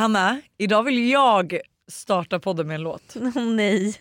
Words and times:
Hanna, 0.00 0.40
idag 0.58 0.82
vill 0.82 1.08
jag 1.10 1.58
starta 1.88 2.40
podden 2.40 2.66
med 2.66 2.74
en 2.74 2.82
låt. 2.82 3.16
Oh, 3.16 3.42
nej. 3.42 3.94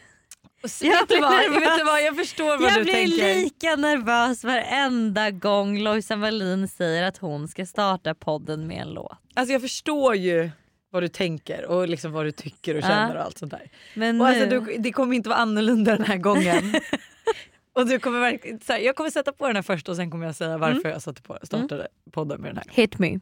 Så, 0.67 0.85
vet, 0.85 1.09
du 1.09 1.21
vad, 1.21 1.31
vet 1.31 1.77
du 1.77 1.83
vad, 1.83 2.01
jag 2.03 2.15
förstår 2.15 2.57
vad 2.57 2.71
jag 2.71 2.79
du 2.79 2.83
blir 2.83 2.93
tänker. 2.93 3.35
lika 3.35 3.75
nervös 3.75 4.43
varenda 4.43 5.31
gång 5.31 5.79
Lojsan 5.79 6.21
Wallin 6.21 6.67
säger 6.67 7.03
att 7.03 7.17
hon 7.17 7.47
ska 7.47 7.65
starta 7.65 8.15
podden 8.15 8.67
med 8.67 8.81
en 8.81 8.89
låt. 8.89 9.11
Alltså 9.33 9.53
jag 9.53 9.61
förstår 9.61 10.15
ju 10.15 10.49
vad 10.91 11.03
du 11.03 11.07
tänker 11.07 11.65
och 11.65 11.87
liksom 11.87 12.11
vad 12.11 12.25
du 12.25 12.31
tycker 12.31 12.75
och 12.75 12.81
känner 12.81 13.15
och 13.15 13.21
allt 13.21 13.37
sånt 13.37 13.51
där. 13.51 13.71
Men 13.93 14.21
Och 14.21 14.27
nu, 14.27 14.41
alltså, 14.43 14.59
du, 14.59 14.77
det 14.77 14.91
kommer 14.91 15.15
inte 15.15 15.29
vara 15.29 15.39
annorlunda 15.39 15.95
den 15.95 16.05
här 16.05 16.17
gången. 16.17 16.75
och 17.73 17.87
du 17.87 17.99
kommer 17.99 18.19
verkligen, 18.19 18.59
så 18.59 18.73
här, 18.73 18.79
jag 18.79 18.95
kommer 18.95 19.09
sätta 19.09 19.31
på 19.31 19.47
den 19.47 19.55
här 19.55 19.63
först 19.63 19.89
och 19.89 19.95
sen 19.95 20.11
kommer 20.11 20.25
jag 20.25 20.35
säga 20.35 20.57
varför 20.57 20.89
jag 20.89 21.01
satte 21.01 21.21
på, 21.21 21.37
startade 21.43 21.87
podden 22.11 22.41
med 22.41 22.49
den 22.49 22.57
här. 22.57 22.65
hit 22.71 22.99
me. 22.99 23.19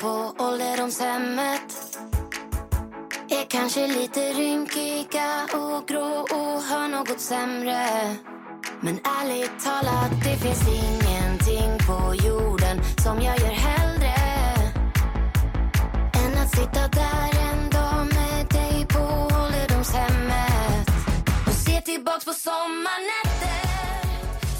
På 0.00 0.34
ålderdomshemmet. 0.38 1.98
Är 3.28 3.44
kanske 3.48 3.86
lite 3.86 4.20
rynkiga 4.20 5.46
och 5.54 5.88
grå 5.88 6.26
och 6.30 6.62
har 6.62 6.88
något 6.88 7.20
sämre. 7.20 7.86
Men 8.80 9.00
ärligt 9.20 9.64
talat, 9.64 10.10
det 10.24 10.36
finns 10.36 10.68
ingenting 10.68 11.78
på 11.86 12.14
jorden 12.14 12.80
som 13.04 13.20
jag 13.20 13.38
gör 13.38 13.56
hellre 13.68 14.14
än 16.12 16.42
att 16.42 16.50
sitta 16.50 16.88
där 16.88 17.30
en 17.50 17.70
dag 17.70 18.06
med 18.14 18.46
dig 18.48 18.86
på 18.88 19.02
ålderdomshemmet. 19.42 20.88
Och 21.46 21.52
se 21.52 21.80
tillbaks 21.80 22.24
på 22.24 22.32
sommarnätter 22.32 23.66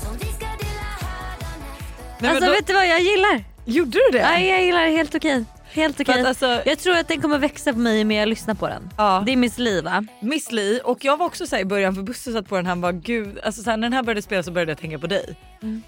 som 0.02 0.12
vi 0.18 0.26
ska 0.26 0.46
dela 0.46 2.30
Alltså 2.30 2.46
då, 2.46 2.52
vet 2.52 2.66
du 2.66 2.72
vad 2.72 2.88
jag 2.88 3.00
gillar? 3.00 3.55
Gjorde 3.66 3.90
du 3.90 4.18
det? 4.18 4.22
Nej, 4.22 4.48
jag 4.48 4.64
gillar 4.64 4.84
det 4.84 4.90
helt 4.90 5.14
okej. 5.14 5.44
Helt 5.72 6.00
okej. 6.00 6.20
att 6.20 6.26
alltså, 6.26 6.62
Jag 6.66 6.78
tror 6.78 6.96
att 6.96 7.08
den 7.08 7.20
kommer 7.22 7.38
växa 7.38 7.72
på 7.72 7.78
mig 7.78 7.98
ju 7.98 8.04
mer 8.04 8.18
jag 8.20 8.28
lyssnar 8.28 8.54
på 8.54 8.68
den. 8.68 8.90
ja. 8.96 9.22
Det 9.26 9.32
är 9.32 9.36
Miss 9.36 9.58
Li 9.58 9.80
va? 9.80 10.06
Miss 10.20 10.52
Li 10.52 10.80
och 10.84 11.04
jag 11.04 11.16
var 11.16 11.26
också 11.26 11.46
så 11.46 11.56
här 11.56 11.62
i 11.62 11.64
början 11.64 11.94
för 11.94 12.02
Buster 12.02 12.32
satt 12.32 12.48
på 12.48 12.56
den 12.56 12.66
han 12.66 12.80
var 12.80 12.92
gud 12.92 13.38
alltså 13.44 13.62
så 13.62 13.70
här, 13.70 13.76
när 13.76 13.82
den 13.86 13.92
här 13.92 14.02
började 14.02 14.22
spela 14.22 14.42
så 14.42 14.50
började 14.50 14.70
jag 14.70 14.78
tänka 14.78 14.98
på 14.98 15.06
dig. 15.06 15.36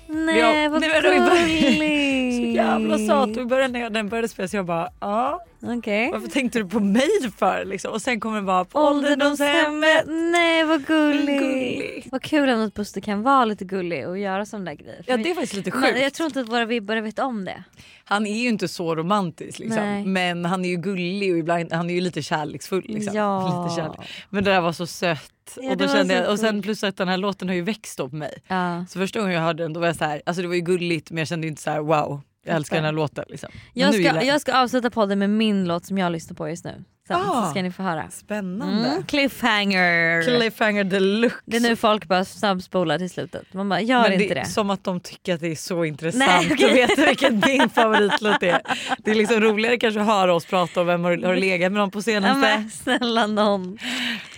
Nej 0.06 0.38
jag- 0.38 0.70
vad 0.70 0.82
gulligt. 0.82 2.36
Så 2.38 2.42
jävla 2.54 2.98
söt 2.98 3.36
och 3.36 3.42
i 3.42 3.46
början 3.46 3.72
när 3.72 3.90
den 3.90 4.08
började 4.08 4.28
spela 4.28 4.48
så 4.48 4.56
jag 4.56 4.64
bara 4.64 4.88
ja 5.00 5.44
Okej. 5.62 6.10
varför 6.12 6.28
tänkte 6.28 6.58
du 6.58 6.68
på 6.68 6.80
mig 6.80 7.08
för 7.38 7.64
liksom? 7.64 7.92
och 7.92 8.02
sen 8.02 8.20
kommer 8.20 8.36
den 8.36 8.46
bara 8.46 8.64
på 8.64 8.78
Ålderdomshemmet. 8.78 10.04
Nej 10.32 10.64
vad 10.64 10.86
gulligt. 10.86 11.40
Gullig. 11.40 12.08
Vad 12.12 12.22
kul 12.22 12.48
ändå 12.48 12.64
att 12.64 12.74
Buster 12.74 13.00
kan 13.00 13.22
vara 13.22 13.44
lite 13.44 13.64
gullig 13.64 14.08
och 14.08 14.18
göra 14.18 14.46
sådana 14.46 14.64
där 14.70 14.74
grejer. 14.76 15.04
Ja 15.06 15.16
det 15.16 15.30
är 15.30 15.34
faktiskt 15.34 15.54
lite 15.54 15.70
Men 15.70 15.82
sjukt. 15.82 16.00
jag 16.02 16.14
tror 16.14 16.26
inte 16.26 16.40
att 16.40 16.48
våra 16.48 16.64
vibbare 16.64 17.00
vet 17.00 17.18
om 17.18 17.44
det. 17.44 17.64
Han 18.04 18.26
är 18.26 18.38
ju 18.42 18.48
inte 18.48 18.68
så 18.68 18.94
romantisk 18.94 19.58
liksom. 19.58 20.12
men 20.12 20.44
han 20.44 20.64
är 20.64 20.68
ju 20.68 20.76
gullig 20.76 21.32
och 21.32 21.38
ibland 21.38 21.72
han 21.72 21.90
är 21.90 21.94
ju 21.94 22.00
lite 22.00 22.22
kärleksfull. 22.22 22.84
Liksom. 22.88 23.14
Ja. 23.14 23.64
Lite 23.64 23.76
kärlek. 23.76 24.10
Men 24.30 24.44
det 24.44 24.50
där 24.50 24.60
var 24.60 24.72
så 24.72 24.86
sött. 24.86 25.32
Ja, 25.56 25.70
och, 25.70 25.76
det 25.76 25.86
då 25.86 25.92
kände 25.92 26.14
jag, 26.14 26.30
och 26.30 26.38
sen 26.38 26.62
plus 26.62 26.84
att 26.84 26.96
den 26.96 27.08
här 27.08 27.16
låten 27.16 27.48
har 27.48 27.54
ju 27.54 27.62
växt 27.62 27.96
på 27.96 28.08
mig. 28.08 28.38
Ja. 28.48 28.84
Så 28.88 28.98
första 28.98 29.20
gången 29.20 29.34
jag 29.34 29.42
hörde 29.42 29.62
den 29.62 29.72
då 29.72 29.80
var 29.80 29.86
jag 29.86 29.96
så 29.96 30.04
här, 30.04 30.22
alltså 30.26 30.42
det 30.42 30.48
var 30.48 30.54
ju 30.54 30.60
gulligt 30.60 31.10
men 31.10 31.18
jag 31.18 31.28
kände 31.28 31.46
inte 31.46 31.62
så 31.62 31.70
här: 31.70 31.80
wow 31.80 32.20
jag 32.48 32.56
älskar 32.56 32.76
den 32.76 32.84
här 32.84 32.92
låten. 32.92 33.24
Liksom. 33.28 33.48
Jag, 33.74 33.94
ska, 33.94 34.22
jag 34.24 34.40
ska 34.40 34.54
avsluta 34.54 34.90
podden 34.90 35.18
med 35.18 35.30
min 35.30 35.64
låt 35.64 35.84
som 35.86 35.98
jag 35.98 36.12
lyssnar 36.12 36.34
på 36.34 36.48
just 36.48 36.64
nu. 36.64 36.84
Sen, 37.08 37.16
Ah. 37.20 37.44
så 37.44 37.50
ska 37.50 37.62
ni 37.62 37.72
få 37.72 37.82
höra. 37.82 38.10
Spännande. 38.10 38.88
Mm. 38.88 39.02
Cliffhanger. 39.04 40.22
Cliffhanger 40.38 40.84
deluxe. 40.84 41.38
det 41.44 41.56
är 41.56 41.60
nu 41.60 41.76
folk 41.76 42.06
bara 42.06 42.24
snabbspolar 42.24 42.98
till 42.98 43.10
slutet. 43.10 43.54
Man 43.54 43.68
bara 43.68 43.80
gör 43.80 44.02
Men 44.02 44.20
inte 44.22 44.34
det 44.34 44.46
som 44.46 44.70
att 44.70 44.84
de 44.84 45.00
tycker 45.00 45.34
att 45.34 45.40
det 45.40 45.46
är 45.48 45.54
så 45.56 45.84
intressant 45.84 46.28
Nej, 46.28 46.48
okej. 46.52 46.82
att 46.82 46.90
veta 46.90 47.06
vilken 47.06 47.40
din 47.40 47.68
favoritlåt 47.70 48.42
är. 48.42 48.60
Det 48.98 49.10
är 49.10 49.14
liksom 49.14 49.40
roligare 49.40 49.76
kanske 49.76 50.00
att 50.00 50.06
höra 50.06 50.34
oss 50.34 50.46
prata 50.46 50.80
om 50.80 50.86
vem 50.86 51.04
har, 51.04 51.16
har 51.26 51.36
legat 51.36 51.72
med 51.72 51.78
någon 51.80 51.90
på 51.90 51.98
Ja, 51.98 52.02
senaste. 52.02 52.38
men, 52.40 52.70
snälla 52.70 53.26
någon. 53.26 53.78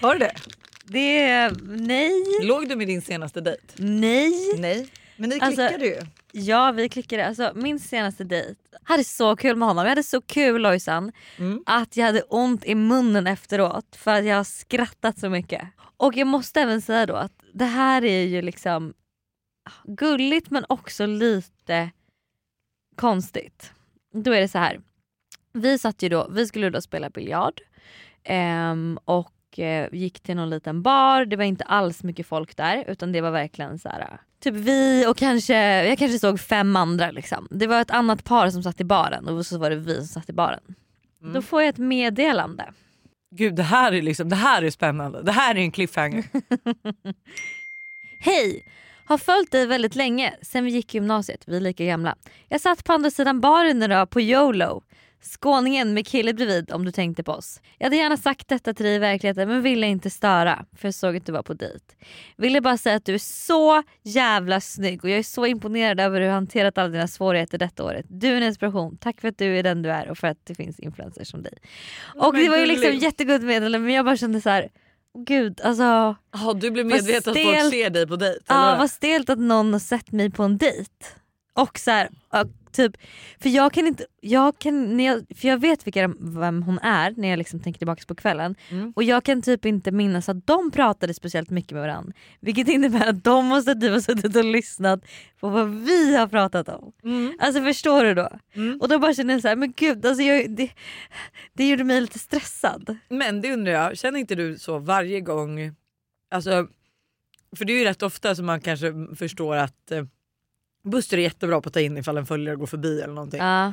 Har 0.00 0.12
du 0.15 0.19
det? 0.19 0.32
Det. 0.84 1.50
Nej. 1.69 2.12
Låg 2.42 2.69
du 2.69 2.77
med 2.77 2.87
din 2.87 3.03
senaste 3.03 3.41
dejt? 3.41 3.62
Nej. 3.77 4.32
Nej. 4.59 4.88
Men 5.16 5.31
ni 5.31 5.41
Alltså- 5.41 5.69
klickade 5.69 5.87
ju. 5.87 5.97
Ja 6.32 6.72
vi 6.72 6.88
klickade. 6.88 7.26
Alltså, 7.26 7.52
min 7.54 7.80
senaste 7.80 8.24
dejt. 8.24 8.60
Jag 8.70 8.78
hade 8.82 9.04
så 9.04 9.36
kul 9.36 9.56
med 9.56 9.68
honom. 9.68 9.84
Jag 9.84 9.88
hade 9.88 10.02
så 10.02 10.20
kul 10.20 10.62
Lojsan. 10.62 11.12
Mm. 11.38 11.62
Att 11.66 11.96
jag 11.96 12.06
hade 12.06 12.22
ont 12.22 12.64
i 12.64 12.74
munnen 12.74 13.26
efteråt 13.26 13.96
för 13.96 14.10
att 14.14 14.24
jag 14.24 14.36
har 14.36 14.44
skrattat 14.44 15.18
så 15.18 15.28
mycket. 15.28 15.68
Och 15.96 16.16
jag 16.16 16.26
måste 16.26 16.60
även 16.60 16.82
säga 16.82 17.06
då 17.06 17.14
att 17.14 17.32
det 17.52 17.64
här 17.64 18.04
är 18.04 18.22
ju 18.22 18.42
liksom 18.42 18.94
gulligt 19.84 20.50
men 20.50 20.64
också 20.68 21.06
lite 21.06 21.91
konstigt. 22.97 23.72
Då 24.12 24.32
är 24.32 24.41
det 24.41 24.48
så 24.48 24.58
här. 24.58 24.80
Vi 25.52 25.78
satt 25.78 26.02
ju 26.02 26.08
då, 26.08 26.28
vi 26.30 26.47
skulle 26.47 26.70
då 26.70 26.80
spela 26.80 27.10
biljard 27.10 27.60
ehm, 28.24 28.98
och 29.04 29.32
eh, 29.59 29.88
gick 29.93 30.21
till 30.21 30.37
någon 30.37 30.50
liten 30.50 30.83
bar. 30.83 31.25
Det 31.25 31.37
var 31.37 31.44
inte 31.44 31.65
alls 31.65 32.03
mycket 32.03 32.27
folk 32.27 32.56
där 32.56 32.84
utan 32.88 33.12
det 33.12 33.21
var 33.21 33.31
verkligen 33.31 33.78
så 33.78 33.88
här. 33.88 34.21
Typ 34.41 34.55
vi 34.55 35.06
och 35.06 35.16
kanske, 35.16 35.55
jag 35.84 35.99
kanske 35.99 36.19
såg 36.19 36.41
fem 36.41 36.77
andra 36.77 37.11
liksom. 37.11 37.49
Det 37.50 37.66
var 37.66 37.81
ett 37.81 37.91
annat 37.91 38.25
par 38.25 38.50
som 38.50 38.62
satt 38.62 38.81
i 38.81 38.84
baren 38.84 39.28
och 39.28 39.47
så 39.47 39.59
var 39.59 39.71
det 39.71 39.77
vi 39.77 39.94
som 39.94 40.06
satt 40.06 40.28
i 40.28 40.33
baren. 40.33 40.60
Mm. 41.21 41.33
Då 41.33 41.43
får 41.43 41.62
jag 41.62 41.69
ett 41.69 41.78
meddelande. 41.78 42.72
Gud 43.31 43.55
det 43.55 43.62
här 43.62 43.93
är 43.93 44.03
liksom, 44.03 44.28
det 44.28 44.37
här 44.37 44.62
är 44.62 44.71
spännande. 44.71 45.22
Det 45.22 45.33
här 45.33 45.55
är 45.55 45.59
en 45.59 45.72
cliffhanger. 45.72 46.25
Hej! 48.21 48.65
Har 49.05 49.19
följt 49.19 49.53
dig 49.53 49.66
väldigt 49.66 49.94
länge, 49.94 50.34
sen 50.43 50.65
vi 50.65 50.71
gick 50.71 50.94
i 50.94 50.99
gymnasiet, 50.99 51.43
vi 51.47 51.56
är 51.56 51.60
lika 51.60 51.84
gamla. 51.84 52.16
Jag 52.49 52.60
satt 52.60 52.84
på 52.84 52.93
andra 52.93 53.10
sidan 53.10 53.41
baren 53.41 53.83
idag 53.83 54.10
på 54.10 54.21
YOLO. 54.21 54.83
Skåningen 55.22 55.94
med 55.94 56.06
kille 56.06 56.34
bredvid 56.34 56.72
om 56.72 56.84
du 56.84 56.92
tänkte 56.92 57.22
på 57.22 57.32
oss. 57.32 57.60
Jag 57.78 57.86
hade 57.86 57.97
gärna 57.97 58.16
sagt 58.16 58.48
detta 58.48 58.75
till 58.75 58.86
dig 58.86 58.94
i 58.94 58.98
verkligheten 58.98 59.48
men 59.48 59.62
ville 59.62 59.86
inte 59.86 60.10
störa 60.10 60.64
för 60.76 60.88
jag 60.88 60.94
såg 60.94 61.16
att 61.16 61.26
du 61.26 61.32
var 61.32 61.42
på 61.42 61.54
dejt. 61.54 61.84
Ville 62.36 62.60
bara 62.60 62.76
säga 62.76 62.97
att 62.97 63.04
du 63.04 63.14
är 63.14 63.19
så 63.19 63.82
jävla 64.03 64.60
snygg 64.60 65.04
och 65.04 65.10
jag 65.10 65.19
är 65.19 65.22
så 65.22 65.47
imponerad 65.47 66.00
över 66.00 66.20
hur 66.20 66.26
du 66.26 66.32
hanterat 66.32 66.78
alla 66.78 66.88
dina 66.88 67.09
svårigheter 67.09 67.59
detta 67.59 67.84
året. 67.84 68.06
Du 68.09 68.28
är 68.28 68.36
en 68.36 68.42
inspiration. 68.42 68.97
Tack 68.97 69.20
för 69.20 69.28
att 69.28 69.38
du 69.38 69.59
är 69.59 69.62
den 69.62 69.82
du 69.82 69.91
är 69.91 70.10
och 70.10 70.19
för 70.19 70.28
att 70.28 70.38
det 70.47 70.54
finns 70.54 70.80
influencers 70.80 71.30
som 71.30 71.42
dig. 71.42 71.59
Och 72.14 72.34
men 72.34 72.42
det 72.42 72.48
var 72.48 72.56
ju 72.56 72.66
liksom 72.66 72.86
gulligt. 72.86 73.03
jättegott 73.03 73.42
meddelande 73.42 73.78
men 73.78 73.94
jag 73.94 74.04
bara 74.04 74.16
kände 74.16 74.41
så 74.41 74.50
här. 74.50 74.69
Gud 75.19 75.60
alltså 75.60 76.16
Ja, 76.32 76.53
du 76.60 76.70
blev 76.70 76.86
medveten 76.86 77.32
att 77.32 77.42
folk 77.42 77.70
ser 77.72 77.91
dig 77.91 78.06
på 78.06 78.16
dejt? 78.16 78.44
Ja 78.47 78.76
vad 78.78 78.91
stelt 78.91 79.30
att 79.30 79.38
någon 79.38 79.72
har 79.72 79.80
sett 79.80 80.12
mig 80.12 80.30
på 80.30 80.42
en 80.42 80.59
dejt. 80.59 80.91
Och 81.60 81.78
så 81.78 81.91
här, 81.91 82.09
ja, 82.31 82.44
typ, 82.72 82.97
för 83.43 83.48
jag 83.48 83.72
kan 83.72 83.87
inte, 83.87 84.06
jag 84.21 84.59
kan, 84.59 84.97
när 84.97 85.04
jag, 85.04 85.25
för 85.37 85.48
jag 85.48 85.60
vet 85.60 85.87
vilka, 85.87 86.15
vem 86.21 86.62
hon 86.62 86.78
är 86.78 87.15
när 87.16 87.28
jag 87.28 87.37
liksom 87.37 87.60
tänker 87.60 87.78
tillbaka 87.78 88.03
på 88.06 88.15
kvällen. 88.15 88.54
Mm. 88.69 88.93
Och 88.97 89.03
jag 89.03 89.25
kan 89.25 89.43
typ 89.43 89.65
inte 89.65 89.91
minnas 89.93 90.28
att 90.28 90.47
de 90.47 90.71
pratade 90.71 91.15
speciellt 91.15 91.50
mycket 91.50 91.72
med 91.72 91.82
varandra. 91.82 92.12
Vilket 92.41 92.69
innebär 92.69 93.09
att 93.09 93.25
de 93.25 93.47
måste 93.47 93.75
typ 93.75 93.91
ha 93.91 94.00
suttit 94.00 94.37
och 94.37 94.44
lyssnat 94.44 95.04
på 95.41 95.48
vad 95.48 95.69
vi 95.69 96.16
har 96.16 96.26
pratat 96.28 96.69
om. 96.69 96.93
Mm. 97.04 97.32
Alltså 97.38 97.62
förstår 97.62 98.04
du 98.04 98.15
då? 98.15 98.28
Mm. 98.54 98.81
Och 98.81 98.88
då 98.88 98.98
bara 98.98 99.15
känner 99.15 99.34
jag 99.34 99.42
så 99.42 99.48
här, 99.48 99.56
men 99.56 99.72
gud 99.77 100.06
alltså 100.06 100.22
jag, 100.22 100.50
det, 100.50 100.71
det 101.53 101.69
gjorde 101.69 101.84
mig 101.84 102.00
lite 102.00 102.18
stressad. 102.18 102.97
Men 103.09 103.41
det 103.41 103.53
undrar 103.53 103.72
jag, 103.72 103.98
känner 103.98 104.21
inte 104.21 104.34
du 104.34 104.59
så 104.59 104.78
varje 104.78 105.21
gång? 105.21 105.74
Alltså, 106.30 106.66
för 107.57 107.65
det 107.65 107.72
är 107.72 107.78
ju 107.78 107.84
rätt 107.84 108.03
ofta 108.03 108.34
som 108.34 108.47
man 108.47 108.60
kanske 108.60 108.92
förstår 109.16 109.57
att 109.57 109.91
eh, 109.91 110.04
Buster 110.82 111.18
är 111.18 111.22
jättebra 111.22 111.60
på 111.60 111.68
att 111.68 111.74
ta 111.74 111.80
in 111.80 111.98
ifall 111.98 112.16
en 112.16 112.27
följare 112.27 112.56
går 112.56 112.66
förbi 112.66 113.00
eller 113.00 113.15
någonting. 113.15 113.41
Ja. 113.41 113.72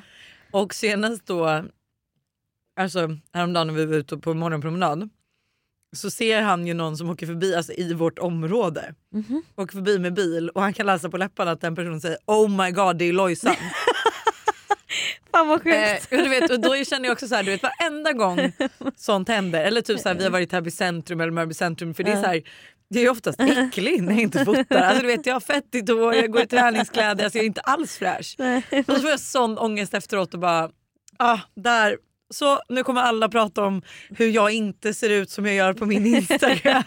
Och 0.51 0.73
senast 0.73 1.25
då, 1.25 1.63
alltså 2.79 3.17
häromdagen 3.33 3.67
när 3.67 3.73
vi 3.73 3.85
var 3.85 3.95
ute 3.95 4.17
på 4.17 4.33
morgonpromenad 4.33 5.09
så 5.95 6.11
ser 6.11 6.41
han 6.41 6.67
ju 6.67 6.73
någon 6.73 6.97
som 6.97 7.09
åker 7.09 7.25
förbi 7.27 7.55
alltså, 7.55 7.73
i 7.73 7.93
vårt 7.93 8.19
område. 8.19 8.93
Mhm. 9.13 9.43
Åker 9.55 9.73
förbi 9.73 9.99
med 9.99 10.13
bil 10.13 10.49
och 10.49 10.61
han 10.61 10.73
kan 10.73 10.85
läsa 10.85 11.09
på 11.09 11.17
läpparna 11.17 11.51
att 11.51 11.61
den 11.61 11.75
personen 11.75 12.01
säger 12.01 12.17
Oh 12.25 12.49
my 12.65 12.71
god 12.71 12.97
det 12.97 13.05
är 13.05 13.13
Lojsan. 13.13 13.55
Fan 15.31 15.47
vad 15.47 15.67
Eh, 15.67 15.93
sjukt. 15.93 16.11
och 16.11 16.17
du 16.17 16.29
vet, 16.29 16.51
och 16.51 16.59
då 16.59 16.83
känner 16.83 17.05
jag 17.05 17.13
också 17.13 17.27
så 17.27 17.35
här, 17.35 17.43
du 17.43 17.51
vet 17.51 17.63
varenda 17.63 18.13
gång 18.13 18.51
sånt 18.95 19.27
händer, 19.27 19.63
eller 19.63 19.81
typ 19.81 19.99
så 19.99 20.09
här, 20.09 20.15
vi 20.15 20.23
har 20.23 20.31
varit 20.31 20.51
här 20.51 20.61
vid 20.61 20.73
centrum 20.73 21.21
eller 21.21 21.31
Mörby 21.31 21.53
centrum 21.53 21.93
för 21.93 22.03
det 22.03 22.11
är 22.11 22.21
så 22.21 22.27
här, 22.27 22.41
det 22.89 22.99
är 23.05 23.09
oftast 23.09 23.39
äckligt 23.41 24.03
när 24.03 24.11
jag 24.13 24.21
inte 24.21 24.45
fotar. 24.45 24.75
Alltså, 24.77 25.01
du 25.01 25.07
vet, 25.07 25.25
jag 25.25 25.35
har 25.35 25.39
fettigt 25.39 25.89
hår, 25.89 26.15
jag 26.15 26.31
går 26.31 26.41
i 26.41 26.47
träningskläder, 26.47 27.23
alltså, 27.23 27.37
jag 27.37 27.43
är 27.43 27.47
inte 27.47 27.61
alls 27.61 27.97
fräsch. 27.97 28.35
Nej. 28.37 28.63
Och 28.87 28.93
så 28.95 29.01
får 29.01 29.09
jag 29.09 29.19
sån 29.19 29.57
ångest 29.57 29.93
efteråt 29.93 30.33
och 30.33 30.39
bara, 30.39 30.69
ah, 31.17 31.39
där 31.55 31.97
Så 32.33 32.59
nu 32.69 32.83
kommer 32.83 33.01
alla 33.01 33.29
prata 33.29 33.63
om 33.65 33.81
hur 34.09 34.27
jag 34.29 34.51
inte 34.51 34.93
ser 34.93 35.09
ut 35.09 35.29
som 35.29 35.45
jag 35.45 35.55
gör 35.55 35.73
på 35.73 35.85
min 35.85 36.05
Instagram. 36.05 36.83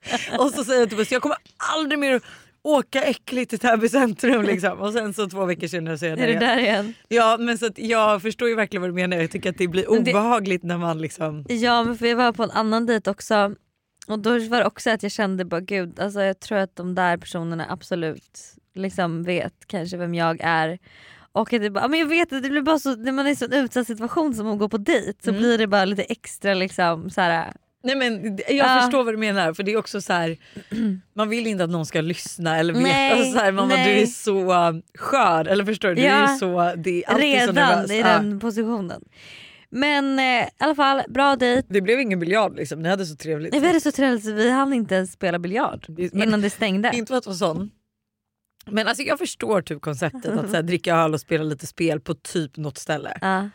och 0.38 0.50
så 0.50 0.64
säger 0.64 0.80
jag 0.80 0.88
till 0.88 0.98
Buster, 0.98 1.14
jag 1.14 1.22
kommer 1.22 1.36
aldrig 1.74 1.98
mer 1.98 2.20
åka 2.62 3.02
äckligt 3.04 3.50
till 3.50 3.58
Täby 3.58 3.88
centrum. 3.88 4.42
Liksom. 4.42 4.78
Och 4.80 4.92
sen 4.92 5.14
så 5.14 5.26
två 5.28 5.44
veckor 5.44 5.66
senare 5.66 5.98
så 5.98 6.04
är 6.04 6.08
jag 6.10 6.18
Är 6.18 6.26
där 6.26 6.26
du 6.26 6.32
igen. 6.32 6.56
där 6.56 6.58
igen? 6.58 6.94
Ja 7.08 7.36
men 7.40 7.58
så 7.58 7.68
jag 7.76 8.22
förstår 8.22 8.48
ju 8.48 8.54
verkligen 8.54 8.80
vad 8.80 8.90
du 8.90 8.94
menar. 8.94 9.16
Jag 9.16 9.30
tycker 9.30 9.50
att 9.50 9.58
det 9.58 9.68
blir 9.68 9.86
Men 9.90 10.04
det- 10.04 10.10
obehagligt 10.10 10.62
när 10.62 10.78
man 10.78 10.98
liksom... 11.00 11.44
Ja 11.48 11.84
men 11.84 11.98
för 11.98 12.06
jag 12.06 12.16
var 12.16 12.32
på 12.32 12.42
en 12.42 12.50
annan 12.50 12.86
dejt 12.86 13.10
också 13.10 13.54
och 14.06 14.18
då 14.18 14.30
var 14.30 14.58
det 14.58 14.64
också 14.66 14.90
att 14.90 15.02
jag 15.02 15.12
kände 15.12 15.44
bara 15.44 15.60
gud 15.60 16.00
alltså 16.00 16.22
jag 16.22 16.40
tror 16.40 16.58
att 16.58 16.76
de 16.76 16.94
där 16.94 17.16
personerna 17.16 17.66
absolut 17.70 18.38
liksom 18.74 19.22
vet 19.22 19.54
kanske 19.66 19.96
vem 19.96 20.14
jag 20.14 20.40
är. 20.42 20.78
Och 21.32 21.52
att 21.52 21.62
det 21.62 21.70
bara, 21.70 21.88
men 21.88 21.98
jag 22.00 22.06
vet 22.06 22.32
att 22.32 22.42
det 22.42 22.48
blir 22.50 22.62
bara 22.62 22.78
så, 22.78 22.96
när 22.96 23.12
man 23.12 23.26
är 23.26 23.30
i 23.30 23.32
en 23.32 23.36
sån 23.36 23.52
utsatt 23.52 23.86
situation 23.86 24.34
som 24.34 24.46
att 24.52 24.58
gå 24.58 24.68
på 24.68 24.78
dejt 24.78 25.12
så 25.24 25.30
Mm. 25.30 25.40
blir 25.40 25.58
det 25.58 25.66
bara 25.66 25.84
lite 25.84 26.02
extra 26.02 26.54
liksom 26.54 27.10
så 27.10 27.20
här. 27.20 27.52
Nej 27.82 27.96
men 27.96 28.36
jag 28.36 28.56
Ja. 28.56 28.80
förstår 28.82 29.04
vad 29.04 29.14
du 29.14 29.18
menar 29.18 29.52
för 29.52 29.62
det 29.62 29.72
är 29.72 29.76
också 29.76 30.00
så 30.00 30.12
här. 30.12 30.36
man 31.14 31.28
vill 31.28 31.46
inte 31.46 31.64
att 31.64 31.70
någon 31.70 31.86
ska 31.86 32.00
lyssna 32.00 32.58
eller 32.58 32.72
veta. 32.74 32.86
Nej, 32.86 33.12
alltså 33.12 33.32
så 33.32 33.38
här, 33.38 33.52
mamma, 33.52 33.68
du 33.68 33.74
nej. 33.76 34.02
är 34.02 34.06
så 34.06 34.70
uh, 34.70 34.80
skör 34.98 35.44
eller 35.48 35.64
förstår 35.64 35.88
du? 35.88 35.94
Du 35.94 36.02
är 36.02 36.20
Ja. 36.20 36.28
så, 36.40 36.72
det 36.76 37.04
är 37.04 37.10
alltid 37.10 37.40
så 37.40 37.46
redan 37.46 37.54
nervös. 37.54 37.90
i 37.90 37.98
Ja. 38.00 38.06
den 38.06 38.40
positionen. 38.40 39.04
Men 39.70 40.18
eh, 40.18 40.24
i 40.24 40.48
alla 40.58 40.74
fall 40.74 41.02
bra 41.08 41.36
dejt. 41.36 41.68
Det 41.70 41.80
blev 41.80 42.00
ingen 42.00 42.18
biljard 42.20 42.56
liksom, 42.56 42.82
ni 42.82 42.88
hade 42.88 43.06
så 43.06 43.16
trevligt. 43.16 43.52
Nej, 43.52 43.60
Vi 43.60 43.66
hade 43.66 43.80
så 43.80 43.92
trevligt 43.92 44.24
så 44.24 44.32
vi 44.32 44.50
hann 44.50 44.72
inte 44.72 44.94
ens 44.94 45.12
spela 45.12 45.38
biljard 45.38 45.86
men- 45.88 46.22
innan 46.28 46.40
det 46.40 46.50
stängde. 46.50 46.90
Inte 46.94 47.10
för 47.10 47.18
att 47.18 47.26
vara 47.26 47.36
sån. 47.36 47.70
Men 48.66 48.88
alltså 48.88 49.02
jag 49.02 49.18
förstår 49.18 49.62
typ 49.62 49.80
konceptet 49.80 50.26
att 50.38 50.50
så 50.50 50.56
här, 50.56 50.62
dricka 50.62 50.96
öl 50.96 51.14
och 51.14 51.20
spela 51.20 51.44
lite 51.44 51.66
spel 51.66 52.00
på 52.00 52.14
typ 52.14 52.56
något 52.56 52.78
ställe. 52.78 53.18
Ja. 53.20 53.48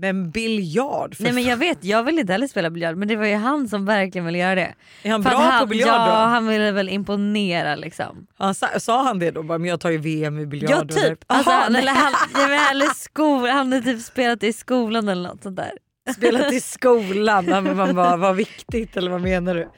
Men 0.00 0.30
biljard? 0.30 1.16
För 1.16 1.22
Nej 1.24 1.32
men 1.32 1.42
jag 1.44 1.56
vet, 1.56 1.84
jag 1.84 2.02
vill 2.02 2.18
inte 2.18 2.32
heller 2.32 2.46
spela 2.46 2.70
biljard 2.70 2.96
men 2.96 3.08
det 3.08 3.16
var 3.16 3.26
ju 3.26 3.34
han 3.34 3.68
som 3.68 3.84
verkligen 3.84 4.24
ville 4.26 4.38
göra 4.38 4.54
det. 4.54 4.74
Är 5.02 5.10
han 5.10 5.22
För 5.22 5.30
bra 5.30 5.38
han, 5.38 5.60
på 5.60 5.66
biljard 5.66 5.88
Ja 5.88 6.06
då? 6.06 6.12
han 6.12 6.46
ville 6.46 6.72
väl 6.72 6.88
imponera 6.88 7.74
liksom. 7.76 8.26
Han 8.38 8.54
sa, 8.54 8.66
sa 8.78 9.02
han 9.02 9.18
det 9.18 9.30
då? 9.30 9.42
Bara, 9.42 9.58
men 9.58 9.70
jag 9.70 9.80
tar 9.80 9.90
ju 9.90 9.98
VM 9.98 10.38
i 10.38 10.46
biljard. 10.46 10.92
Ja 10.92 10.96
typ. 10.96 11.24
Alltså, 11.26 11.50
Aha, 11.50 11.60
han, 11.62 11.76
eller 11.76 11.92
han, 11.92 12.12
ja, 12.34 12.70
eller 12.70 12.86
skol, 12.94 13.48
han 13.48 13.72
hade 13.72 13.84
typ 13.84 14.02
spelat 14.02 14.42
i 14.42 14.52
skolan 14.52 15.08
eller 15.08 15.28
något 15.28 15.42
sånt 15.42 15.56
där. 15.56 15.72
Spelat 16.16 16.52
i 16.52 16.60
skolan. 16.60 17.46
Ja, 17.48 17.60
men 17.60 17.76
man 17.76 17.94
bara, 17.94 18.16
vad 18.16 18.36
viktigt 18.36 18.96
eller 18.96 19.10
vad 19.10 19.20
menar 19.20 19.54
du? 19.54 19.68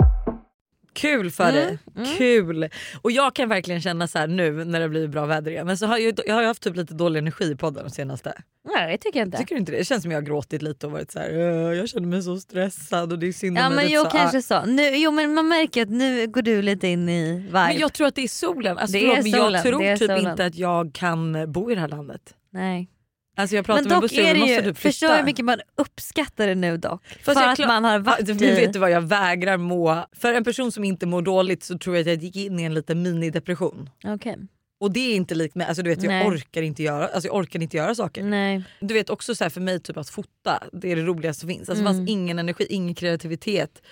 Kul 0.94 1.30
för 1.30 1.44
Mm, 1.44 1.54
dig. 1.54 1.78
mm. 1.96 2.16
Kul. 2.16 2.68
Och 3.02 3.10
jag 3.10 3.34
kan 3.34 3.48
verkligen 3.48 3.80
känna 3.80 4.08
så 4.08 4.18
här 4.18 4.26
nu 4.26 4.64
när 4.64 4.80
det 4.80 4.88
blir 4.88 5.08
bra 5.08 5.26
väder 5.26 5.50
igen. 5.50 5.66
Men 5.66 5.78
så 5.78 5.86
har 5.86 5.98
jag, 5.98 6.18
jag 6.26 6.34
har 6.34 6.42
haft 6.42 6.62
typ 6.62 6.76
lite 6.76 6.94
dålig 6.94 7.18
energi 7.18 7.44
i 7.50 7.56
podden 7.56 7.84
de 7.84 7.90
senaste. 7.90 8.32
Nej 8.64 8.92
det 8.92 8.98
tycker 8.98 9.18
jag 9.18 9.26
inte. 9.28 9.38
Tycker 9.38 9.54
du 9.54 9.58
inte 9.58 9.72
det? 9.72 9.78
Det 9.78 9.84
känns 9.84 10.02
som 10.02 10.10
jag 10.12 10.16
har 10.18 10.26
gråtit 10.26 10.62
lite 10.62 10.86
och 10.86 10.92
varit 10.92 11.10
så 11.10 11.18
här. 11.18 11.30
"Åh, 11.32 11.74
jag 11.76 11.88
känner 11.88 12.06
mig 12.06 12.22
så 12.22 12.36
stressad 12.40 13.12
och 13.12 13.18
det 13.18 13.26
är 13.28 13.32
synd 13.32 13.58
om 13.58 13.62
Ja 13.64 13.70
men 13.70 13.78
lite 13.84 13.94
jo 13.94 14.04
så, 14.04 14.10
kanske 14.10 14.42
så. 14.42 14.64
Nu, 14.64 14.96
jo 14.96 15.10
men 15.10 15.34
man 15.34 15.48
märker 15.48 15.82
att 15.82 15.88
nu 15.90 16.26
går 16.26 16.42
du 16.42 16.62
lite 16.62 16.88
in 16.88 17.08
i 17.08 17.32
vibe. 17.38 17.52
Men 17.52 17.78
jag 17.78 17.92
tror 17.92 18.06
att 18.06 18.14
det 18.14 18.22
är 18.22 18.28
solen. 18.28 18.78
Alltså, 18.78 18.92
Det 18.92 19.06
är 19.06 19.22
solen, 19.22 19.52
jag 19.52 19.62
tror 19.62 19.82
är 19.82 19.96
typ 19.96 20.08
solen. 20.10 20.30
inte 20.30 20.44
att 20.46 20.54
jag 20.54 20.90
kan 20.94 21.52
bo 21.52 21.70
i 21.70 21.74
det 21.74 21.80
här 21.80 21.88
landet. 21.88 22.34
Nej. 22.50 22.88
Alltså 23.36 23.56
jag 23.56 23.64
pratar 23.66 23.82
Men 23.82 23.88
med 23.88 23.96
dock 23.96 24.02
Buster 24.02 24.22
är 24.22 24.28
och 24.30 24.34
det 24.34 24.40
måste 24.40 24.54
ju, 24.54 24.62
typ 24.62 24.78
förstår 24.78 25.16
hur 25.16 25.24
mycket 25.24 25.44
man 25.44 25.60
uppskattar 25.76 26.46
det 26.46 26.54
nu 26.54 26.76
dock. 26.76 27.02
Fast 27.06 27.24
för 27.24 27.44
jag 27.44 27.50
att 27.50 27.56
klar- 27.56 27.66
man 27.66 27.84
har 27.84 27.92
Ja, 27.92 27.98
varit 27.98 28.26
du, 28.38 28.46
i... 28.46 28.54
vet 28.54 28.72
du 28.72 28.78
vad 28.78 28.90
jag 28.90 29.00
vägrar 29.00 29.56
må. 29.56 30.04
För 30.12 30.34
en 30.34 30.44
person 30.44 30.72
som 30.72 30.84
inte 30.84 31.06
mår 31.06 31.22
dåligt 31.22 31.62
så 31.62 31.78
tror 31.78 31.96
jag 31.96 32.00
att 32.00 32.06
jag 32.06 32.16
gick 32.16 32.36
in 32.36 32.60
i 32.60 32.62
en 32.62 32.74
liten 32.74 33.02
minidepression. 33.02 33.90
Okej. 34.04 34.36
Och 34.82 34.92
det 34.92 35.00
är 35.12 35.16
inte 35.16 35.34
likt 35.34 35.54
mig, 35.54 35.66
alltså 35.66 35.82
du 35.82 35.90
vet 35.90 36.02
jag 36.02 36.26
orkar 36.26 36.62
inte 36.62 36.82
göra, 36.82 37.06
alltså 37.08 37.28
jag 37.28 37.36
orkar 37.36 37.62
inte 37.62 37.76
göra 37.76 37.94
saker. 37.94 38.22
Nej. 38.22 38.62
Du 38.80 38.94
vet 38.94 39.10
också 39.10 39.34
så 39.34 39.44
här, 39.44 39.48
för 39.50 39.60
mig 39.60 39.80
typ 39.80 39.96
att 39.96 40.08
fota, 40.08 40.62
det 40.72 40.92
är 40.92 40.96
det 40.96 41.02
roligaste 41.02 41.40
som 41.40 41.48
finns. 41.48 41.68
Alltså 41.68 41.82
Mm. 41.82 41.92
det 41.92 41.98
fanns 41.98 42.10
ingen 42.10 42.38
energi, 42.38 42.66
ingen 42.70 42.94
kreativitet. 42.94 43.82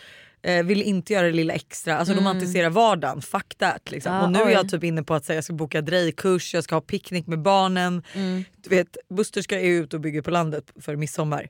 Eh, 0.43 0.63
vill 0.65 0.83
inte 0.83 1.13
göra 1.13 1.27
det 1.27 1.33
lilla 1.33 1.53
extra, 1.55 1.97
alltså 1.99 2.13
Mm. 2.13 2.25
romantisera 2.25 2.71
vardagen, 2.71 3.23
fuck 3.23 3.55
that. 3.59 3.91
Liksom. 3.91 4.15
Ja, 4.15 4.25
och 4.25 4.33
nu 4.33 4.39
är 4.39 4.47
oj. 4.47 4.53
jag 4.53 4.69
typ 4.71 4.85
inne 4.85 5.03
på 5.03 5.15
att 5.15 5.25
säga, 5.25 5.35
jag 5.37 5.45
ska 5.45 5.53
boka 5.53 5.81
drejkurs, 5.81 6.55
jag 6.55 6.65
ska 6.65 6.75
ha 6.75 6.81
picknick 6.81 7.27
med 7.27 7.39
barnen. 7.43 8.03
Mm. 8.15 8.45
Du 8.57 8.71
vet, 8.77 8.97
Buster 9.15 9.43
ska 9.43 9.61
ut 9.61 9.95
och 9.95 10.01
bygga 10.01 10.23
på 10.23 10.31
landet 10.31 10.65
för 10.81 10.97
midsommar. 10.97 11.49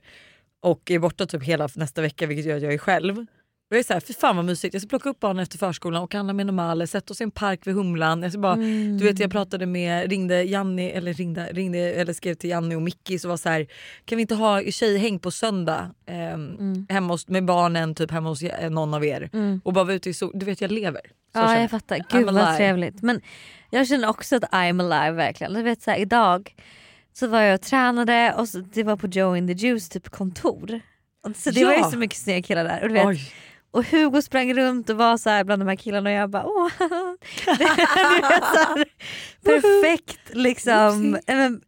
Och 0.63 0.91
är 0.91 0.99
borta 0.99 1.27
typ 1.27 1.43
hela 1.43 1.69
nästa 1.75 2.03
vecka 2.03 2.27
vilket 2.27 2.47
gör 2.47 2.57
att 2.57 2.63
jag 2.63 2.75
är 2.75 2.79
själv. 2.79 3.27
Och 3.71 3.77
jag 3.77 3.79
är 3.79 3.85
såhär, 3.85 4.01
fy 4.01 4.13
fan 4.15 4.37
vad 4.37 4.45
mysigt, 4.45 4.75
jag 4.75 4.83
ska 4.83 4.89
plocka 4.89 5.09
upp 5.09 5.21
barnen 5.21 5.43
efter 5.43 5.59
förskolan 5.59 6.03
och 6.03 6.15
handla 6.15 6.33
med 6.33 6.47
Normale, 6.47 6.87
sätta 6.87 7.13
oss 7.13 7.21
i 7.21 7.25
en 7.25 7.31
park 7.31 7.67
vid 7.67 7.75
Humlan. 7.75 8.23
Jag 8.23 8.33
ska 8.33 8.41
bara, 8.41 8.53
Mm. 8.53 8.99
du 8.99 9.05
vet 9.05 9.19
jag 9.19 9.31
pratade 9.31 9.67
med, 9.67 10.11
ringde 10.11 10.43
Janni, 10.43 10.91
eller 10.91 11.13
ringde, 11.15 11.47
ringde 11.53 11.79
eller 11.79 12.13
skrev 12.13 12.35
till 12.35 12.51
Janni 12.51 12.75
och 12.75 12.83
Mickey 12.83 13.19
så 13.19 13.29
var 13.29 13.37
så 13.37 13.49
här, 13.49 13.67
kan 14.05 14.17
vi 14.17 14.23
inte 14.23 14.35
ha 14.35 14.63
tjejhäng 14.63 15.19
på 15.19 15.31
söndag 15.31 15.91
ehm, 16.07 16.57
Mm. 16.59 16.87
hemma 16.89 17.13
hos, 17.15 17.29
med 17.29 17.45
barnen 17.45 17.95
typ 17.95 18.11
hemma 18.11 18.29
hos 18.29 18.43
eh, 18.43 18.71
någon 18.71 18.95
av 18.95 19.05
er. 19.05 19.31
Mm. 19.33 19.61
Och 19.65 19.73
bara 19.73 19.85
vara 19.85 19.95
ute 19.95 20.11
i 20.11 20.15
sol, 20.15 20.31
du 20.35 20.47
vet 20.47 20.61
jag 20.61 20.71
lever. 20.73 21.01
Så 21.33 21.39
Ja 21.39 21.47
känner 21.47 21.61
jag 21.61 21.71
fattar, 21.71 21.97
I'm 21.97 22.05
gud 22.11 22.27
vad 22.27 22.37
alive. 22.37 22.57
trevligt. 22.57 23.03
Men 23.03 23.21
jag 23.71 23.87
känner 23.89 24.09
också 24.09 24.37
att 24.37 24.43
I'm 24.45 24.81
alive 24.93 25.17
verkligen. 25.17 25.53
Du 25.53 25.63
vet, 25.63 25.83
så 25.83 25.91
här, 25.91 25.99
idag 25.99 26.55
så 27.13 27.27
var 27.27 27.41
jag 27.41 27.55
och 27.55 27.63
tränade 27.63 28.35
och 28.39 28.49
så, 28.49 28.59
det 28.59 28.83
var 28.83 28.97
på 28.97 29.07
Joe 29.07 29.37
in 29.37 29.47
the 29.47 29.53
Juice 29.53 29.89
typ 29.89 30.09
kontor. 30.09 30.81
Och 31.25 31.37
Så 31.37 31.51
det 31.51 31.61
Ja. 31.61 31.69
var 31.69 31.77
ju 31.77 31.83
så 31.83 31.99
mycket 31.99 32.19
snygga 32.19 32.43
killar 32.43 32.65
där. 32.65 32.83
Och, 32.83 32.89
du 32.89 32.95
vet, 32.95 33.07
Oj. 33.07 33.33
Och 33.73 33.85
Hugo 33.85 34.23
sprang 34.23 34.55
runt 34.55 34.91
och 34.91 34.97
var 34.97 35.17
så 35.17 35.31
här 35.31 35.45
bland 35.45 35.63
de 35.63 35.69
här 35.69 35.77
killarna 35.77 36.11
och 36.11 36.17
jag 36.17 36.31
bara 36.31 36.45
åh. 36.47 36.69
Det, 37.59 37.65
här, 37.65 38.85
perfekt 39.45 40.21
liksom. 40.35 41.19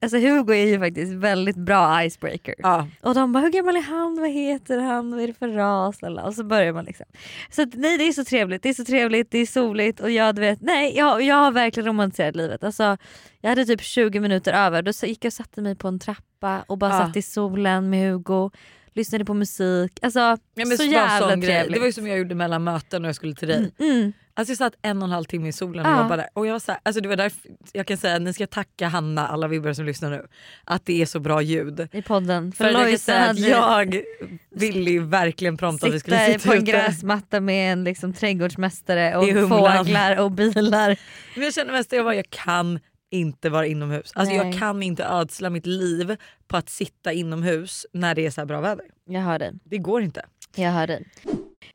Alltså, 0.01 0.19
Hugo 0.19 0.55
är 0.55 0.67
ju 0.67 0.79
faktiskt 0.79 1.13
väldigt 1.13 1.57
bra 1.57 2.05
icebreaker. 2.05 2.55
Ja. 2.59 2.89
Och 3.03 3.15
de 3.15 3.33
bara 3.33 3.41
hur 3.41 3.51
gammal 3.51 3.77
är 3.77 3.81
han, 3.83 4.21
vad 4.21 4.31
heter 4.31 4.79
han, 4.79 5.11
vad 5.11 5.21
är 5.21 5.27
det 5.27 5.35
för 5.35 5.49
ras? 5.49 6.03
Lala. 6.03 6.23
Och 6.25 6.35
så 6.35 6.45
börjar 6.45 6.73
man 6.73 6.85
liksom. 6.85 7.07
Så 7.51 7.63
att, 7.63 7.75
nej 7.75 7.99
det 7.99 8.05
är 8.09 8.13
så 8.13 8.25
trevligt, 8.25 8.63
det 8.63 8.69
är 8.69 8.75
så 8.75 8.85
trevligt, 8.85 9.31
det 9.31 9.39
är 9.39 9.47
soligt 9.47 10.01
och 10.01 10.11
jag 10.11 10.39
vet, 10.39 10.61
nej 10.61 10.97
jag, 10.97 11.23
jag 11.23 11.37
har 11.37 11.51
verkligen 11.53 11.87
romantiserat 11.87 12.37
livet. 12.37 12.65
Alltså, 12.65 12.97
jag 13.41 13.49
hade 13.49 13.65
typ 13.65 13.83
20 13.83 14.21
minuter 14.21 14.53
över, 14.53 14.83
då 14.83 14.93
gick 15.03 15.25
jag 15.25 15.29
och 15.29 15.33
satte 15.35 15.63
mig 15.63 15.77
på 15.77 15.89
en 15.89 15.99
trappa 15.99 16.65
och 16.67 16.79
bara 16.79 16.91
Ja. 16.91 16.99
satt 17.07 17.17
i 17.17 17.23
solen 17.23 17.91
med 17.91 18.11
Hugo, 18.13 18.51
lyssnade 18.95 19.25
på 19.25 19.35
musik. 19.35 19.99
Alltså 20.03 20.19
Ja, 20.55 20.67
så 20.77 20.85
jävla 20.85 21.37
grej. 21.37 21.47
trevligt. 21.47 21.73
Det 21.75 21.79
var 21.79 21.87
ju 21.87 21.93
som 21.93 22.07
jag 22.07 22.19
gjorde 22.19 22.35
mellan 22.35 22.65
möten 22.65 23.05
och 23.05 23.09
jag 23.09 23.17
skulle 23.17 23.35
till 23.35 23.49
dig. 23.49 23.73
Mm. 23.79 24.13
Alltså 24.35 24.51
jag 24.51 24.59
satt 24.59 24.75
en 24.83 24.99
och 24.99 25.05
en 25.05 25.11
halv 25.13 25.25
timme 25.25 25.49
i 25.49 25.53
solen 25.53 25.87
och 25.87 25.93
Ja. 25.93 26.03
jobbade 26.03 26.29
och 26.35 26.47
jag 26.47 26.53
var 26.53 26.59
så 26.59 26.73
här, 26.73 26.81
alltså 26.83 27.01
det 27.03 27.09
var 27.09 27.17
därför 27.17 27.41
jag 27.73 27.87
kan 27.87 27.97
säga 27.97 28.17
att 28.17 28.23
ni 28.23 28.33
ska 28.33 28.47
tacka 28.47 28.89
Hanna, 28.89 29.29
alla 29.29 29.49
vibbare 29.49 29.75
som 29.75 29.85
lyssnar 29.85 30.11
nu, 30.11 30.27
att 30.65 30.87
det 30.87 31.03
är 31.03 31.07
så 31.07 31.21
bra 31.21 31.43
ljud. 31.43 31.89
I 31.93 32.03
podden. 32.03 32.53
För 32.53 32.65
jag 32.65 32.73
kan 32.75 32.83
Lojsan 32.83 32.99
säga 32.99 33.31
att 33.31 33.39
jag 33.39 34.03
ville 34.51 34.91
ju 34.91 35.05
verkligen 35.05 35.57
prompt 35.57 35.85
att 35.85 35.95
vi 35.95 36.01
skulle 36.01 36.27
sitta 36.27 36.49
på 36.49 36.55
en 36.55 36.63
ute. 36.63 36.73
gräsmatta 36.73 37.41
med 37.41 37.73
en 37.73 37.85
liksom, 37.85 38.13
trädgårdsmästare 38.15 39.17
och 39.17 39.49
fåglar 39.49 40.17
och 40.21 40.31
bilar. 40.31 40.97
Men 41.35 41.45
jag 41.45 41.55
känner 41.55 41.73
mest 41.73 41.93
att 41.93 41.97
jag, 41.97 42.05
bara, 42.07 42.15
jag 42.15 42.31
kan 42.31 42.81
inte 43.13 43.51
vara 43.51 43.67
inomhus. 43.67 44.13
Alltså 44.15 44.35
jag 44.35 44.47
Nej. 44.47 44.59
kan 44.59 44.83
inte 44.83 45.05
ödsla 45.05 45.51
mitt 45.51 45.67
liv 45.67 46.17
på 46.49 46.57
att 46.57 46.71
sitta 46.71 47.13
inomhus 47.13 47.87
när 47.93 48.15
det 48.15 48.27
är 48.27 48.31
så 48.31 48.41
här 48.41 48.47
bra 48.47 48.61
väder. 48.61 48.87
Jag 49.05 49.21
hör 49.21 49.39
dig. 49.39 49.53
Det 49.65 49.79
går 49.79 50.03
inte. 50.03 50.27
Jag 50.57 50.71
hör 50.71 50.87
dig. 50.87 51.09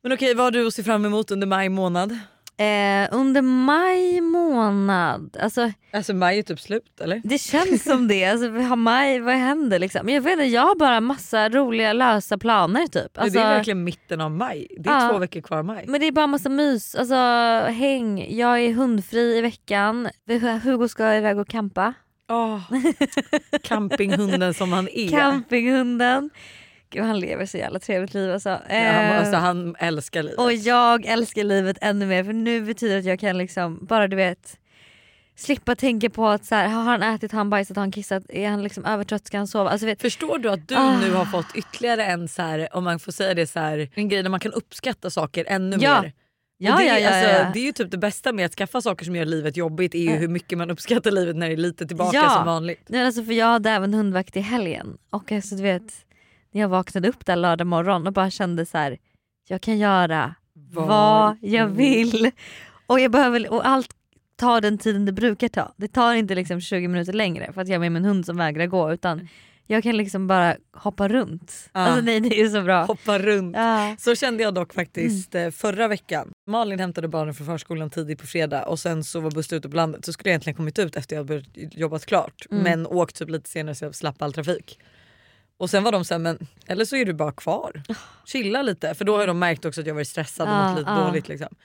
Men 0.01 0.11
okej, 0.11 0.33
vad 0.35 0.45
har 0.45 0.51
du 0.51 0.67
att 0.67 0.73
se 0.73 0.83
fram 0.83 1.05
emot 1.05 1.31
under 1.31 1.47
maj 1.47 1.69
månad? 1.69 2.19
Eh, 2.59 3.07
under 3.11 3.41
maj 3.41 4.21
månad, 4.21 5.37
alltså 5.41 5.71
Alltså 5.93 6.13
maj 6.13 6.39
är 6.39 6.43
typ 6.43 6.59
slut 6.59 7.01
eller? 7.01 7.21
det 7.23 7.37
känns 7.37 7.83
som 7.83 8.07
det. 8.07 8.25
Alltså, 8.25 8.49
maj, 8.75 9.19
vad 9.19 9.35
händer 9.35 9.79
liksom? 9.79 10.01
Men 10.05 10.15
Jag 10.15 10.21
vet 10.21 10.31
inte, 10.33 10.43
jag 10.45 10.61
har 10.61 10.75
bara 10.75 11.01
massa 11.01 11.49
roliga 11.49 11.93
lösa 11.93 12.37
planer 12.37 12.87
typ. 12.87 13.17
Alltså, 13.17 13.39
det 13.39 13.45
är 13.45 13.49
verkligen 13.55 13.83
mitten 13.83 14.21
av 14.21 14.31
maj. 14.31 14.67
Det 14.79 14.89
är 14.89 15.03
Ja. 15.03 15.09
två 15.09 15.17
veckor 15.17 15.41
kvar 15.41 15.57
av 15.57 15.65
maj. 15.65 15.85
Men 15.87 16.01
det 16.01 16.07
är 16.07 16.11
bara 16.11 16.27
massa 16.27 16.49
mys, 16.49 16.95
alltså 16.95 17.15
häng. 17.71 18.35
Jag 18.35 18.59
är 18.59 18.73
hundfri 18.73 19.37
i 19.37 19.41
veckan. 19.41 20.09
Hugo 20.63 20.87
ska 20.87 21.13
iväg 21.15 21.37
och 21.39 21.47
campa. 21.47 21.93
Åh, 22.29 22.61
campinghunden 23.63 24.53
som 24.53 24.71
han 24.71 24.87
är. 24.93 25.09
Campinghunden. 25.09 26.29
Gud, 26.89 27.03
han 27.03 27.19
lever 27.19 27.45
så 27.45 27.57
jävla 27.57 27.79
trevligt 27.79 28.13
liv 28.13 28.31
alltså. 28.33 28.49
Ja, 28.49 28.75
han, 28.75 29.05
Eh, 29.05 29.19
alltså, 29.19 29.35
han 29.35 29.75
älskar 29.79 30.23
livet. 30.23 30.39
Och 30.39 30.53
jag 30.53 31.05
älskar 31.05 31.43
livet 31.43 31.77
ännu 31.81 32.05
mer 32.05 32.23
för 32.23 32.33
nu 32.33 32.61
betyder 32.61 32.93
det 32.93 32.99
att 32.99 33.05
jag 33.05 33.19
kan 33.19 33.37
liksom 33.37 33.79
bara 33.85 34.07
du 34.07 34.15
vet 34.15 34.57
slippa 35.35 35.75
tänka 35.75 36.09
på 36.09 36.27
att 36.27 36.45
så 36.45 36.55
här, 36.55 36.67
har 36.67 36.83
han 36.83 37.03
ätit, 37.03 37.31
har 37.31 37.37
han 37.37 37.49
bajsat, 37.49 37.77
har 37.77 37.81
han 37.83 37.91
kissat, 37.91 38.23
är 38.29 38.49
han 38.49 38.63
liksom 38.63 38.85
övertrött, 38.85 39.27
ska 39.27 39.37
han 39.37 39.47
sova? 39.47 39.69
Alltså, 39.69 39.85
vet, 39.85 40.01
Förstår 40.01 40.37
du 40.39 40.49
att 40.49 40.67
du 40.67 40.75
Ah. 40.75 40.99
nu 40.99 41.13
har 41.13 41.25
fått 41.25 41.55
ytterligare 41.55 42.05
en, 42.05 42.27
så 42.27 42.41
här, 42.41 42.67
om 42.75 42.83
man 42.83 42.99
får 42.99 43.11
säga 43.11 43.33
det, 43.33 43.47
så 43.47 43.59
här, 43.59 43.89
en 43.95 44.09
grej 44.09 44.23
där 44.23 44.29
man 44.29 44.39
kan 44.39 44.53
uppskatta 44.53 45.09
saker 45.09 45.45
ännu 45.47 45.77
Ja. 45.79 46.01
mer. 46.01 46.13
ja, 46.57 46.77
det, 46.77 46.83
ja, 46.83 46.97
ja, 46.99 47.07
alltså, 47.09 47.31
ja. 47.31 47.49
det 47.53 47.59
är 47.59 47.63
ju 47.63 47.71
typ 47.71 47.91
det 47.91 47.97
bästa 47.97 48.33
med 48.33 48.45
att 48.45 48.53
skaffa 48.55 48.81
saker 48.81 49.05
som 49.05 49.15
gör 49.15 49.25
livet 49.25 49.57
jobbigt 49.57 49.95
är 49.95 49.99
ju 49.99 50.09
Ja. 50.11 50.15
hur 50.15 50.27
mycket 50.27 50.57
man 50.57 50.71
uppskattar 50.71 51.11
livet 51.11 51.35
när 51.35 51.47
det 51.47 51.53
är 51.53 51.57
lite 51.57 51.87
tillbaka 51.87 52.17
Ja. 52.17 52.29
som 52.29 52.45
vanligt. 52.45 52.81
Nej, 52.87 53.05
alltså, 53.05 53.23
för 53.23 53.33
jag 53.33 53.45
hade 53.45 53.69
även 53.69 53.93
hundvakt 53.93 54.37
i 54.37 54.39
helgen 54.39 54.97
och 55.09 55.31
alltså, 55.31 55.55
du 55.55 55.61
vet 55.63 55.93
när 56.57 56.61
jag 56.61 56.69
vaknade 56.69 57.07
upp 57.09 57.25
där 57.25 57.35
lördag 57.35 57.67
morgon 57.67 58.07
och 58.07 58.13
bara 58.13 58.29
kände 58.29 58.65
så 58.65 58.77
här, 58.77 58.97
jag 59.47 59.61
kan 59.61 59.77
göra 59.77 60.35
vad 60.71 61.37
jag 61.41 61.67
vill. 61.67 62.31
Och, 62.87 62.99
jag 62.99 63.11
behöver, 63.11 63.53
och 63.53 63.67
allt 63.67 63.89
tar 64.35 64.61
den 64.61 64.77
tiden 64.77 65.05
det 65.05 65.11
brukar 65.11 65.47
ta. 65.49 65.73
Det 65.77 65.87
tar 65.87 66.13
inte 66.13 66.35
liksom 66.35 66.61
20 66.61 66.87
minuter 66.87 67.13
längre 67.13 67.53
för 67.53 67.61
att 67.61 67.67
jag 67.67 67.75
är 67.75 67.79
med 67.79 67.91
min 67.91 68.05
hund 68.05 68.25
som 68.25 68.37
vägrar 68.37 68.65
gå 68.65 68.93
utan 68.93 69.27
Jag 69.67 69.83
kan 69.83 69.97
liksom 69.97 70.27
bara 70.27 70.55
hoppa 70.73 71.07
runt. 71.07 71.69
Ja. 71.73 71.79
Alltså 71.79 72.01
nej 72.01 72.19
det 72.19 72.41
är 72.41 72.49
så 72.49 72.61
bra. 72.61 72.85
Hoppa 72.85 73.19
runt. 73.19 73.55
Ja. 73.55 73.95
Så 73.99 74.15
kände 74.15 74.43
jag 74.43 74.53
dock 74.53 74.73
faktiskt 74.73 75.35
Mm. 75.35 75.47
eh, 75.47 75.51
förra 75.51 75.87
veckan. 75.87 76.31
Malin 76.47 76.79
hämtade 76.79 77.07
barnen 77.07 77.33
från 77.33 77.47
förskolan 77.47 77.89
tidigt 77.89 78.19
på 78.19 78.27
fredag 78.27 78.63
och 78.65 78.79
sen 78.79 79.03
så 79.03 79.19
var 79.19 79.31
bussen 79.31 79.57
ute 79.57 79.69
på 79.69 79.75
landet. 79.75 80.05
Så 80.05 80.13
skulle 80.13 80.29
jag 80.29 80.31
egentligen 80.33 80.57
kommit 80.57 80.79
ut 80.79 80.95
efter 80.95 81.15
jag 81.15 81.23
hade 81.29 81.43
jobbat 81.71 82.05
klart 82.05 82.45
Mm. 82.51 82.63
men 82.63 82.87
åkt 82.87 83.15
typ 83.15 83.29
lite 83.29 83.49
senare 83.49 83.75
så 83.75 83.85
jag 83.85 83.95
slapp 83.95 84.21
all 84.21 84.33
trafik. 84.33 84.79
Och 85.57 85.69
sen 85.69 85.83
var 85.83 85.91
de 85.91 86.05
såhär, 86.05 86.19
men 86.19 86.47
eller 86.67 86.85
så 86.85 86.95
är 86.95 87.05
du 87.05 87.13
bara 87.13 87.31
kvar. 87.31 87.81
Chilla 88.25 88.61
lite 88.61 88.93
för 88.95 89.05
då 89.05 89.17
har 89.17 89.27
de 89.27 89.39
märkt 89.39 89.65
också 89.65 89.81
att 89.81 89.87
jag 89.87 89.93
varit 89.93 90.07
stressad 90.07 90.47
och 90.47 90.53
Ja, 90.53 90.69
mått 90.69 90.79
lite 90.79 90.91
ja. 90.91 91.05
dåligt. 91.05 91.27
Liksom. 91.27 91.55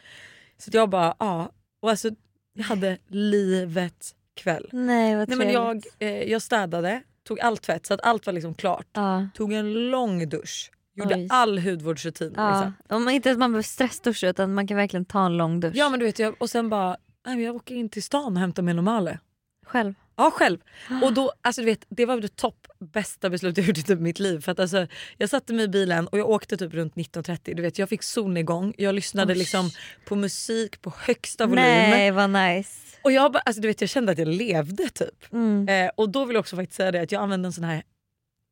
Så 0.59 0.71
jag 0.73 0.89
bara 0.91 1.15
ja. 1.19 1.51
Och 1.83 1.91
alltså 1.91 2.11
jag 2.55 2.65
hade 2.65 2.99
livets 3.09 4.15
kväll. 4.37 4.69
Nej 4.73 5.17
vad 5.17 5.29
Nej, 5.29 5.39
men 5.39 5.51
jag, 5.53 5.85
eh, 5.99 6.23
jag 6.23 6.43
städade, 6.43 7.03
tog 7.25 7.41
allt 7.41 7.63
tvätt 7.63 7.87
så 7.87 7.95
att 7.95 8.01
allt 8.01 8.27
var 8.27 8.33
liksom 8.33 8.55
klart. 8.55 8.87
Ja. 8.93 9.29
Tog 9.35 9.53
en 9.53 9.91
lång 9.91 10.29
dusch. 10.29 10.71
Gjorde 10.95 11.15
Oj. 11.15 11.29
all 11.31 11.59
hudvårdsrutin. 11.59 12.33
Ja. 12.37 12.51
Liksom. 12.51 12.97
Om 12.97 13.05
man 13.05 13.15
inte 13.15 13.31
att 13.31 13.39
man 13.39 13.53
behöver 13.53 13.63
stressduscha 13.63 14.29
utan 14.29 14.55
man 14.55 14.67
kan 14.67 14.77
verkligen 14.77 15.05
ta 15.05 15.27
en 15.27 15.37
lång 15.37 15.61
dusch. 15.61 15.73
Ja 15.75 15.89
men 15.89 16.01
du 16.01 16.07
vet 16.07 16.19
jag, 16.19 16.35
och 16.43 16.51
sen 16.51 16.69
bara, 16.69 16.97
nej, 17.27 17.43
jag 17.43 17.57
åker 17.57 17.75
in 17.75 17.89
till 17.89 18.03
stan 18.03 18.33
och 18.33 18.41
hämtar 18.41 18.63
min 18.63 18.77
normale. 18.77 19.19
Själv. 19.67 19.95
Ja 20.16 20.31
själv. 20.31 20.59
Och 21.02 21.12
då, 21.12 21.33
alltså 21.42 21.61
du 21.61 21.64
vet, 21.64 21.87
det 21.88 22.07
var 22.07 22.21
det 22.21 22.37
topp 22.37 22.66
bästa 22.78 23.31
beslut 23.31 23.57
jag 23.57 23.66
gjort 23.66 23.78
i 23.78 23.83
typ 23.83 24.00
mitt 24.00 24.19
liv. 24.19 24.40
För 24.40 24.52
att 24.52 24.61
alltså, 24.61 24.87
jag 25.19 25.31
satte 25.31 25.52
mig 25.52 25.64
i 25.64 25.69
bilen 25.69 26.07
och 26.07 26.19
jag 26.19 26.31
åkte 26.31 26.57
typ 26.57 26.75
runt 26.75 26.95
19.30. 26.95 27.54
Du 27.54 27.62
vet, 27.62 27.78
jag 27.78 27.88
fick 27.88 28.02
solnedgång, 28.02 28.75
jag 28.78 28.95
lyssnade 28.95 29.35
liksom 29.35 29.71
på 30.04 30.16
musik 30.16 30.83
på 30.83 30.92
högsta 30.99 31.47
volym. 31.47 31.64
Nej 31.64 32.11
vad 32.11 32.31
nice. 32.31 32.99
Och 33.02 33.12
jag, 33.12 33.33
bara, 33.33 33.38
alltså, 33.38 33.62
du 33.62 33.69
vet, 33.69 33.81
jag 33.81 33.90
kände 33.90 34.12
att 34.12 34.19
jag 34.19 34.28
levde 34.28 34.88
typ. 34.88 35.33
Mm. 35.33 35.69
Eh, 35.69 35.90
och 35.97 36.09
då 36.09 36.25
vill 36.25 36.35
jag 36.35 36.40
också 36.40 36.57
faktiskt 36.57 36.76
säga 36.76 36.90
det 36.90 37.00
att 37.00 37.12
jag 37.12 37.23
använde 37.23 37.47
en 37.49 37.52
sån 37.52 37.64
här 37.64 37.83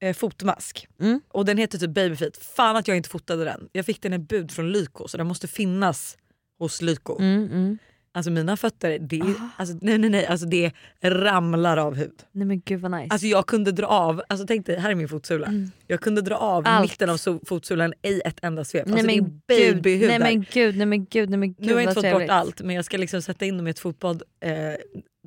eh, 0.02 0.14
fotmask. 0.14 0.88
Mm. 1.00 1.20
Och 1.28 1.44
den 1.44 1.58
heter 1.58 1.78
typ 1.78 1.90
Babyfeet. 1.90 2.36
Fan 2.36 2.76
att 2.76 2.88
jag 2.88 2.96
inte 2.96 3.08
fotade 3.08 3.44
den. 3.44 3.68
Jag 3.72 3.86
fick 3.86 4.02
den 4.02 4.12
i 4.12 4.18
bud 4.18 4.50
från 4.50 4.72
Lyko 4.72 5.08
så 5.08 5.16
den 5.16 5.26
måste 5.26 5.48
finnas 5.48 6.16
hos 6.58 6.82
Lyko. 6.82 7.18
Mm, 7.18 7.44
mm. 7.44 7.78
Alltså 8.14 8.30
mina 8.30 8.56
fötter, 8.56 8.98
det, 8.98 9.20
Ah. 9.22 9.34
alltså, 9.56 9.76
nej, 9.82 9.98
nej, 9.98 10.10
nej, 10.10 10.26
alltså 10.26 10.46
det 10.46 10.72
ramlar 11.02 11.76
av 11.76 11.94
hud. 11.96 12.12
Nej 12.32 12.46
men 12.46 12.60
gud 12.60 12.80
vad 12.80 12.90
nice. 12.90 13.06
Alltså 13.10 13.26
jag 13.26 13.46
kunde 13.46 13.72
dra 13.72 13.86
av, 13.86 14.22
alltså 14.28 14.46
tänk 14.46 14.66
dig, 14.66 14.78
här 14.78 14.90
är 14.90 14.94
min 14.94 15.08
fotsula. 15.08 15.46
Mm. 15.46 15.70
Jag 15.86 16.00
kunde 16.00 16.20
dra 16.22 16.34
av 16.36 16.62
Allt. 16.66 16.82
mitten 16.90 17.10
av 17.10 17.16
so- 17.16 17.40
fotsulan 17.46 17.92
i 18.02 18.20
ett 18.24 18.38
enda 18.42 18.64
svep. 18.64 18.86
nej, 18.86 18.92
Alltså 18.94 19.06
men 19.06 19.40
det 19.46 19.68
är 19.68 19.74
babyhud 19.74 20.08
nej 20.08 20.18
men 20.18 20.46
gud, 20.52 20.76
nej 20.76 20.86
men 20.86 21.04
gud, 21.04 21.30
nej 21.30 21.38
men 21.38 21.52
gud 21.52 21.66
Nu 21.66 21.72
har 21.72 21.80
jag 21.80 21.82
inte 21.82 21.94
fått 21.94 22.02
trevligt. 22.02 22.28
bort 22.28 22.34
allt 22.36 22.62
men 22.62 22.76
jag 22.76 22.84
ska 22.84 22.96
liksom 22.96 23.22
sätta 23.22 23.44
in 23.44 23.56
dem 23.56 23.66
i 23.66 23.70
ett 23.70 23.78
fotbad 23.78 24.22
eh, 24.40 24.52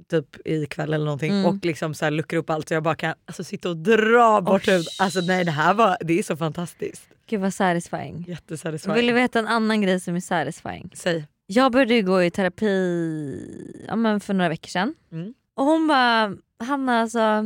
typ 0.09 0.47
ikväll 0.47 0.93
eller 0.93 1.05
någonting 1.05 1.31
Mm. 1.33 1.45
och 1.45 1.65
liksom 1.65 1.93
så 1.93 2.05
här 2.05 2.11
luckra 2.11 2.39
upp 2.39 2.49
allt 2.49 2.67
så 2.67 2.73
jag 2.73 2.83
bara 2.83 2.95
kan 2.95 3.13
alltså, 3.25 3.43
sitta 3.43 3.69
och 3.69 3.77
dra 3.77 4.41
bort 4.41 4.67
Oj. 4.67 4.73
hud. 4.73 4.85
Alltså 4.99 5.21
nej 5.21 5.45
det 5.45 5.51
här 5.51 5.73
var, 5.73 5.97
det 6.01 6.19
är 6.19 6.23
så 6.23 6.35
fantastiskt. 6.37 7.09
Gud 7.27 7.39
vad 7.41 7.53
satisfying. 7.53 8.25
Jättesatisfying. 8.27 8.95
Vill 8.95 9.07
du 9.07 9.13
veta 9.13 9.39
en 9.39 9.47
annan 9.47 9.81
grej 9.81 9.99
som 9.99 10.15
är 10.15 10.19
satisfying? 10.19 10.89
Säg. 10.93 11.25
Jag 11.45 11.71
började 11.71 12.01
gå 12.01 12.23
i 12.23 12.31
terapi 12.31 13.85
ja, 13.87 13.95
men 13.95 14.19
för 14.19 14.33
några 14.33 14.49
veckor 14.49 14.67
sedan. 14.67 14.95
Mm. 15.11 15.33
Och 15.55 15.65
hon 15.65 15.87
bara, 15.87 16.35
Hanna 16.59 16.99
alltså, 16.99 17.43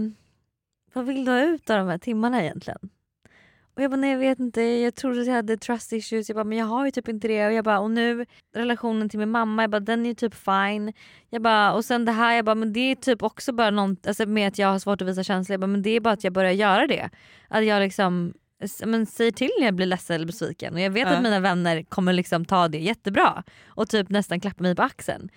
vad 0.93 1.05
vill 1.05 1.25
du 1.25 1.31
ha 1.31 1.41
ut 1.41 1.69
av 1.69 1.77
de 1.77 1.87
här 1.87 1.97
timmarna 1.97 2.43
egentligen? 2.43 2.89
Och 3.77 3.83
jag 3.83 3.91
bara, 3.91 3.97
nej 3.97 4.11
jag 4.11 4.19
vet 4.19 4.39
inte, 4.39 4.61
jag 4.61 4.95
trodde 4.95 5.21
att 5.21 5.27
jag 5.27 5.33
hade 5.33 5.57
trust 5.57 5.93
issues. 5.93 6.29
Jag 6.29 6.35
bara, 6.35 6.43
men 6.43 6.57
jag 6.57 6.65
har 6.65 6.85
ju 6.85 6.91
typ 6.91 7.07
inte 7.07 7.27
det. 7.27 7.47
Och 7.47 7.53
jag 7.53 7.65
bara, 7.65 7.79
och 7.79 7.91
nu 7.91 8.25
relationen 8.55 9.09
till 9.09 9.19
min 9.19 9.29
mamma, 9.29 9.63
jag 9.63 9.69
bara, 9.69 9.79
den 9.79 10.05
är 10.05 10.09
ju 10.09 10.15
typ 10.15 10.33
fine. 10.33 10.93
Jag 11.29 11.41
bara, 11.41 11.73
och 11.73 11.85
sen 11.85 12.05
det 12.05 12.11
här, 12.11 12.35
jag 12.35 12.45
bara, 12.45 12.55
men 12.55 12.73
det 12.73 12.79
är 12.79 12.95
typ 12.95 13.23
också 13.23 13.53
bara 13.53 13.69
något, 13.69 14.07
alltså 14.07 14.25
med 14.25 14.47
att 14.47 14.57
jag 14.57 14.67
har 14.67 14.79
svårt 14.79 15.01
att 15.01 15.07
visa 15.07 15.23
känslor. 15.23 15.53
Jag 15.53 15.59
bara, 15.59 15.67
men 15.67 15.81
det 15.81 15.89
är 15.89 15.99
bara 15.99 16.13
att 16.13 16.23
jag 16.23 16.33
börjar 16.33 16.51
göra 16.51 16.87
det. 16.87 17.09
Att 17.47 17.65
jag 17.65 17.79
liksom 17.79 18.33
men 18.85 19.05
säger 19.05 19.31
till 19.31 19.49
när 19.59 19.65
jag 19.65 19.73
blir 19.75 19.85
ledsen 19.85 20.15
eller 20.15 20.25
besviken. 20.25 20.73
Och 20.73 20.79
jag 20.79 20.89
vet 20.89 21.07
att 21.07 21.23
mina 21.23 21.39
vänner 21.39 21.83
kommer 21.83 22.13
liksom 22.13 22.45
ta 22.45 22.67
det 22.67 22.77
jättebra. 22.77 23.43
Och 23.67 23.89
typ 23.89 24.09
nästan 24.09 24.39
klappa 24.39 24.63
mig 24.63 24.75
på 24.75 24.81
axeln. 24.83 25.29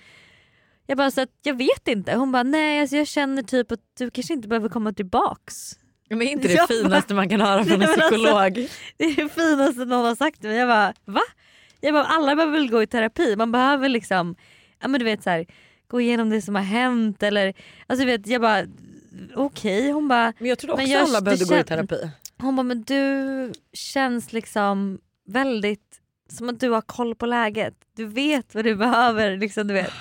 Jag 0.87 0.97
bara, 0.99 1.11
så 1.11 1.21
att 1.21 1.29
jag 1.43 1.55
vet 1.59 1.89
inte. 1.89 2.15
Hon 2.15 2.33
bara, 2.33 2.43
nej 2.43 2.81
alltså 2.81 2.97
jag 2.97 3.07
känner 3.07 3.43
typ 3.43 3.73
att 3.73 3.81
du 3.99 4.11
kanske 4.11 4.33
inte 4.33 4.49
behöver 4.49 4.69
komma 4.69 4.93
tillbaks. 4.93 5.79
Men 6.09 6.23
är 6.23 6.27
inte 6.27 6.49
det 6.49 6.55
Jag 6.55 6.69
bara- 6.69 6.83
finaste 6.83 7.15
man 7.15 7.29
kan 7.29 7.41
höra 7.41 7.65
från 7.65 7.83
en 7.83 7.89
alltså- 7.89 8.00
psykolog? 8.00 8.69
Det 8.97 9.05
är 9.05 9.17
det 9.17 9.29
finaste 9.29 9.85
någon 9.85 10.05
har 10.07 10.15
sagt 10.15 10.41
till 10.41 10.49
mig. 10.49 10.59
Jag 10.59 10.69
bara 10.69 10.93
va? 11.05 11.21
Jag 11.81 11.95
bara, 11.95 12.05
alla 12.05 12.37
behöver 12.37 12.53
väl 12.59 12.71
gå 12.71 12.83
i 12.83 12.87
terapi. 12.87 13.37
Man 13.37 13.53
behöver 13.53 13.89
liksom 13.89 14.35
ja, 14.83 14.89
men 14.89 14.99
du 14.99 15.05
vet, 15.05 15.23
så 15.23 15.31
här, 15.31 15.47
gå 15.89 16.00
igenom 16.00 16.31
det 16.31 16.43
som 16.43 16.55
har 16.55 16.62
hänt. 16.62 17.23
Eller, 17.23 17.55
alltså, 17.87 18.05
du 18.07 18.11
vet, 18.11 18.27
jag 18.27 18.41
bara 18.43 18.65
okej. 19.35 19.91
Hon 19.91 20.09
bara 20.09 20.33
Men 20.39 20.49
jag 20.49 20.59
trodde 20.59 20.73
också 20.73 20.83
Men 20.83 20.91
jag- 20.93 21.03
alla 21.03 21.21
behövde 21.21 21.45
gå 21.45 21.57
i 21.57 21.65
terapi. 21.65 22.11
Hon 22.40 22.56
bara, 22.56 22.62
men 22.62 22.82
du 22.82 23.52
känns 23.73 24.32
liksom 24.32 25.00
väldigt 25.26 26.00
som 26.28 26.49
att 26.49 26.61
du 26.61 26.70
har 26.70 26.80
koll 26.80 27.14
på 27.14 27.26
läget. 27.26 27.75
Du 27.97 28.06
vet 28.06 28.54
vad 28.54 28.64
du 28.64 28.76
behöver. 28.76 29.37
Liksom, 29.37 29.66
du 29.66 29.75
vet. 29.75 29.92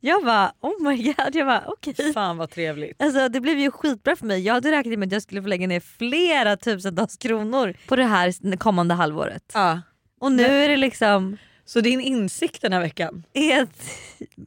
Jag 0.00 0.24
bara, 0.24 0.52
oh 0.60 0.82
my 0.82 1.02
god. 1.02 1.34
Jag 1.34 1.46
bara, 1.46 1.64
okej. 1.66 2.12
Fan 2.12 2.36
vad 2.36 2.50
trevligt. 2.50 3.02
Alltså, 3.02 3.28
det 3.28 3.40
blev 3.40 3.58
ju 3.58 3.70
skitbra 3.70 4.16
för 4.16 4.26
mig. 4.26 4.40
Jag 4.40 4.54
hade 4.54 4.70
räknat 4.70 4.98
med 4.98 5.06
att 5.06 5.12
jag 5.12 5.22
skulle 5.22 5.42
få 5.42 5.48
lägga 5.48 5.66
ner 5.66 5.80
flera 5.80 6.56
tusentals 6.56 7.16
kronor 7.16 7.74
på 7.88 7.96
det 7.96 8.04
här 8.04 8.56
kommande 8.56 8.94
halvåret. 8.94 9.52
Ja. 9.54 9.80
Och 10.20 10.32
nu 10.32 10.44
är 10.44 10.68
det 10.68 10.76
liksom 10.76 11.36
Så 11.72 11.80
din 11.80 12.00
insikt 12.00 12.62
den 12.62 12.72
här 12.72 12.80
veckan? 12.80 13.24
ett... 13.32 13.82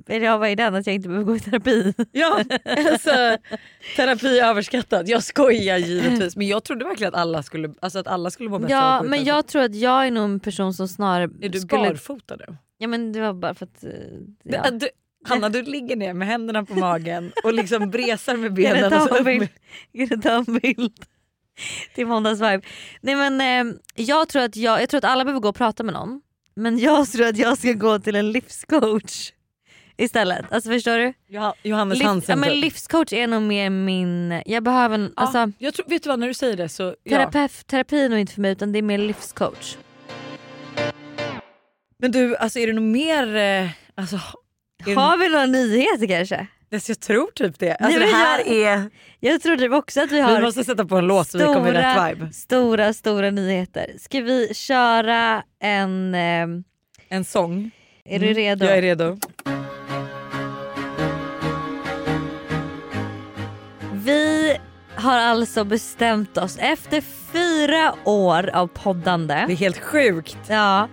Eller 0.08 0.26
ja, 0.26 0.38
vad 0.38 0.50
är 0.50 0.56
den? 0.56 0.76
Att 0.76 0.88
jag 0.88 0.96
inte 0.96 1.08
behöver 1.08 1.26
gå 1.26 1.36
i 1.36 1.40
terapi. 1.40 1.94
Ja, 2.12 2.44
alltså 2.66 3.38
terapi 3.96 4.40
är 4.40 4.46
överskattat. 4.50 5.08
Jag 5.08 5.24
skojar 5.24 5.78
givetvis 5.78 6.36
men 6.36 6.48
jag 6.48 6.64
trodde 6.64 6.86
verkligen 6.86 7.14
att 7.14 7.20
alla 7.20 7.44
skulle, 7.44 7.74
alltså 7.80 8.00
att 8.00 8.08
alla 8.08 8.30
skulle 8.32 8.50
må 8.50 8.60
bättre 8.60 8.72
Ja 8.74 8.82
att 9.00 9.02
men 9.06 9.12
terapi. 9.12 9.28
jag 9.30 9.48
tror 9.48 9.62
att 9.62 9.76
jag 9.76 10.08
är 10.08 10.12
nog 10.12 10.24
en 10.24 10.40
person 10.40 10.74
som 10.74 10.88
snarare 10.88 11.30
Är 11.42 11.50
du 11.50 11.60
skulle... 11.60 11.84
barfota 11.90 12.36
nu? 12.36 12.58
Ja 12.78 12.88
men 12.88 13.12
det 13.14 13.22
var 13.22 13.34
bara 13.34 13.54
för 13.56 13.66
att... 13.66 13.84
eh, 13.84 13.90
Ja. 14.44 14.72
du, 14.72 14.88
Hanna 15.26 15.50
du 15.50 15.62
ligger 15.62 15.96
ner 15.96 16.14
med 16.14 16.28
händerna 16.28 16.66
på 16.66 16.74
magen 16.74 17.32
och 17.44 17.54
liksom 17.54 17.90
bresar 17.90 18.38
med 18.38 18.54
benen. 18.64 18.90
Kan 18.92 19.00
du 19.94 20.18
ta 20.22 20.36
en 20.48 20.60
bild? 20.60 20.94
Till 21.96 22.08
måndagsvibe. 22.08 22.62
Nej 23.02 23.16
men 23.16 23.42
eh, 23.68 23.76
jag 23.96 24.30
tror, 24.30 24.42
att 24.42 24.56
jag, 24.56 24.82
jag 24.82 24.90
tror 24.90 24.98
att 24.98 25.04
alla 25.04 25.24
behöver 25.24 25.42
gå 25.42 25.50
och 25.50 25.56
prata 25.56 25.84
med 25.84 25.94
någon. 25.94 26.22
Men 26.56 26.80
jag 26.80 27.08
tror 27.12 27.26
att 27.28 27.38
jag 27.38 27.58
ska 27.58 27.74
gå 27.74 28.00
till 28.00 28.16
en 28.16 28.32
livscoach 28.32 29.32
istället. 29.98 30.46
Alltså 30.52 30.70
förstår 30.70 30.98
du? 30.98 31.14
Johan- 31.28 31.54
Johannes 31.64 31.98
Liv, 31.98 32.04
ja, 32.06 32.10
Hansen. 32.10 32.40
men 32.40 32.50
typ. 32.50 32.62
livscoach 32.62 33.14
är 33.14 33.28
nog 33.28 33.42
mer 33.42 33.70
min... 33.70 34.42
Jag 34.46 34.64
behöver 34.64 34.96
en... 34.96 35.14
Ja, 35.16 35.22
Alltså, 35.22 35.52
jag 35.58 35.74
tror, 35.74 35.86
vet 35.90 36.04
du 36.04 36.10
vad 36.10 36.20
när 36.20 36.28
du 36.28 36.34
säger 36.34 36.58
det 36.58 36.70
så 36.70 36.96
ja. 37.04 37.18
terapeut, 37.18 37.68
terapi 37.68 38.06
är 38.06 38.10
nog 38.10 38.20
inte 38.20 38.34
för 38.34 38.42
mig 38.42 38.52
utan 38.52 38.72
det 38.72 38.80
är 38.80 38.84
mer 38.84 38.98
livscoach. 38.98 39.78
Men 42.00 42.12
du 42.12 42.36
alltså 42.36 42.60
är 42.60 42.68
det 42.68 42.74
nog 42.74 42.84
mer, 42.84 43.36
eh, 43.36 43.70
alltså, 43.96 44.16
Har 44.96 45.18
vi 45.18 45.30
några 45.30 45.46
nyheter 45.46 46.08
kanske? 46.08 46.48
Det, 46.74 46.90
jag 46.90 47.00
tror 47.00 47.28
typ 47.36 47.60
det. 47.60 47.76
Alltså 47.76 48.00
Nej, 48.00 48.08
det 48.10 48.16
här 48.16 48.40
jag- 48.40 48.74
är, 48.74 48.90
Jag 49.20 49.42
tror 49.42 49.58
typ 49.58 49.72
också 49.72 50.02
att 50.02 50.12
vi 50.12 50.16
vi 50.16 50.22
har 50.22 50.42
måste 50.42 50.64
sätta 50.64 50.86
på 50.86 50.98
en 50.98 51.08
låt 51.08 51.28
så 51.28 51.38
vi 51.38 51.44
kommer 51.44 51.70
i 51.74 51.78
rätt 51.78 52.18
vibe. 52.20 52.34
stora, 52.34 52.94
stora 52.94 53.32
nyheter. 53.32 53.86
Ska 54.00 54.22
vi 54.22 54.54
köra 54.54 55.44
en... 55.60 56.16
Eh, 56.16 56.48
En 57.10 57.24
sång. 57.26 57.72
är 58.06 58.20
du 58.20 58.26
Mm, 58.26 58.36
redo? 58.38 58.66
Jag 58.66 58.78
är 58.78 58.82
redo. 58.82 59.18
Vi 63.94 64.58
har 64.96 65.18
alltså 65.20 65.64
bestämt 65.64 66.38
oss 66.38 66.58
efter 66.60 67.02
fyra 67.34 67.94
år 68.04 68.50
av 68.54 68.68
poddande. 68.68 69.44
Det 69.48 69.54
är 69.54 69.58
helt 69.58 69.80
sjukt. 69.80 70.38
Ja, 70.48 70.88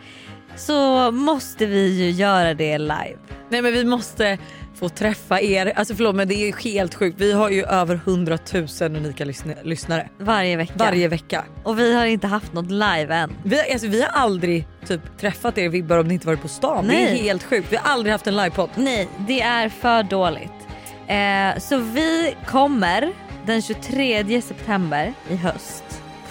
så 0.56 1.10
måste 1.10 1.66
vi 1.66 1.88
ju 2.04 2.10
göra 2.10 2.54
det 2.54 2.78
live. 2.78 3.18
Nej 3.48 3.62
men 3.62 3.72
vi 3.72 3.84
måste 3.84 4.38
få 4.80 4.88
träffa 4.88 5.40
er. 5.40 5.72
Alltså 5.76 5.94
förlåt 5.94 6.14
men 6.14 6.28
det 6.28 6.34
är 6.34 6.56
helt 6.64 6.94
sjukt. 6.94 7.20
Vi 7.20 7.32
har 7.32 7.50
ju 7.50 7.64
över 7.64 7.94
100 8.04 8.38
000 8.54 8.66
unika 8.80 9.24
lyssn- 9.24 9.56
lyssnare 9.64 10.08
Varje 10.18 10.56
vecka. 10.56 10.72
varje 10.76 11.08
vecka. 11.08 11.44
Och 11.62 11.78
vi 11.78 11.94
har 11.94 12.06
inte 12.06 12.26
haft 12.26 12.52
något 12.52 12.70
live 12.70 13.14
än. 13.14 13.32
Vi, 13.44 13.72
alltså, 13.72 13.86
vi 13.86 14.00
har 14.02 14.08
aldrig 14.08 14.66
typ, 14.86 15.00
träffat 15.20 15.58
er 15.58 15.68
vibbar 15.68 15.98
om 15.98 16.08
ni 16.08 16.14
inte 16.14 16.26
varit 16.26 16.42
på 16.42 16.48
stan. 16.48 16.86
Det 16.86 16.94
är 16.94 17.04
Nej. 17.04 17.22
helt 17.22 17.42
sjukt. 17.42 17.72
Vi 17.72 17.76
har 17.76 17.92
aldrig 17.92 18.12
haft 18.12 18.26
en 18.26 18.36
livepodd. 18.36 18.70
Nej, 18.76 19.08
det 19.28 19.40
är 19.40 19.68
för 19.68 20.02
dåligt. 20.02 20.50
Eh, 21.06 21.58
så 21.60 21.76
vi 21.76 22.34
kommer 22.46 23.12
den 23.46 23.62
23 23.62 24.42
september 24.42 25.12
i 25.30 25.36
höst 25.36 25.84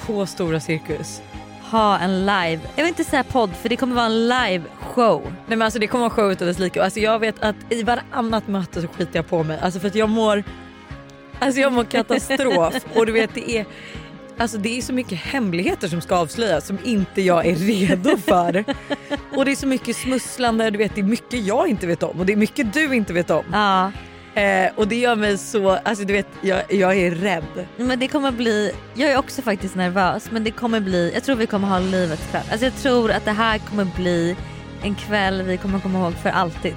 På 0.06 0.25
Stora 0.25 0.60
Cirkus. 0.60 1.22
Ha 1.71 1.99
en 1.99 2.19
live, 2.19 2.59
jag 2.75 2.83
vill 2.83 2.88
inte 2.88 3.03
säga 3.03 3.23
podd 3.23 3.55
för 3.55 3.69
det 3.69 3.75
kommer 3.75 3.95
vara 3.95 4.05
en 4.05 4.27
live 4.27 4.63
show. 4.79 5.21
Nej 5.23 5.33
men 5.57 5.61
alltså 5.61 5.79
det 5.79 5.88
kommer 5.88 6.01
vara 6.01 6.13
show 6.13 6.31
utav 6.31 6.47
dess 6.47 6.59
like. 6.59 6.83
Alltså 6.83 6.99
jag 6.99 7.19
vet 7.19 7.43
att 7.43 7.55
i 7.69 7.83
varannat 7.83 8.47
möte 8.47 8.81
så 8.81 8.88
skiter 8.88 9.15
jag 9.15 9.27
på 9.27 9.43
mig. 9.43 9.59
Alltså 9.61 9.79
för 9.79 9.88
att 9.88 9.95
jag 9.95 10.09
mår, 10.09 10.43
alltså 11.39 11.61
jag 11.61 11.73
mår 11.73 11.83
katastrof. 11.91 12.73
och 12.95 13.05
du 13.05 13.11
vet 13.11 13.33
det 13.33 13.51
är, 13.51 13.65
alltså 14.38 14.57
det 14.57 14.77
är 14.77 14.81
så 14.81 14.93
mycket 14.93 15.19
hemligheter 15.19 15.88
som 15.88 16.01
ska 16.01 16.15
avslöjas 16.15 16.67
som 16.67 16.77
inte 16.83 17.21
jag 17.21 17.45
är 17.45 17.55
redo 17.55 18.17
för. 18.17 18.65
och 19.35 19.45
det 19.45 19.51
är 19.51 19.55
så 19.55 19.67
mycket 19.67 19.95
smusslande, 19.95 20.69
du 20.69 20.77
vet 20.77 20.95
det 20.95 21.01
är 21.01 21.05
mycket 21.05 21.45
jag 21.45 21.67
inte 21.67 21.88
vet 21.88 22.03
om 22.03 22.19
och 22.19 22.25
det 22.25 22.33
är 22.33 22.38
mycket 22.38 22.73
du 22.73 22.95
inte 22.95 23.13
vet 23.13 23.29
om. 23.29 23.43
Ja. 23.51 23.91
Eh, 24.36 24.69
och 24.75 24.88
det 24.88 24.95
gör 24.95 25.15
mig 25.15 25.38
så, 25.38 25.69
alltså 25.69 26.03
du 26.05 26.13
vet 26.13 26.27
jag, 26.41 26.62
jag 26.69 26.98
är 26.98 27.12
rädd. 27.12 27.65
Men 27.77 28.00
det 28.00 28.07
kommer 28.07 28.31
bli, 28.31 28.71
jag 28.93 29.12
är 29.12 29.17
också 29.17 29.41
faktiskt 29.41 29.75
nervös 29.75 30.31
men 30.31 30.43
det 30.43 30.51
kommer 30.51 30.79
bli, 30.79 31.12
jag 31.13 31.24
tror 31.24 31.36
vi 31.36 31.48
kommer 31.48 31.67
ha 31.67 31.79
livets 31.79 32.27
kväll. 32.31 32.43
Alltså 32.51 32.65
jag 32.65 32.75
tror 32.75 33.12
att 33.12 33.25
det 33.25 33.31
här 33.31 33.57
kommer 33.57 33.86
bli 33.95 34.36
en 34.83 34.95
kväll 34.95 35.41
vi 35.41 35.57
kommer 35.57 35.79
komma 35.79 36.00
ihåg 36.00 36.13
för 36.13 36.29
alltid. 36.29 36.75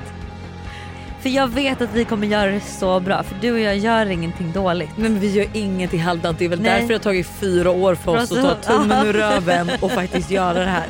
För 1.23 1.29
jag 1.29 1.49
vet 1.49 1.81
att 1.81 1.95
vi 1.95 2.05
kommer 2.05 2.27
göra 2.27 2.51
det 2.51 2.61
så 2.61 3.01
bra 3.01 3.23
för 3.23 3.37
du 3.41 3.53
och 3.53 3.61
jag 3.61 3.77
gör 3.79 4.07
ingenting 4.07 4.53
dåligt. 4.53 4.97
Men 4.97 5.21
vi 5.21 5.31
gör 5.31 5.47
ingenting 5.53 6.01
halvdant. 6.01 6.39
Det 6.39 6.45
är 6.45 6.49
väl 6.49 6.61
Nej. 6.63 6.71
därför 6.71 6.89
det 6.89 6.95
har 6.95 6.99
tagit 6.99 7.27
fyra 7.41 7.71
år 7.71 7.95
för 7.95 8.17
oss 8.17 8.29
För 8.29 8.39
att 8.39 8.45
oss 8.45 8.67
ta 8.67 8.73
att- 8.73 8.81
tummen 8.83 9.07
ur 9.07 9.13
röven 9.19 9.71
och 9.81 9.91
faktiskt 9.93 10.31
göra 10.31 10.59
det 10.59 10.71
här. 10.71 10.87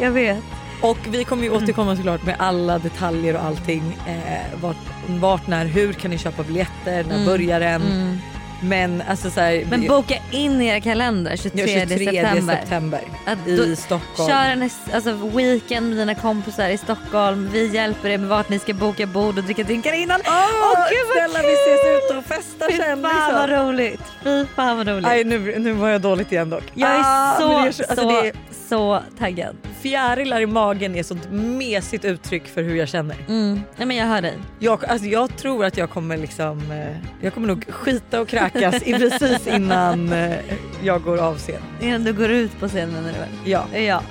Jag 0.00 0.10
vet. 0.10 0.38
Och 0.80 0.98
vi 1.10 1.24
kommer 1.24 1.42
ju 1.42 1.50
återkomma 1.50 1.96
såklart 1.96 2.22
med 2.26 2.36
alla 2.38 2.78
detaljer 2.78 3.34
och 3.36 3.42
allting. 3.44 3.96
Eh, 4.06 4.60
vart, 4.60 4.76
vart, 5.08 5.46
när, 5.46 5.64
hur 5.66 5.92
kan 5.92 6.10
ni 6.10 6.18
köpa 6.18 6.42
biljetter, 6.42 7.04
när 7.04 7.14
Mm. 7.14 7.26
börjar 7.26 7.60
den? 7.60 7.82
Mm. 7.82 8.18
Men 8.62 9.02
alltså 9.08 9.30
så 9.30 9.40
här, 9.40 9.64
Men 9.70 9.86
boka 9.86 10.14
in 10.30 10.60
era 10.62 10.80
kalendrar 10.80 11.30
ja, 11.30 11.36
23, 11.36 11.66
23 11.88 11.98
september. 12.06 12.56
september 12.56 13.00
Att 13.26 13.48
i 13.48 13.76
Stockholm. 13.76 14.28
Kör 14.30 14.44
en 14.50 14.70
alltså, 14.94 15.12
weekend 15.12 15.88
med 15.88 15.98
dina 15.98 16.14
kompisar 16.14 16.68
i 16.68 16.78
Stockholm. 16.78 17.48
Vi 17.52 17.66
hjälper 17.74 18.08
er 18.08 18.18
med 18.18 18.28
vart 18.28 18.48
ni 18.48 18.58
ska 18.58 18.74
boka 18.74 19.06
bord 19.06 19.38
och 19.38 19.44
dricka 19.44 19.62
drinkar 19.62 19.92
innan. 19.92 20.20
Åh, 20.26 20.32
Åh, 20.32 20.86
gud, 20.90 20.98
vad 21.08 21.16
snälla 21.30 21.48
vi 21.48 21.54
ses 21.54 22.04
ute 22.04 22.18
och 22.18 22.24
festar 22.24 22.70
Fy 22.70 22.76
sen. 22.76 23.02
fan 23.02 23.34
vad 23.34 23.48
Liksom. 23.50 23.66
roligt. 23.66 24.02
Fy 24.24 24.46
fan 24.56 24.76
vad 24.76 24.88
roligt. 24.88 25.06
Aj, 25.06 25.24
nu, 25.24 25.58
nu 25.58 25.72
var 25.72 25.88
jag 25.88 26.00
dåligt 26.00 26.32
igen 26.32 26.50
dock. 26.50 26.64
jag 26.74 26.90
är 26.90 27.00
Ah, 27.04 27.34
så, 27.34 27.42
så, 27.48 27.56
alltså, 27.58 27.84
så, 27.94 28.08
det 28.22 28.28
är, 28.28 28.32
så 28.68 29.02
taggad. 29.18 29.56
fjärilar 29.80 30.40
i 30.40 30.46
magen 30.46 30.94
är 30.96 31.00
ett 31.00 31.06
sånt 31.06 31.28
mesigt 31.30 32.04
uttryck 32.04 32.46
för 32.48 32.62
hur 32.62 32.76
jag 32.76 32.88
känner. 32.88 33.16
Mm. 33.28 33.60
Nej, 33.76 33.86
men 33.86 33.96
jag 33.96 34.06
hör 34.06 34.22
dig. 34.22 34.34
Jag, 34.58 34.84
alltså 34.84 35.06
jag 35.08 35.36
tror 35.36 35.64
att 35.64 35.76
jag 35.76 35.90
kommer 35.90 36.16
liksom, 36.16 36.70
eh, 36.72 36.96
jag 37.20 37.34
kommer 37.34 37.48
nog 37.48 37.64
skita 37.72 38.20
och 38.20 38.28
kräkas 38.28 38.47
i 38.86 38.92
precis 38.92 39.46
innan 39.46 40.12
eh, 40.12 40.36
jag 40.82 41.02
går 41.02 41.18
av 41.18 41.38
scen. 41.38 41.62
Innan 41.80 42.04
du 42.04 42.12
går 42.12 42.30
ut 42.30 42.60
på 42.60 42.68
scenen 42.68 42.90
menar 42.94 43.12
du 43.12 43.18
väl? 43.18 43.28
Ja, 43.44 43.64
Ja. 43.78 44.02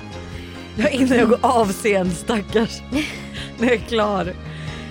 ja, 0.76 0.88
innan 0.88 1.18
jag 1.18 1.28
går 1.28 1.38
av 1.42 1.72
scen 1.72 2.10
stackars. 2.10 2.80
När 3.58 3.66
jag 3.68 3.72
är 3.72 3.78
klar. 3.78 4.32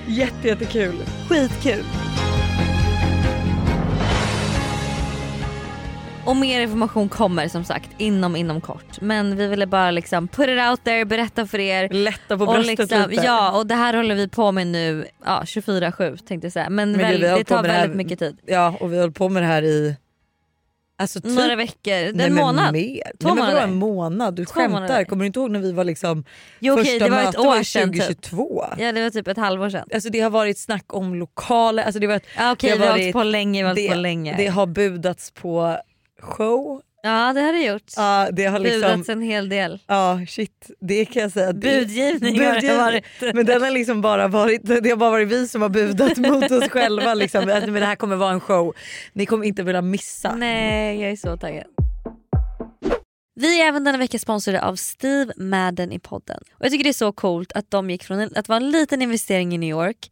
Jätte, 0.08 0.48
jättekul. 0.48 0.96
Skitkul. 1.30 1.84
Och 6.28 6.36
mer 6.36 6.62
information 6.62 7.10
kommer 7.10 7.48
som 7.48 7.64
sagt 7.64 7.90
inom 7.98 8.36
inom 8.36 8.62
kort. 8.62 9.02
Men 9.02 9.36
vi 9.38 9.48
ville 9.48 9.68
bara 9.68 9.92
liksom 9.92 10.28
put 10.28 10.50
it 10.50 10.60
out 10.70 10.84
there, 10.84 11.06
berätta 11.06 11.48
för 11.48 11.60
er. 11.60 11.90
Lätta 11.90 12.38
på 12.38 12.44
Och 12.46 12.54
bröstet 12.54 12.80
liksom, 12.80 13.10
lite. 13.10 13.26
ja 13.26 13.58
och 13.58 13.68
det 13.68 13.76
här 13.76 13.94
håller 13.94 14.16
vi 14.16 14.28
på 14.28 14.52
med 14.52 14.68
nu 14.68 15.06
ja, 15.26 15.42
24-7 15.46 16.18
tänkte 16.28 16.46
jag 16.46 16.54
säga. 16.54 16.70
Men, 16.70 16.92
Men 16.92 17.02
väl, 17.02 17.22
det 17.22 17.44
tar 17.44 17.64
det 17.64 17.70
här- 17.70 17.80
väldigt 17.82 17.98
mycket 17.98 18.20
tid. 18.20 18.38
ja, 18.46 18.78
och 18.80 18.92
vi 18.92 18.96
har 18.96 19.04
hållit 19.04 19.18
på 19.18 19.30
med 19.30 19.44
det 19.44 19.48
här 19.48 19.64
i 19.64 19.96
alltså, 21.00 21.22
typ, 21.22 21.32
Några 21.32 21.56
veckor, 21.56 21.92
det 21.92 22.12
nej, 22.14 22.26
en 22.28 22.34
men 22.34 22.44
månad. 22.46 22.74
Mer. 22.74 23.12
Två 23.20 23.28
nej, 23.28 23.36
men 23.36 23.46
vadå 23.46 23.58
en 23.58 23.74
månad? 23.76 24.36
Du 24.36 24.46
Två 24.46 24.54
skämtar. 24.54 24.70
månader. 24.82 25.04
Kommer 25.04 25.24
du 25.24 25.28
inte 25.28 25.40
ihåg 25.40 25.52
när 25.52 25.60
vi 25.60 25.72
var 25.72 25.84
liksom 25.84 26.24
Jo, 26.60 26.74
okej, 26.74 26.86
första 26.86 27.06
det 27.06 27.12
var 27.12 27.24
mötet 27.24 27.40
år 27.40 27.46
var 27.46 27.64
sedan 27.64 27.94
typ. 27.94 28.02
2022? 28.02 28.66
Ja 28.78 28.92
det 28.92 29.04
var 29.04 29.10
typ 29.10 29.28
ett 29.28 29.38
halvår 29.38 29.70
sedan. 29.70 29.88
Alltså 29.94 30.10
det 30.10 30.20
har 30.20 30.30
varit 30.30 30.58
snack 30.58 30.86
om 30.94 31.16
lokaler, 31.16 31.84
alltså 31.84 32.00
det, 32.00 32.08
var, 32.08 32.22
Ja, 32.38 32.52
okej, 32.52 32.72
Det 32.72 32.78
har 32.78 32.86
har 32.86 32.92
hållit 32.92 33.06
varit- 33.06 33.14
på 33.14 33.24
länge, 33.24 33.64
hållit 33.64 33.76
det, 33.76 33.90
på 33.90 33.96
länge. 33.96 34.36
det 34.38 34.48
har 34.48 34.66
budats 34.68 35.32
på 35.32 35.78
show. 36.22 36.82
Ja 37.04 37.34
det 37.34 37.42
har 37.42 37.54
det 37.54 37.62
gjort. 37.64 37.92
Ja, 37.96 38.30
det 38.34 38.46
har 38.46 38.60
liksom, 38.60 38.82
Budats 38.82 39.10
en 39.10 39.22
hel 39.22 39.50
del. 39.50 39.80
ja 39.88 40.20
shit, 40.28 40.72
det 40.80 41.06
kan 41.06 41.22
jag 41.22 41.32
säga. 41.32 41.54
Budgivning 41.54 42.40
har 42.46 42.62
det 42.62 42.78
varit. 42.78 43.04
Men 43.36 43.46
den 43.46 43.62
har 43.62 43.72
liksom 43.72 44.02
bara 44.02 44.28
varit, 44.28 44.62
det 44.66 44.90
har 44.90 44.96
bara 44.96 45.10
varit 45.10 45.28
vi 45.28 45.48
som 45.48 45.62
har 45.62 45.70
budat 45.70 46.18
mot 46.18 46.52
oss 46.52 46.70
själva. 46.70 47.14
Liksom. 47.14 47.42
Att, 47.50 47.64
Men 47.70 47.74
det 47.74 47.86
här 47.86 47.96
kommer 47.96 48.16
vara 48.16 48.32
en 48.32 48.40
show. 48.40 48.74
Ni 49.14 49.26
kommer 49.26 49.46
inte 49.46 49.64
vilja 49.64 49.82
missa. 49.82 50.36
Nej 50.36 51.02
jag 51.02 51.12
är 51.12 51.16
så 51.16 51.38
taggad. 51.38 51.64
Vi 53.40 53.62
är 53.62 53.66
även 53.68 53.84
denna 53.84 53.98
vecka 53.98 54.20
sponsrade 54.20 54.62
av 54.64 54.76
Steve 54.76 55.34
Madden 55.38 55.92
i 55.92 56.00
podden. 56.00 56.40
Och 56.52 56.66
Jag 56.66 56.72
tycker 56.72 56.84
det 56.84 56.90
är 56.90 56.94
så 56.94 57.12
coolt 57.12 57.52
att 57.52 57.72
de 57.72 57.90
gick 57.90 58.04
från 58.04 58.20
en- 58.20 58.32
att 58.36 58.48
vara 58.50 58.58
en 58.58 58.72
liten 58.72 59.02
investering 59.02 59.54
i 59.56 59.58
New 59.58 59.70
York 59.70 60.12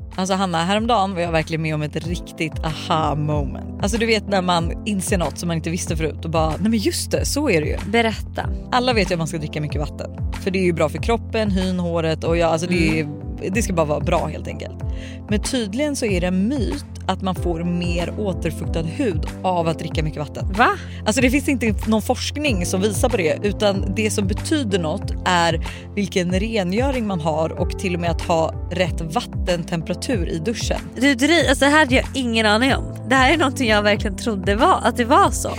Alltså 0.15 0.33
Hanna, 0.33 0.65
häromdagen 0.65 1.13
var 1.13 1.21
jag 1.21 1.31
verkligen 1.31 1.61
med 1.61 1.75
om 1.75 1.81
ett 1.81 2.07
riktigt 2.07 2.59
aha 2.63 3.15
moment. 3.15 3.83
Alltså 3.83 3.97
du 3.97 4.05
vet 4.05 4.27
när 4.27 4.41
man 4.41 4.87
inser 4.87 5.17
något 5.17 5.37
som 5.37 5.47
man 5.47 5.57
inte 5.57 5.69
visste 5.69 5.97
förut 5.97 6.25
och 6.25 6.31
bara, 6.31 6.49
nej 6.49 6.69
men 6.69 6.79
just 6.79 7.11
det, 7.11 7.25
så 7.25 7.49
är 7.49 7.61
det 7.61 7.67
ju. 7.67 7.77
Berätta. 7.91 8.49
Alla 8.71 8.93
vet 8.93 9.11
ju 9.11 9.13
att 9.13 9.17
man 9.17 9.27
ska 9.27 9.37
dricka 9.37 9.61
mycket 9.61 9.81
vatten. 9.81 10.11
För 10.43 10.51
det 10.51 10.59
är 10.59 10.63
ju 10.63 10.73
bra 10.73 10.89
för 10.89 10.97
kroppen, 10.97 11.51
hyn, 11.51 11.79
håret 11.79 12.23
och 12.23 12.37
ja, 12.37 12.47
alltså 12.47 12.67
det, 12.67 12.99
är, 12.99 13.07
det 13.51 13.61
ska 13.61 13.73
bara 13.73 13.85
vara 13.85 13.99
bra 13.99 14.25
helt 14.25 14.47
enkelt. 14.47 14.83
Men 15.29 15.41
tydligen 15.41 15.95
så 15.95 16.05
är 16.05 16.21
det 16.21 16.27
en 16.27 16.47
myt 16.47 16.85
att 17.05 17.21
man 17.21 17.35
får 17.35 17.63
mer 17.63 18.13
återfuktad 18.17 18.81
hud 18.81 19.25
av 19.43 19.67
att 19.67 19.79
dricka 19.79 20.03
mycket 20.03 20.19
vatten. 20.19 20.53
Va? 20.53 20.69
Alltså 21.05 21.21
det 21.21 21.31
finns 21.31 21.49
inte 21.49 21.73
någon 21.87 22.01
forskning 22.01 22.65
som 22.65 22.81
visar 22.81 23.09
på 23.09 23.17
det 23.17 23.39
utan 23.43 23.93
det 23.95 24.11
som 24.11 24.27
betyder 24.27 24.79
något 24.79 25.13
är 25.25 25.67
vilken 25.95 26.39
rengöring 26.39 27.07
man 27.07 27.19
har 27.19 27.49
och 27.49 27.79
till 27.79 27.95
och 27.95 28.01
med 28.01 28.11
att 28.11 28.21
ha 28.21 28.53
rätt 28.71 29.01
vattentemperatur 29.01 30.00
i 30.09 30.41
duschen. 30.45 30.79
Du, 30.95 31.11
alltså 31.49 31.65
det 31.65 31.71
här 31.71 31.79
hade 31.79 31.95
jag 31.95 32.05
ingen 32.13 32.45
aning 32.45 32.75
om. 32.75 32.95
Det 33.09 33.15
här 33.15 33.33
är 33.33 33.37
någonting 33.37 33.69
jag 33.69 33.83
verkligen 33.83 34.17
trodde 34.17 34.55
var, 34.55 34.79
att 34.83 34.97
det 34.97 35.05
var 35.05 35.31
så. 35.31 35.49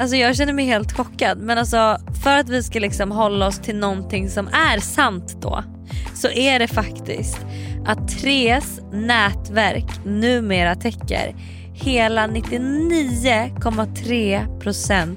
alltså 0.00 0.16
jag 0.16 0.36
känner 0.36 0.52
mig 0.52 0.64
helt 0.64 0.92
chockad 0.92 1.38
men 1.38 1.58
alltså 1.58 1.98
för 2.24 2.38
att 2.38 2.48
vi 2.48 2.62
ska 2.62 2.78
liksom 2.78 3.10
hålla 3.10 3.46
oss 3.46 3.58
till 3.58 3.76
någonting 3.76 4.30
som 4.30 4.48
är 4.48 4.78
sant 4.78 5.36
då 5.42 5.64
så 6.14 6.28
är 6.28 6.58
det 6.58 6.68
faktiskt 6.68 7.40
att 7.86 8.08
Tres 8.08 8.80
nätverk 8.92 10.04
numera 10.04 10.74
täcker 10.74 11.34
hela 11.74 12.26
99,3% 12.26 15.16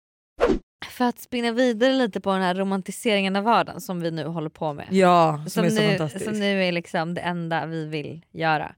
För 0.89 1.05
att 1.05 1.19
spinna 1.19 1.51
vidare 1.51 1.93
lite 1.93 2.21
på 2.21 2.31
den 2.31 2.41
här 2.41 2.55
romantiseringen 2.55 3.35
av 3.35 3.43
vardagen 3.43 3.81
som 3.81 4.01
vi 4.01 4.11
nu 4.11 4.25
håller 4.25 4.49
på 4.49 4.73
med. 4.73 4.87
Ja, 4.91 5.43
som, 5.43 5.49
som, 5.49 5.65
är 5.65 5.69
så 5.69 5.81
nu, 5.81 5.89
fantastiskt. 5.89 6.25
som 6.25 6.39
nu 6.39 6.63
är 6.63 6.71
liksom 6.71 7.13
det 7.13 7.21
enda 7.21 7.65
vi 7.65 7.85
vill 7.85 8.25
göra. 8.31 8.75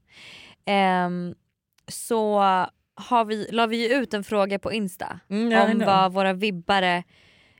Ehm, 0.64 1.34
så 1.88 2.38
har 2.94 3.24
vi, 3.24 3.48
la 3.50 3.66
vi 3.66 3.94
ut 3.94 4.14
en 4.14 4.24
fråga 4.24 4.58
på 4.58 4.72
Insta 4.72 5.20
Mm, 5.28 5.50
ja, 5.50 5.72
om 5.72 5.78
vad 5.78 6.12
våra 6.12 6.32
vibbare 6.32 7.04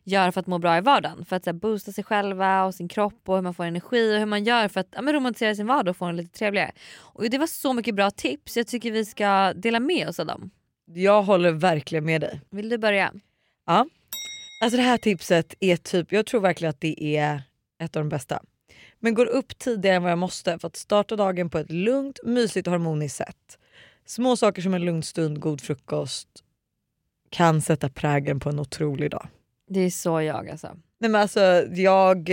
gör 0.05 0.31
för 0.31 0.41
att 0.41 0.47
må 0.47 0.59
bra 0.59 0.79
i 0.79 0.81
vardagen. 0.81 1.25
För 1.25 1.37
att 1.37 1.45
så 1.45 1.51
här, 1.51 1.59
boosta 1.59 1.93
sig 1.93 2.05
själva 2.05 2.65
och 2.65 2.75
sin 2.75 2.89
kropp 2.89 3.29
och 3.29 3.35
hur 3.35 3.43
man 3.43 3.55
får 3.55 3.65
energi 3.65 4.15
och 4.15 4.19
hur 4.19 4.27
man 4.27 4.45
gör 4.45 4.69
för 4.69 4.81
att 4.81 4.89
ja, 4.91 5.03
men, 5.03 5.15
romantisera 5.15 5.55
sin 5.55 5.67
vardag 5.67 5.91
och 5.91 5.97
få 5.97 6.07
den 6.07 6.17
lite 6.17 6.39
trevligare. 6.39 6.73
Och 6.97 7.31
det 7.31 7.39
var 7.39 7.47
så 7.47 7.73
mycket 7.73 7.95
bra 7.95 8.11
tips, 8.11 8.57
jag 8.57 8.67
tycker 8.67 8.91
vi 8.91 9.05
ska 9.05 9.53
dela 9.53 9.81
med 9.81 10.09
oss 10.09 10.21
av 10.21 10.27
dem. 10.27 10.51
Jag 10.87 11.23
håller 11.23 11.53
verkligen 11.53 12.05
med 12.05 12.21
dig. 12.21 12.41
Vill 12.51 12.69
du 12.69 12.79
börja? 12.79 13.13
Ja. 13.67 13.87
Alltså 14.65 14.77
det 14.77 14.83
här 14.83 14.99
tipset 14.99 15.55
är 15.61 15.77
typ, 15.77 16.13
jag 16.13 16.27
tror 16.27 16.41
verkligen 16.41 16.71
att 16.71 16.81
det 16.81 17.17
är 17.17 17.43
ett 17.79 17.97
av 17.97 18.03
de 18.03 18.09
bästa. 18.09 18.43
Men 19.01 19.15
går 19.15 19.27
upp 19.27 19.59
tidigare 19.59 19.97
än 19.97 20.03
vad 20.03 20.13
jag 20.13 20.19
måste 20.19 20.59
för 20.59 20.69
att 20.69 20.77
starta 20.77 21.17
dagen 21.17 21.51
på 21.51 21.59
ett 21.59 21.71
lugnt, 21.71 22.19
mysigt 22.25 22.67
och 22.67 22.71
harmoniskt 22.71 23.17
sätt. 23.17 23.59
Små 24.07 24.37
saker 24.37 24.63
som 24.63 24.75
en 24.75 24.85
lugn 24.85 25.03
stund, 25.03 25.41
god 25.41 25.61
frukost 25.61 26.29
kan 27.31 27.63
sätta 27.63 27.89
prägeln 27.89 28.41
på 28.41 28.49
en 28.49 28.59
otrolig 28.59 29.11
dag. 29.11 29.27
Det 29.69 29.81
är 29.81 29.91
så 29.91 30.21
jag 30.21 30.51
alltså. 30.51 30.69
Nej 30.99 31.11
men 31.11 31.21
alltså 31.21 31.41
jag, 31.73 32.31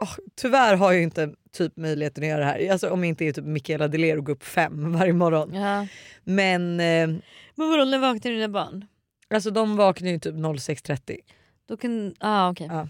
åh, 0.00 0.16
tyvärr 0.34 0.76
har 0.76 0.92
jag 0.92 1.02
inte 1.02 1.34
typ 1.52 1.76
möjligheten 1.76 2.24
att 2.24 2.28
göra 2.28 2.40
det 2.40 2.46
här. 2.46 2.72
Alltså 2.72 2.90
om 2.90 3.04
jag 3.04 3.08
inte 3.08 3.24
är 3.24 3.32
typ 3.32 3.44
Michaela 3.44 3.88
Deler 3.88 4.18
och 4.18 4.24
går 4.24 4.32
upp 4.32 4.44
fem 4.44 4.92
varje 4.98 5.12
morgon. 5.12 5.54
Ja. 5.54 5.86
Men 6.24 6.80
eh, 6.80 7.08
Men 7.54 7.70
vadå 7.70 7.84
när 7.84 7.98
vaknar 7.98 8.32
dina 8.32 8.48
barn? 8.48 8.86
alltså 9.34 9.50
de 9.50 9.76
vaknar 9.76 10.10
ju 10.10 10.18
typ 10.18 10.34
06.30. 10.34 11.18
Då 11.68 11.76
kan, 11.76 12.14
ah, 12.18 12.50
okej. 12.50 12.68
Ja. 12.70 12.88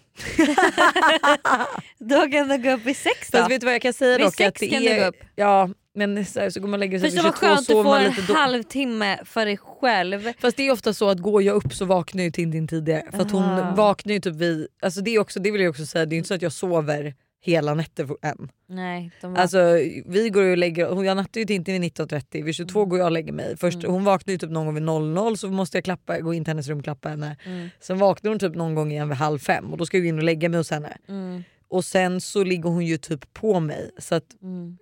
då 1.99 2.31
kan 2.31 2.49
du 2.49 2.59
gå 2.59 2.71
upp 2.71 2.87
i 2.87 2.95
sex 2.95 3.31
då. 3.31 3.39
Fast 3.39 3.51
vet 3.51 3.61
du 3.61 3.65
vad 3.65 3.75
jag 3.75 3.83
kan 3.83 3.93
säga 3.93 4.19
Vid 4.19 4.33
sex 4.33 4.49
att 4.49 4.55
det 4.55 4.69
kan 4.69 4.83
du 4.83 4.89
är, 4.89 5.01
gå 5.01 5.07
upp. 5.07 5.25
Ja 5.37 5.69
men 5.99 6.25
så, 6.25 6.41
här, 6.41 6.51
så 6.51 6.61
går 6.61 6.69
man 6.69 6.75
och 6.75 6.79
lägger 6.79 6.99
sig 6.99 7.11
vid 7.11 7.23
vad 7.23 7.35
22 7.35 7.47
skönt 7.47 7.67
sover 7.67 7.91
man 7.91 8.03
en 8.03 8.11
lite 8.11 8.23
då. 8.23 8.35
halvtimme 8.35 9.19
för 9.25 9.47
dig 9.47 9.57
själv. 9.57 10.33
Fast 10.41 10.57
det 10.57 10.67
är 10.67 10.73
ofta 10.73 10.95
så 10.95 11.09
att 11.09 11.19
går 11.19 11.43
jag 11.43 11.57
upp 11.57 11.75
så 11.75 11.85
vaknar 11.85 12.23
ju 12.23 12.31
Tintin 12.31 12.69
tidigare. 12.69 13.05
För 13.13 13.21
att 13.21 13.31
hon 13.31 13.43
Aha. 13.43 13.75
vaknar 13.75 14.15
ju 14.15 14.21
typ 14.21 14.35
vid, 14.35 14.69
alltså 14.83 15.01
det, 15.01 15.15
är 15.15 15.19
också, 15.19 15.41
det 15.41 15.51
vill 15.51 15.61
jag 15.61 15.71
också 15.71 15.87
säga, 15.87 16.07
det 16.07 16.15
är 16.15 16.19
inte 16.19 16.29
så 16.29 16.35
att 16.35 16.43
jag 16.43 16.53
sover 16.53 17.15
hela 17.41 17.75
nätter 17.75 18.07
för- 18.07 18.17
än. 18.23 18.49
Nej, 18.69 19.11
de 19.21 19.33
var... 19.33 19.41
Alltså 19.41 19.59
vi 20.07 20.31
går 20.33 20.43
och 20.43 20.57
lägger, 20.59 20.87
hon- 20.89 21.05
jag 21.05 21.17
nattar 21.17 21.41
ju 21.41 21.47
Tintin 21.47 21.81
vid 21.81 21.93
19.30, 21.93 22.45
vid 22.45 22.55
22 22.55 22.85
går 22.85 22.99
jag 22.99 23.07
och 23.07 23.13
lägger 23.13 23.33
mig. 23.33 23.57
Först, 23.57 23.79
Mm. 23.79 23.93
Hon 23.93 24.05
vaknar 24.05 24.33
ju 24.33 24.39
typ 24.39 24.51
någon 24.51 24.65
gång 24.67 24.75
vid 24.75 24.83
00 24.83 25.37
så 25.39 25.51
måste 25.51 25.77
jag 25.77 25.85
klappa, 25.85 26.21
gå 26.21 26.35
in 26.35 26.45
till 26.45 26.51
hennes 26.51 26.69
rum 26.69 26.79
och 26.79 26.85
klappa 26.85 27.09
henne. 27.09 27.37
Mm. 27.45 27.69
Sen 27.81 27.99
vaknar 27.99 28.31
hon 28.31 28.39
typ 28.39 28.55
någon 28.55 28.75
gång 28.75 28.93
igen 28.93 29.09
vid 29.09 29.19
halv 29.19 29.39
fem 29.39 29.73
och 29.73 29.79
då 29.79 29.87
ska 29.87 29.97
jag 29.97 30.05
gå 30.05 30.09
in 30.09 30.19
och 30.19 30.25
lägga 30.25 30.49
mig 30.49 30.59
hos 30.59 30.71
henne. 30.71 30.97
Mm, 31.09 31.43
Och 31.69 31.85
sen 31.85 32.21
så 32.21 32.45
ligger 32.45 32.69
hon 32.69 32.87
ju 32.87 32.97
typ 32.99 33.35
på 33.35 33.61
mig 33.61 33.91
så 33.99 34.15
att 34.15 34.43
mm. 34.43 34.79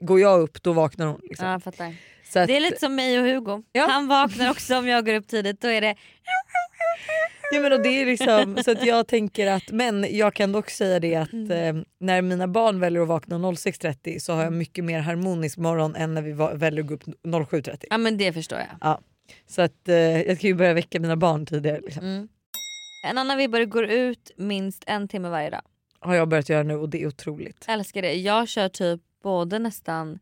går 0.00 0.20
jag 0.20 0.40
upp 0.40 0.62
då 0.62 0.72
vaknar 0.72 1.06
hon. 1.06 1.20
Liksom. 1.22 1.46
Ja, 1.46 1.52
jag 1.52 1.62
fattar. 1.62 1.94
Att, 2.34 2.46
Det 2.46 2.56
är 2.56 2.60
lite 2.60 2.80
som 2.80 2.94
mig 2.94 3.20
och 3.20 3.26
Hugo. 3.26 3.62
Ja. 3.72 3.86
Han 3.90 4.08
vaknar 4.08 4.50
också 4.50 4.78
om 4.78 4.86
jag 4.88 5.06
går 5.06 5.14
upp 5.14 5.28
tidigt. 5.28 5.60
Då 5.60 5.68
är 5.68 5.80
det 5.80 5.94
ja, 7.52 7.60
men 7.60 7.72
och 7.72 7.82
det 7.82 7.88
är 8.02 8.06
liksom, 8.06 8.56
så 8.64 8.70
att 8.70 8.86
jag 8.86 9.06
tänker 9.06 9.46
att, 9.46 9.70
men 9.70 10.06
jag 10.16 10.34
kan 10.34 10.52
dock 10.52 10.70
säga 10.70 11.00
det 11.00 11.14
att 11.16 11.32
Mm. 11.32 11.76
eh, 11.78 11.82
när 12.00 12.22
mina 12.22 12.48
barn 12.48 12.80
väljer 12.80 13.02
att 13.02 13.08
vakna 13.08 13.36
06.30 13.38 14.18
så 14.18 14.32
har 14.32 14.42
jag 14.44 14.52
mycket 14.52 14.84
mer 14.84 15.00
harmonisk 15.00 15.58
morgon 15.58 15.96
än 15.96 16.14
när 16.14 16.22
vi 16.22 16.32
va- 16.32 16.54
väljer 16.54 16.80
att 16.84 16.88
gå 16.88 16.94
upp 16.94 17.02
07.30. 17.22 17.84
Ja 17.90 17.98
men 17.98 18.16
det 18.18 18.32
förstår 18.32 18.58
jag. 18.80 18.98
Så 19.46 19.62
att 19.62 19.88
eh, 19.88 19.94
jag 19.96 20.36
ska 20.36 20.46
ju 20.46 20.54
börja 20.54 20.74
väcka 20.74 21.00
mina 21.00 21.16
barn 21.16 21.46
tidigare. 21.46 21.80
Liksom. 21.80 22.04
Mm. 22.04 22.28
En 23.08 23.18
annan 23.18 23.38
vibbare 23.38 23.64
går 23.64 23.84
ut 23.84 24.30
minst 24.36 24.84
en 24.86 25.08
timme 25.08 25.28
varje 25.28 25.50
dag. 25.50 25.62
Har 26.00 26.14
jag 26.14 26.28
börjat 26.28 26.48
göra 26.48 26.62
nu 26.62 26.74
och 26.74 26.88
det 26.88 27.02
är 27.02 27.06
otroligt. 27.06 27.64
Älskar 27.68 28.02
det. 28.02 28.12
Jag 28.14 28.48
kör 28.48 28.68
typ 28.68 29.00
både 29.22 29.58
nästan 29.58 30.18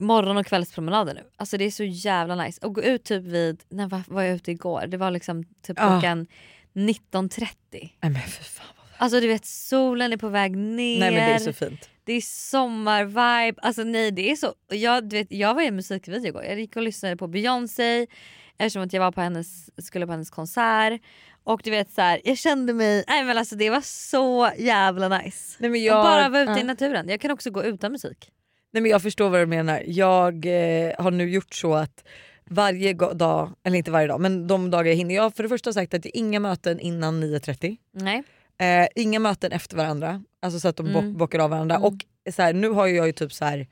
morgon 0.00 0.36
och 0.36 0.46
kvällspromenader 0.46 1.14
nu. 1.14 1.22
Alltså 1.36 1.56
det 1.58 1.64
är 1.64 1.70
så 1.70 1.84
jävla 1.84 2.34
nice. 2.44 2.66
Och 2.66 2.74
gå 2.74 2.82
ut 2.82 3.04
typ 3.04 3.22
vid, 3.24 3.62
när 3.68 3.88
var, 3.88 4.02
var 4.08 4.22
jag 4.22 4.34
ute 4.34 4.50
igår? 4.50 4.86
Det 4.86 4.96
var 4.96 5.10
liksom 5.10 5.44
typ 5.62 5.80
Ah. 5.80 5.88
klockan 6.00 6.26
19.30. 6.74 7.46
Nej 7.72 7.90
men 8.00 8.14
för 8.22 8.44
fan. 8.44 8.66
vad- 8.76 8.86
Alltså 8.98 9.20
du 9.20 9.26
vet 9.28 9.46
solen 9.46 10.12
är 10.12 10.16
på 10.16 10.28
väg 10.28 10.56
ner. 10.56 11.00
Nej 11.00 11.10
men 11.14 11.28
det 11.28 11.34
är 11.34 11.38
så 11.38 11.52
fint. 11.52 11.90
Det 12.04 12.12
är 12.12 12.20
sommarvibe, 12.20 13.60
alltså 13.62 13.82
nej 13.84 14.10
det 14.10 14.30
är 14.30 14.36
så. 14.36 14.48
och 14.48 14.76
Jag, 14.76 15.08
du 15.08 15.16
vet, 15.16 15.32
jag 15.32 15.54
var 15.54 15.62
i 15.62 15.66
en 15.66 15.76
musikvideo 15.76 16.26
igår, 16.28 16.44
jag 16.44 16.60
gick 16.60 16.76
och 16.76 16.82
lyssnade 16.82 17.16
på 17.16 17.26
Beyoncé 17.28 18.06
eftersom 18.58 18.82
att 18.82 18.92
jag 18.92 19.00
var 19.00 19.12
på 19.12 19.20
hennes, 19.20 19.70
skulle 19.86 20.06
på 20.06 20.12
hennes 20.12 20.30
konsert. 20.30 21.00
Och 21.44 21.60
du 21.64 21.70
vet 21.70 21.90
så 21.92 22.00
här, 22.00 22.20
jag 22.24 22.38
kände 22.38 22.72
mig, 22.72 23.04
nej 23.08 23.24
men 23.24 23.38
alltså 23.38 23.56
det 23.56 23.70
var 23.70 23.80
så 23.80 24.50
jävla 24.58 25.08
nice. 25.18 25.56
Nej, 25.58 25.70
men 25.70 25.80
och 25.80 25.84
jag, 25.84 26.04
bara 26.04 26.28
vara 26.28 26.42
ute 26.42 26.52
ja. 26.52 26.58
i 26.58 26.62
naturen, 26.62 27.08
jag 27.08 27.20
kan 27.20 27.30
också 27.30 27.50
gå 27.50 27.64
utan 27.64 27.92
musik. 27.92 28.30
Nej 28.76 28.80
men 28.82 28.90
jag 28.90 29.02
förstår 29.02 29.30
vad 29.30 29.40
du 29.40 29.46
menar. 29.46 29.82
Jag 29.86 30.46
eh, 30.46 30.92
har 30.98 31.10
nu 31.10 31.30
gjort 31.30 31.54
så 31.54 31.74
att 31.74 32.04
varje 32.44 32.92
dag, 32.92 33.52
eller 33.64 33.78
inte 33.78 33.90
varje 33.90 34.06
dag 34.06 34.20
men 34.20 34.46
de 34.46 34.70
dagar 34.70 34.84
jag 34.90 34.96
hinner. 34.96 35.14
Jag 35.14 35.22
har 35.22 35.30
för 35.30 35.42
det 35.42 35.48
första 35.48 35.72
sagt 35.72 35.94
att 35.94 36.02
det 36.02 36.16
är 36.16 36.20
inga 36.20 36.40
möten 36.40 36.80
innan 36.80 37.22
9.30. 37.24 37.76
Nej. 37.92 38.22
Eh, 38.58 38.88
inga 38.94 39.18
möten 39.18 39.52
efter 39.52 39.76
varandra, 39.76 40.22
alltså 40.42 40.60
så 40.60 40.68
att 40.68 40.76
de 40.76 40.86
Mm. 40.86 40.92
bock, 41.12 41.18
bockar 41.18 41.38
av 41.38 41.50
varandra. 41.50 41.76
Mm. 41.76 41.84
Och 41.86 41.94
så 42.34 42.42
här, 42.42 42.52
nu 42.52 42.68
har 42.68 42.86
jag 42.86 43.06
ju 43.06 43.12
typ 43.12 43.32
så 43.32 43.44
här, 43.44 43.66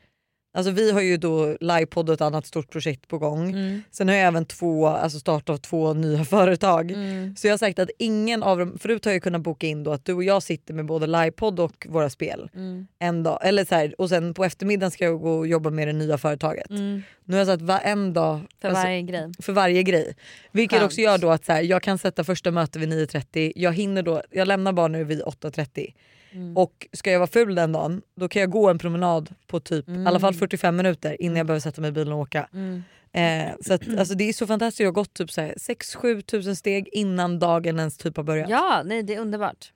alltså 0.55 0.71
vi 0.73 0.91
har 0.93 1.01
ju 1.01 1.17
då 1.17 1.57
livepodd 1.61 2.09
och 2.09 2.15
ett 2.15 2.21
annat 2.21 2.47
stort 2.47 2.71
projekt 2.71 3.09
på 3.09 3.19
gång. 3.19 3.49
Mm. 3.51 3.83
Sen 3.91 4.09
har 4.09 4.15
jag 4.15 4.27
även 4.27 4.45
två, 4.47 4.87
alltså 4.87 5.19
startat 5.19 5.63
två 5.63 5.95
nya 5.95 6.25
företag. 6.25 6.91
Mm. 6.91 7.37
Så 7.37 7.47
jag 7.47 7.53
har 7.53 7.59
sagt 7.59 7.79
att 7.79 7.91
ingen 7.99 8.43
av 8.43 8.59
dem, 8.59 8.79
förut 8.79 9.05
har 9.05 9.13
jag 9.13 9.23
kunnat 9.23 9.41
boka 9.41 9.67
in 9.67 9.85
då 9.85 9.93
att 9.93 10.05
du 10.05 10.13
och 10.13 10.25
jag 10.25 10.43
sitter 10.43 10.75
med 10.75 10.87
både 10.87 11.07
livepodd 11.07 11.61
och 11.61 11.87
våra 11.91 12.11
spel 12.11 12.51
Mm. 12.55 12.87
en 12.99 13.23
dag. 13.23 13.39
Eller 13.43 13.65
så 13.65 13.75
här, 13.75 13.95
och 14.01 14.09
sen 14.09 14.35
på 14.35 14.45
eftermiddagen 14.45 14.91
ska 14.91 15.05
jag 15.05 15.21
gå 15.21 15.31
och 15.39 15.47
jobba 15.47 15.71
med 15.71 15.89
det 15.89 15.93
nya 15.93 16.19
företaget. 16.19 16.71
Mm. 16.71 17.03
Nu 17.25 17.35
har 17.35 17.39
jag 17.39 17.47
sagt 17.47 17.63
va- 17.63 17.79
en 17.81 18.13
dag 18.13 18.41
För 18.61 18.69
alltså, 18.69 18.83
varje 18.85 19.03
grej. 19.03 19.33
för 19.43 19.53
varje 19.53 19.83
grej. 19.83 20.17
Vilket 20.53 20.79
Skönt. 20.79 20.87
också 20.91 21.01
gör 21.01 21.19
då 21.19 21.31
att 21.31 21.45
så 21.45 21.53
här, 21.53 21.63
jag 21.63 21.83
kan 21.83 21.99
sätta 21.99 22.25
första 22.25 22.51
mötet 22.51 22.83
vid 22.83 22.89
9.30, 22.89 23.53
jag 23.57 23.73
hinner 23.73 24.03
då, 24.03 24.23
jag 24.31 24.49
lämnar 24.49 24.73
barnen 24.73 25.07
vid 25.07 25.23
8.30 25.23 25.93
Mm. 26.35 26.57
och 26.57 26.87
ska 26.93 27.11
jag 27.11 27.19
vara 27.19 27.31
ful 27.31 27.55
den 27.55 27.73
dagen 27.73 28.03
då 28.17 28.29
kan 28.29 28.41
jag 28.41 28.51
gå 28.51 28.69
en 28.69 28.79
promenad 28.79 29.35
på 29.47 29.61
typ 29.61 29.89
i 29.89 30.05
alla 30.07 30.21
fall 30.21 30.35
45 30.35 30.77
minuter 30.77 31.23
innan 31.23 31.37
jag 31.37 31.47
behöver 31.47 31.61
sätta 31.61 31.81
mig 31.81 31.89
i 31.89 31.93
bilen 31.93 32.13
och 32.13 32.19
åka. 32.19 32.49
Mm. 32.53 32.83
Eh, 33.13 33.55
så 33.61 33.75
att, 33.75 33.99
alltså, 33.99 34.15
det 34.15 34.29
är 34.29 34.33
så 34.33 34.47
fantastiskt, 34.47 34.81
jag 34.81 34.87
har 34.87 34.93
gått 34.93 35.15
typ 35.15 35.31
så 35.31 35.41
här 35.41 35.55
6-7 35.55 36.23
tusen 36.23 36.57
steg 36.57 36.89
innan 36.93 37.39
dagen 37.39 37.79
ens 37.79 37.97
typ 37.97 38.17
har 38.17 38.25
börjat. 38.25 38.51
Ja, 38.51 38.83
nej 38.85 39.03
det 39.03 39.15
är 39.15 39.21
underbart. 39.21 39.73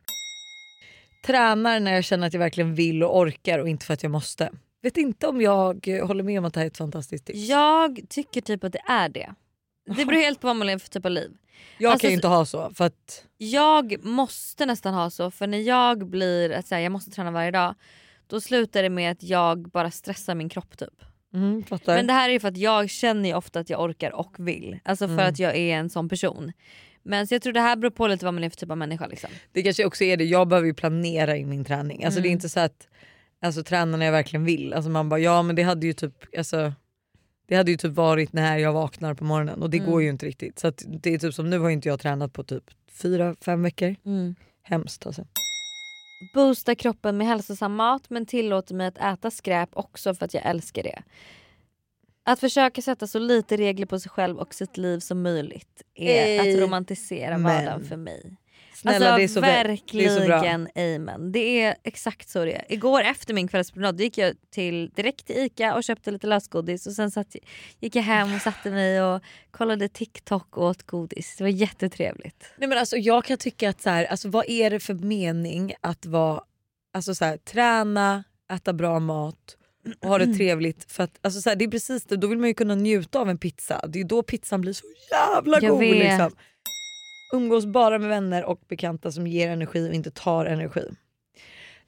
Tränar 1.26 1.80
när 1.80 1.92
jag 1.92 2.04
känner 2.04 2.26
att 2.26 2.32
jag 2.32 2.40
verkligen 2.40 2.74
vill 2.74 3.02
och 3.02 3.18
orkar 3.18 3.58
och 3.58 3.68
inte 3.68 3.86
för 3.86 3.94
att 3.94 4.02
jag 4.02 4.12
måste. 4.12 4.50
Vet 4.82 4.96
inte 4.96 5.26
om 5.26 5.40
jag 5.40 5.86
håller 5.86 6.22
med 6.22 6.38
om 6.38 6.44
att 6.44 6.54
det 6.54 6.60
här 6.60 6.64
är 6.64 6.70
ett 6.70 6.76
fantastiskt 6.76 7.26
tips. 7.26 7.38
Jag 7.38 8.00
tycker 8.08 8.40
typ 8.40 8.64
att 8.64 8.72
det 8.72 8.82
är 8.88 9.08
det. 9.08 9.34
Det 9.96 10.04
beror 10.06 10.18
helt 10.22 10.40
på 10.40 10.46
vad 10.46 10.56
man 10.56 10.66
lever 10.66 10.78
för 10.78 10.88
typ 10.88 11.04
av 11.04 11.10
liv. 11.12 11.30
jag 11.78 11.92
alltså, 11.92 12.02
kan 12.04 12.10
ju 12.10 12.14
inte 12.14 12.28
ha 12.28 12.44
så 12.44 12.70
för 12.74 12.84
att 12.84 13.24
Jag 13.38 14.04
måste 14.04 14.66
nästan 14.66 14.94
ha 14.94 15.10
så 15.10 15.30
för 15.30 15.46
när 15.46 15.58
jag 15.58 16.06
blir 16.06 16.50
att 16.52 16.66
säga 16.66 16.80
jag 16.80 16.92
måste 16.92 17.10
träna 17.10 17.30
varje 17.30 17.50
dag 17.50 17.74
då 18.26 18.40
slutar 18.40 18.82
det 18.82 18.90
med 18.90 19.12
att 19.12 19.22
jag 19.22 19.68
bara 19.70 19.90
stressar 19.90 20.34
min 20.34 20.48
kropp 20.48 20.78
typ. 20.78 20.94
mm. 21.34 21.64
Men 21.86 22.06
det 22.06 22.12
här 22.12 22.28
är 22.28 22.32
ju 22.32 22.40
för 22.40 22.48
att 22.48 22.56
jag 22.56 22.90
känner 22.90 23.28
ju 23.28 23.34
ofta 23.34 23.60
att 23.60 23.70
jag 23.70 23.80
orkar 23.82 24.10
och 24.10 24.34
vill. 24.48 24.78
Alltså 24.84 25.06
för 25.06 25.14
Mm. 25.14 25.28
att 25.28 25.38
jag 25.38 25.56
är 25.56 25.76
en 25.76 25.90
sån 25.90 26.08
person. 26.08 26.52
Men 27.02 27.26
så 27.26 27.34
jag 27.34 27.42
tror 27.42 27.52
det 27.52 27.60
här 27.60 27.76
beror 27.76 27.90
på 27.90 28.06
lite 28.06 28.24
vad 28.24 28.34
man 28.34 28.44
är 28.44 28.50
för 28.50 28.56
typ 28.56 28.70
av 28.70 28.78
människa. 28.78 29.06
Liksom. 29.06 29.30
Det 29.52 29.62
kanske 29.62 29.84
också 29.84 30.04
är 30.04 30.16
det, 30.16 30.24
jag 30.24 30.48
behöver 30.48 30.66
ju 30.66 30.74
planera 30.74 31.36
in 31.36 31.48
min 31.48 31.64
träning. 31.64 32.04
Alltså 32.04 32.20
det 32.20 32.26
är 32.26 32.30
Mm. 32.30 32.36
inte 32.36 32.48
så 32.48 32.60
att 32.60 32.88
alltså, 33.42 33.62
träna 33.64 33.96
när 33.96 34.06
jag 34.06 34.12
verkligen 34.12 34.44
vill. 34.44 34.72
Alltså 34.74 34.90
man 34.90 35.08
bara 35.08 35.20
ja 35.20 35.42
men 35.42 35.56
det 35.56 35.62
hade 35.62 35.86
ju 35.86 35.92
typ 35.92 36.36
alltså, 36.38 36.72
det 37.48 37.56
hade 37.56 37.70
ju 37.70 37.76
typ 37.76 37.92
varit 37.92 38.32
när 38.32 38.58
jag 38.58 38.72
vaknar 38.72 39.14
på 39.14 39.24
morgonen 39.24 39.62
och 39.62 39.70
det 39.70 39.78
Mm. 39.78 39.90
går 39.90 40.02
ju 40.02 40.08
inte 40.08 40.26
riktigt. 40.26 40.58
Så 40.58 40.72
det 40.86 41.14
är 41.14 41.18
typ 41.18 41.34
som 41.34 41.50
nu 41.50 41.58
har 41.58 41.70
inte 41.70 41.88
jag 41.88 42.00
tränat 42.00 42.32
på 42.32 42.42
typ 42.44 42.64
fyra 42.92 43.36
fem 43.40 43.62
veckor. 43.62 43.96
Hemskt 44.62 45.06
alltså. 45.06 45.26
Boosta 46.34 46.74
kroppen 46.74 47.16
med 47.16 47.26
hälsosam 47.26 47.74
mat 47.74 48.10
men 48.10 48.26
tillåter 48.26 48.74
mig 48.74 48.86
att 48.86 48.98
äta 48.98 49.30
skräp 49.30 49.68
också 49.72 50.14
för 50.14 50.24
att 50.24 50.34
jag 50.34 50.46
älskar 50.46 50.82
det. 50.82 51.02
Att 52.24 52.40
försöka 52.40 52.82
sätta 52.82 53.06
så 53.06 53.18
lite 53.18 53.56
regler 53.56 53.86
på 53.86 54.00
sig 54.00 54.10
själv 54.10 54.38
och 54.38 54.54
sitt 54.54 54.76
liv 54.76 54.98
som 55.00 55.22
möjligt 55.22 55.82
är 55.94 56.24
Ej, 56.24 56.54
att 56.54 56.60
romantisera 56.60 57.38
men. 57.38 57.42
vardagen 57.42 57.84
för 57.84 57.96
mig. 57.96 58.36
Snälla 58.80 59.06
alltså 59.12 59.16
det 59.18 59.22
är 59.24 59.28
så 59.28 59.40
väl- 59.40 59.78
det 59.92 60.04
är 60.04 60.08
så 60.20 60.26
bra. 60.26 60.40
verkligen 60.42 60.68
amen. 60.96 61.32
Det 61.32 61.62
är 61.62 61.76
exakt 61.84 62.28
så 62.28 62.44
det 62.44 62.52
är. 62.52 62.64
Igår 62.72 63.00
efter 63.02 63.34
min 63.34 63.48
kvällspromenad 63.48 64.00
gick 64.00 64.18
jag 64.18 64.34
till, 64.50 64.90
direkt 64.90 65.26
till 65.26 65.36
Ica 65.36 65.74
och 65.74 65.84
köpte 65.84 66.10
lite 66.10 66.26
lösgodis 66.26 66.86
och 66.86 66.92
sen 66.92 67.10
satt, 67.10 67.36
gick 67.80 67.96
jag 67.96 68.02
hem 68.02 68.34
och 68.34 68.40
satte 68.40 68.70
mig 68.70 69.02
och 69.02 69.22
kollade 69.50 69.88
TikTok 69.88 70.56
och 70.56 70.64
åt 70.64 70.82
godis. 70.82 71.34
Det 71.38 71.44
var 71.44 71.48
jättetrevligt. 71.50 72.44
Nej, 72.58 72.68
men 72.68 72.78
alltså, 72.78 72.96
jag 72.96 73.24
kan 73.24 73.38
tycka 73.38 73.68
att 73.70 73.80
så 73.82 73.90
här, 73.90 74.04
alltså, 74.04 74.28
vad 74.28 74.44
är 74.48 74.70
det 74.70 74.80
för 74.80 74.94
mening 74.94 75.74
att 75.80 76.06
vara, 76.06 76.40
alltså, 76.94 77.14
så 77.14 77.24
här, 77.24 77.36
träna, 77.36 78.24
äta 78.52 78.72
bra 78.72 78.98
mat 79.00 79.56
och 80.00 80.08
ha 80.08 80.18
det 80.18 80.26
trevligt. 80.36 80.92
För 80.92 81.02
att, 81.04 81.18
alltså, 81.22 81.40
så 81.40 81.48
här, 81.48 81.56
det 81.56 81.64
är 81.64 81.70
precis 81.70 82.04
det, 82.04 82.16
då 82.16 82.26
vill 82.26 82.38
man 82.38 82.48
ju 82.48 82.54
kunna 82.54 82.74
njuta 82.74 83.18
av 83.20 83.30
en 83.30 83.38
pizza. 83.38 83.86
Det 83.88 84.00
är 84.00 84.04
då 84.04 84.22
pizzan 84.22 84.60
blir 84.60 84.72
så 84.72 84.84
jävla 85.10 85.58
Jag 85.60 85.70
god. 85.70 85.80
vet. 85.80 85.98
Liksom. 85.98 86.30
Umgås 87.32 87.66
bara 87.66 87.98
med 87.98 88.08
vänner 88.08 88.44
och 88.44 88.60
bekanta 88.68 89.12
som 89.12 89.26
ger 89.26 89.48
energi 89.48 89.90
och 89.90 89.94
inte 89.94 90.10
tar 90.10 90.46
energi. 90.46 90.88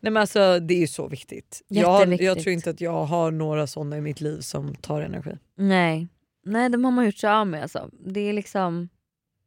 Nej, 0.00 0.12
men 0.12 0.20
alltså, 0.20 0.60
det 0.60 0.74
är 0.74 0.78
ju 0.78 0.86
så 0.86 1.08
viktigt. 1.08 1.62
Jag, 1.68 2.22
jag 2.22 2.40
tror 2.40 2.52
inte 2.52 2.70
att 2.70 2.80
jag 2.80 3.04
har 3.04 3.30
några 3.30 3.66
sådana 3.66 3.96
i 3.96 4.00
mitt 4.00 4.20
liv 4.20 4.40
som 4.40 4.74
tar 4.74 5.02
energi. 5.02 5.30
Nej, 5.56 6.08
nej 6.44 6.68
de 6.68 6.84
har 6.84 6.90
man 6.90 7.04
gjort 7.04 7.18
sig 7.18 7.30
av 7.30 7.46
med 7.46 7.62
alltså. 7.62 7.90
Det 8.06 8.20
är 8.20 8.32
liksom, 8.32 8.88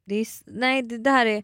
det 0.06 0.14
är, 0.14 0.26
nej 0.46 0.82
det, 0.82 0.98
det 0.98 1.10
här 1.10 1.26
är 1.26 1.42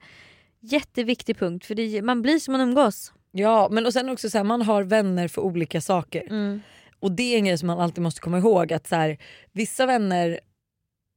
jätteviktig 0.61 1.39
punkt 1.39 1.67
för 1.67 1.75
det, 1.75 2.03
man 2.03 2.23
blir 2.23 2.39
som 2.39 2.53
man 2.53 2.61
umgås. 2.61 3.13
Ja 3.33 3.69
men 3.71 3.87
och 3.87 3.93
sen 3.93 4.09
också 4.09 4.31
så 4.31 4.39
här, 4.39 4.45
man 4.45 4.63
har 4.63 4.83
vänner 4.83 5.29
för 5.29 5.43
olika 5.43 5.81
saker. 5.81 6.27
Mm. 6.31 6.61
Och 7.01 7.13
det 7.13 7.35
är 7.35 7.39
en 7.39 7.45
grej 7.45 7.59
som 7.59 7.67
man 7.67 7.81
alltid 7.81 8.03
måste 8.03 8.21
komma 8.21 8.39
ihåg 8.39 8.73
att 8.73 8.87
så 8.87 8.97
här, 8.97 9.19
vissa 9.53 9.87
vänner 9.87 10.41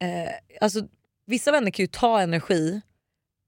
eh, 0.01 0.31
alltså, 0.61 0.87
vissa 1.25 1.51
vänner 1.51 1.71
kan 1.71 1.83
ju 1.83 1.87
ta 1.87 2.21
energi 2.21 2.81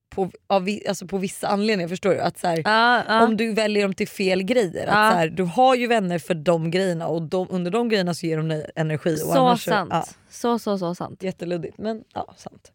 på, 0.09 0.31
av, 0.47 0.67
alltså 0.87 1.07
på 1.07 1.17
vissa 1.17 1.47
anledningar. 1.47 1.89
Förstår 1.89 2.09
du? 2.09 2.19
Att 2.19 2.37
så 2.37 2.47
här, 2.47 2.61
Ja, 2.65 3.03
ja. 3.07 3.23
Om 3.23 3.37
du 3.37 3.53
väljer 3.53 3.83
dem 3.83 3.93
till 3.93 4.07
fel 4.07 4.43
grejer. 4.43 4.87
Att 4.87 5.11
så 5.13 5.17
här, 5.17 5.27
du 5.29 5.43
har 5.43 5.75
ju 5.75 5.87
vänner 5.87 6.19
för 6.19 6.33
de 6.33 6.71
grejerna 6.71 7.07
och 7.07 7.21
de, 7.21 7.47
under 7.49 7.71
de 7.71 7.89
grejerna 7.89 8.13
så 8.13 8.25
ger 8.25 8.37
de 8.37 8.47
dig 8.47 8.71
energi. 8.75 9.13
Och 9.13 9.17
så 9.17 9.57
sant. 9.57 9.89
Ja, 9.93 10.05
Så 10.29 10.59
så 10.59 10.77
så 10.77 10.95
sant. 10.95 11.23
jätteluddigt 11.23 11.77
men 11.77 12.03
ja 12.13 12.33
sant. 12.37 12.71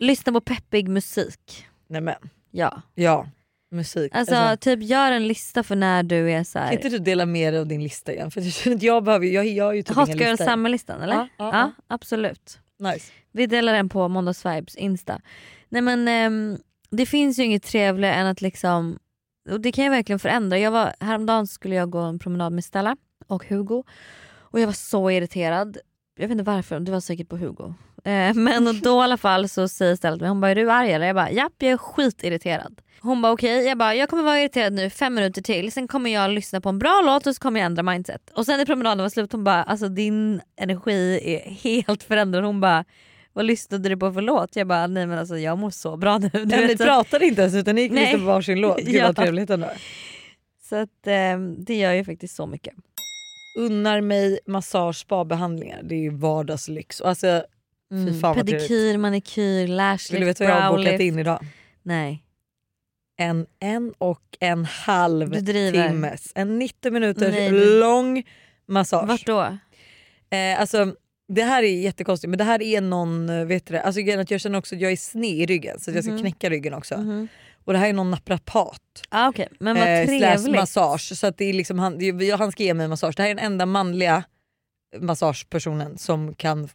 Lyssna 0.00 0.32
på 0.32 0.40
peppig 0.40 0.88
musik. 0.88 1.66
Nej 1.88 2.00
men 2.00 2.14
Ja. 2.50 2.82
ja, 2.94 3.26
musik. 3.70 4.14
Alltså, 4.14 4.56
typ 4.60 4.82
gör 4.82 5.12
en 5.12 5.28
lista 5.28 5.62
för 5.62 5.76
när 5.76 6.02
du 6.02 6.30
är 6.32 6.44
så 6.44 6.58
kan 6.58 6.66
här. 6.66 6.72
inte 6.72 6.88
du 6.88 6.98
dela 6.98 7.26
med 7.26 7.52
dig 7.52 7.60
av 7.60 7.66
din 7.66 7.82
lista 7.82 8.12
igen? 8.12 8.30
För 8.30 8.68
jag 8.68 8.82
jag, 8.82 9.04
behöver, 9.04 9.26
jag, 9.26 9.46
jag 9.46 9.64
har 9.64 9.72
ju 9.72 9.82
typ 9.82 9.96
Hot 9.96 10.08
ingen 10.08 10.18
Girl 10.18 10.30
lista. 10.30 10.44
Summer-listan 10.44 11.02
eller? 11.02 11.14
Ja, 11.14 11.28
ja, 11.38 11.50
ja. 11.52 11.72
absolut. 11.86 12.58
Nice. 12.78 13.12
Vi 13.32 13.46
delar 13.46 13.72
den 13.72 13.88
på 13.88 14.08
Måndagsvibes 14.08 14.76
Insta. 14.76 15.20
Nej 15.72 15.82
men 15.82 16.08
ehm, 16.08 16.58
det 16.90 17.06
finns 17.06 17.38
ju 17.38 17.42
inget 17.42 17.62
trevligare 17.62 18.14
än 18.14 18.26
att 18.26 18.40
liksom, 18.40 18.98
och 19.50 19.60
det 19.60 19.72
kan 19.72 19.84
ju 19.84 19.90
verkligen 19.90 20.18
förändra. 20.18 20.58
Jag 20.58 20.70
var, 20.70 20.92
häromdagen 21.00 21.46
skulle 21.46 21.74
jag 21.74 21.90
gå 21.90 21.98
en 21.98 22.18
promenad 22.18 22.52
med 22.52 22.64
Stella 22.64 22.96
och 23.26 23.46
Hugo 23.48 23.84
och 24.38 24.60
jag 24.60 24.66
var 24.66 24.72
så 24.72 25.10
irriterad. 25.10 25.78
Jag 26.16 26.28
vet 26.28 26.30
inte 26.30 26.44
varför, 26.44 26.80
det 26.80 26.92
var 26.92 27.00
säkert 27.00 27.28
på 27.28 27.36
Hugo. 27.36 27.74
Eh, 28.04 28.34
men 28.34 28.66
och 28.66 28.74
då 28.74 29.00
i 29.00 29.02
alla 29.02 29.16
fall 29.16 29.48
så 29.48 29.68
säger 29.68 29.96
Stella 29.96 30.16
till 30.16 30.22
mig, 30.22 30.28
hon 30.28 30.40
bara 30.40 30.50
är 30.50 30.54
du 30.54 30.70
arg 30.70 30.92
eller? 30.92 31.06
Jag 31.06 31.16
bara 31.16 31.30
japp 31.30 31.52
jag 31.58 31.72
är 31.72 31.76
skitirriterad. 31.76 32.80
Hon 33.00 33.22
bara 33.22 33.32
okej, 33.32 33.66
jag 33.66 33.78
bara 33.78 33.94
jag 33.94 34.08
kommer 34.08 34.22
vara 34.22 34.40
irriterad 34.40 34.72
nu 34.72 34.90
fem 34.90 35.14
minuter 35.14 35.42
till 35.42 35.72
sen 35.72 35.88
kommer 35.88 36.10
jag 36.10 36.30
lyssna 36.30 36.60
på 36.60 36.68
en 36.68 36.78
bra 36.78 37.02
låt 37.06 37.26
och 37.26 37.34
så 37.34 37.40
kommer 37.40 37.60
jag 37.60 37.66
ändra 37.66 37.82
mindset. 37.82 38.30
Och 38.30 38.46
sen 38.46 38.58
när 38.58 38.66
promenaden 38.66 39.02
var 39.02 39.08
slut 39.08 39.32
hon 39.32 39.44
bara 39.44 39.62
alltså 39.62 39.88
din 39.88 40.40
energi 40.56 41.20
är 41.24 41.50
helt 41.50 42.02
förändrad. 42.02 42.44
Hon 42.44 42.60
bara 42.60 42.84
vad 43.32 43.44
lyssnade 43.44 43.88
du 43.88 43.96
på 43.96 44.12
för 44.12 44.20
låt? 44.20 44.56
Jag 44.56 44.66
bara 44.66 44.86
nej 44.86 45.06
men 45.06 45.18
alltså 45.18 45.38
jag 45.38 45.58
mår 45.58 45.70
så 45.70 45.96
bra 45.96 46.18
nu. 46.18 46.30
Du 46.32 46.44
Nej, 46.46 46.66
ni 46.66 46.76
så, 46.76 46.84
pratade 46.84 47.26
inte 47.26 47.40
ens 47.42 47.54
utan 47.54 47.74
ni 47.74 47.80
gick 47.80 47.92
Nej. 47.92 48.12
på 48.12 48.18
varsin 48.24 48.60
låt. 48.60 48.78
Gud 48.78 48.88
Ja. 48.94 49.06
vad 49.06 49.16
trevligt 49.16 49.50
ändå. 49.50 49.70
så 50.68 50.76
att, 50.76 51.06
ehm, 51.06 51.64
det 51.64 51.74
gör 51.78 51.92
ju 51.92 52.04
faktiskt 52.04 52.36
så 52.36 52.46
mycket. 52.46 52.74
Unnar 53.58 54.00
mig 54.00 54.38
massage 54.46 54.96
spabehandlingar. 54.96 55.80
Det 55.82 55.94
är 55.94 55.98
ju 56.00 56.10
vardagslyx. 56.10 57.00
Och 57.00 57.08
Alltså, 57.08 57.44
Fy 58.06 58.20
fan. 58.20 58.32
Mm. 58.34 58.46
Pedikyr, 58.46 58.96
manikyr, 58.98 59.66
lash 59.66 60.12
Vill 60.12 60.20
du 60.20 60.26
veta 60.26 60.44
vad 60.44 60.52
jag 60.52 60.60
har 60.60 60.76
bokat 60.78 61.00
in 61.00 61.18
idag? 61.18 61.38
Nej. 61.82 62.24
En 63.16 63.46
en 63.60 63.92
och 63.98 64.36
en 64.40 64.64
halv 64.64 65.34
timmes. 65.46 66.32
En 66.34 66.58
90 66.58 66.92
minuters 66.92 67.32
Nej, 67.34 67.50
du- 67.50 67.80
lång 67.80 68.22
massage. 68.66 69.08
Vart 69.08 69.26
då? 69.26 69.40
Eh, 70.36 70.60
alltså, 70.60 70.94
det 71.34 71.42
här 71.42 71.62
är 71.62 71.80
jättekonstigt 71.80 72.28
men 72.30 72.38
det 72.38 72.44
här 72.44 72.62
är 72.62 72.80
någon, 72.80 73.28
eh, 73.28 73.44
vet 73.44 73.66
du 73.66 73.74
det? 73.74 73.82
Alltså, 73.82 74.00
jag 74.00 74.40
känner 74.40 74.58
också 74.58 74.74
att 74.74 74.80
jag 74.80 74.92
är 74.92 74.96
sned 74.96 75.30
i 75.38 75.46
ryggen 75.46 75.80
så 75.80 75.90
att 75.90 75.94
jag 75.94 76.04
ska 76.04 76.12
Mhm. 76.12 76.20
knäcka 76.22 76.50
ryggen 76.50 76.74
också. 76.74 76.96
Mhm. 76.98 77.28
Och 77.64 77.72
det 77.72 77.78
här 77.78 77.88
är 77.88 77.92
någon 77.92 78.10
naprapat. 78.10 78.80
Ah, 79.08 79.28
Okej, 79.28 79.48
men 79.60 79.76
vad 79.78 80.00
eh, 80.00 80.06
trevligt. 80.06 80.50
massage. 80.56 81.16
Så 81.18 81.26
att 81.26 81.38
det 81.38 81.44
är 81.44 81.52
liksom 81.52 81.78
han, 81.78 81.98
det 81.98 82.04
är- 82.08 82.36
han 82.36 82.52
ska 82.52 82.62
ge 82.62 82.74
mig 82.74 82.88
massage. 82.88 83.14
Det 83.16 83.22
här 83.22 83.30
är 83.30 83.34
den 83.34 83.44
enda 83.44 83.66
manliga 83.66 84.24
massagepersonen 85.00 85.98
som 85.98 86.34
kan 86.34 86.68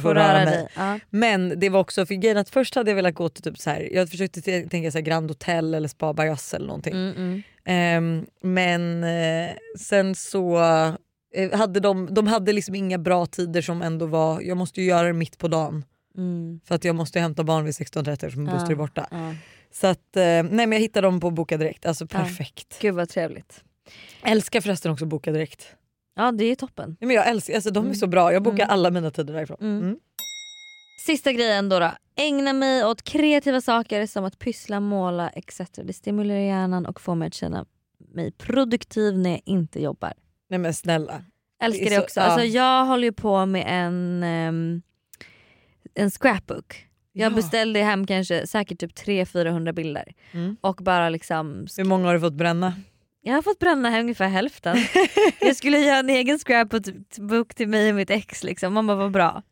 få 0.00 0.14
röra, 0.14 0.34
röra 0.34 0.44
mig. 0.44 0.68
Ja. 0.76 0.98
Men 1.10 1.60
det 1.60 1.68
var 1.68 1.80
också 1.80 2.06
för 2.06 2.14
grejen 2.14 2.36
att 2.36 2.50
först 2.50 2.74
hade 2.74 2.90
jag 2.90 2.96
velat 2.96 3.14
gå 3.14 3.28
till 3.28 3.42
typ 3.42 3.58
så 3.58 3.70
här, 3.70 3.88
jag 3.92 4.08
försökte 4.10 4.42
tänka 4.68 4.90
så 4.90 4.98
här 4.98 5.02
Grand 5.04 5.30
Hotel 5.30 5.74
eller 5.74 5.88
Spa 5.88 6.12
Bajas 6.12 6.54
eller 6.54 6.66
någonting. 6.66 6.94
Mm, 6.94 7.16
mm. 7.16 7.42
Ehm, 7.64 8.26
men 8.42 9.04
eh, 9.04 9.50
sen 9.78 10.14
så 10.14 10.56
eh, 10.62 10.94
hade 11.52 11.80
de, 11.80 12.14
de 12.14 12.26
hade 12.26 12.52
liksom 12.52 12.74
inga 12.74 12.98
bra 12.98 13.26
tider 13.26 13.62
som 13.62 13.82
ändå 13.82 14.06
var, 14.06 14.40
jag 14.40 14.56
måste 14.56 14.80
ju 14.80 14.86
göra 14.86 15.06
det 15.06 15.12
mitt 15.12 15.38
på 15.38 15.48
dagen. 15.48 15.84
Mm. 16.16 16.60
För 16.64 16.74
att 16.74 16.84
jag 16.84 16.96
måste 16.96 17.20
hämta 17.20 17.44
barn 17.44 17.64
vid 17.64 17.74
16.30 17.74 18.10
eftersom 18.12 18.44
Buster 18.44 18.70
är 18.70 18.74
borta. 18.76 19.08
Ja. 19.10 19.34
Så 19.72 19.86
att, 19.86 20.16
eh, 20.16 20.22
nej 20.22 20.42
men 20.50 20.72
jag 20.72 20.80
hittade 20.80 21.06
dem 21.06 21.20
på 21.20 21.30
Boka 21.30 21.56
Direkt, 21.56 21.86
alltså 21.86 22.04
Ja. 22.10 22.18
perfekt. 22.18 22.78
Gud 22.80 22.94
vad 22.94 23.08
trevligt. 23.08 23.64
Älskar 24.22 24.60
förresten 24.60 24.92
också 24.92 25.06
Boka 25.06 25.32
Direkt. 25.32 25.66
Ja 26.16 26.32
det 26.32 26.44
är 26.44 26.54
toppen. 26.56 26.96
Nej, 27.00 27.06
men 27.06 27.16
jag 27.16 27.28
älskar, 27.28 27.54
alltså, 27.54 27.70
de 27.70 27.78
är 27.84 27.88
Mm. 27.88 27.94
så 27.94 28.06
bra, 28.06 28.32
jag 28.32 28.42
bokar 28.42 28.64
Mm. 28.64 28.70
alla 28.70 28.90
mina 28.90 29.10
tider 29.10 29.34
därifrån. 29.34 29.56
Mm. 29.60 29.82
Mm. 29.82 29.96
Sista 31.06 31.32
grejen 31.32 31.68
då, 31.68 31.78
då. 31.78 31.90
Ägna 32.16 32.52
mig 32.52 32.84
åt 32.84 33.02
kreativa 33.02 33.60
saker 33.60 34.06
som 34.06 34.24
att 34.24 34.38
pyssla, 34.38 34.80
måla 34.80 35.28
etc. 35.30 35.60
Det 35.84 35.92
stimulerar 35.92 36.40
hjärnan 36.40 36.86
och 36.86 37.00
får 37.00 37.14
mig 37.14 37.26
att 37.26 37.34
känna 37.34 37.66
mig 38.14 38.32
produktiv 38.32 39.18
när 39.18 39.30
jag 39.30 39.40
inte 39.44 39.82
jobbar. 39.82 40.12
Nej 40.50 40.58
men 40.58 40.74
snälla. 40.74 41.24
Älskar 41.62 41.84
Det 41.84 41.94
är 41.94 41.98
så- 41.98 42.02
också. 42.04 42.20
ja. 42.20 42.26
Alltså, 42.26 42.46
jag 42.46 42.84
håller 42.86 43.04
ju 43.04 43.12
på 43.12 43.46
med 43.46 43.64
en, 43.68 44.22
ehm, 44.22 44.82
en 45.94 46.10
scrapbook. 46.10 46.86
Jag 47.12 47.32
Ja. 47.32 47.36
beställde 47.36 47.80
hem 47.82 48.06
kanske 48.06 48.46
säkert 48.46 48.78
typ 48.80 48.94
300-400 48.94 49.72
bilder. 49.72 50.12
Mm. 50.32 50.56
Och 50.60 50.76
bara 50.76 51.08
liksom 51.08 51.66
Hur 51.76 51.84
många 51.84 52.06
har 52.06 52.14
du 52.14 52.20
fått 52.20 52.32
bränna? 52.34 52.72
Jag 53.22 53.34
har 53.34 53.42
fått 53.42 53.58
bränna 53.58 53.90
här 53.90 54.00
ungefär 54.00 54.28
hälften. 54.28 54.76
jag 55.40 55.56
skulle 55.56 55.78
göra 55.78 55.98
en 55.98 56.10
egen 56.10 56.38
scrapbook 56.38 57.54
till 57.54 57.68
mig 57.68 57.90
och 57.90 57.96
mitt 57.96 58.10
ex. 58.10 58.44
Liksom. 58.44 58.72
Man 58.74 58.86
bara, 58.86 58.96
vad 58.96 59.10
bra. 59.12 59.42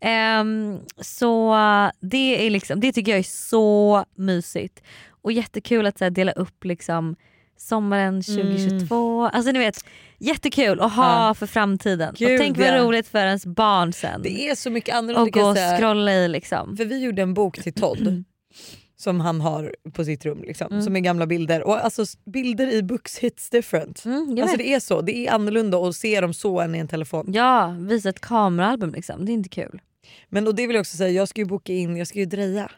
Ehm, 0.00 0.78
så 1.00 1.54
det, 2.00 2.46
är 2.46 2.50
liksom, 2.50 2.80
det 2.80 2.92
tycker 2.92 3.12
jag 3.12 3.18
är 3.18 3.22
så 3.22 4.04
mysigt. 4.14 4.82
Och 5.22 5.32
jättekul 5.32 5.86
att 5.86 5.98
så 5.98 6.04
här, 6.04 6.10
dela 6.10 6.32
upp 6.32 6.64
liksom, 6.64 7.16
sommaren 7.56 8.22
2022. 8.22 9.24
Alltså 9.26 9.52
ni 9.52 9.58
vet, 9.58 9.84
jättekul 10.18 10.80
att 10.80 10.92
ha 10.92 11.04
Mm. 11.14 11.26
Ja. 11.26 11.34
för 11.34 11.46
framtiden. 11.46 12.14
Gud, 12.18 12.32
och 12.32 12.38
tänk 12.38 12.58
vad 12.58 12.66
ja. 12.66 12.82
roligt 12.84 13.08
för 13.08 13.18
ens 13.26 13.46
barn 13.46 13.92
sen. 13.92 14.22
Det 14.22 14.48
är 14.48 14.54
så 14.54 14.70
mycket 14.70 14.94
annorlunda 14.94 15.20
och 15.22 15.30
gå 15.32 15.40
och 15.50 15.78
scrolla 15.78 16.12
i 16.14 16.28
liksom. 16.28 16.76
För 16.76 16.84
vi 16.84 16.98
gjorde 17.04 17.22
en 17.22 17.34
bok 17.34 17.62
till 17.62 17.72
Todd 17.74 18.24
som 18.96 19.20
han 19.20 19.40
har 19.40 19.74
på 19.92 20.04
sitt 20.04 20.24
rum 20.24 20.42
liksom, 20.42 20.66
Mm. 20.70 20.82
som 20.82 20.96
är 20.96 21.00
gamla 21.00 21.26
bilder. 21.26 21.62
Och 21.62 21.84
alltså 21.84 22.04
bilder 22.32 22.72
i 22.72 22.82
books 22.82 23.18
hits 23.18 23.50
different. 23.50 24.04
Mm, 24.04 24.38
Alltså 24.42 24.56
det 24.56 24.74
är 24.74 24.80
så, 24.80 25.00
det 25.00 25.16
är 25.26 25.32
annorlunda 25.32 25.78
att 25.78 25.96
se 25.96 26.20
dem 26.20 26.34
så 26.34 26.60
än 26.60 26.74
i 26.74 26.78
en 26.78 26.88
telefon. 26.88 27.26
Ja, 27.32 27.76
visa 27.80 28.08
ett 28.08 28.20
kameraalbum 28.20 28.92
liksom. 28.92 29.24
Det 29.26 29.32
är 29.32 29.34
inte 29.34 29.48
kul. 29.48 29.80
Men 30.28 30.46
och 30.46 30.54
det 30.54 30.66
vill 30.66 30.74
jag 30.74 30.80
också 30.80 30.96
säga, 30.96 31.10
jag 31.10 31.28
ska 31.28 31.40
ju 31.40 31.44
boka 31.46 31.72
in, 31.72 31.96
jag 31.96 32.06
ska 32.06 32.18
ju 32.18 32.24
dreja. 32.26 32.70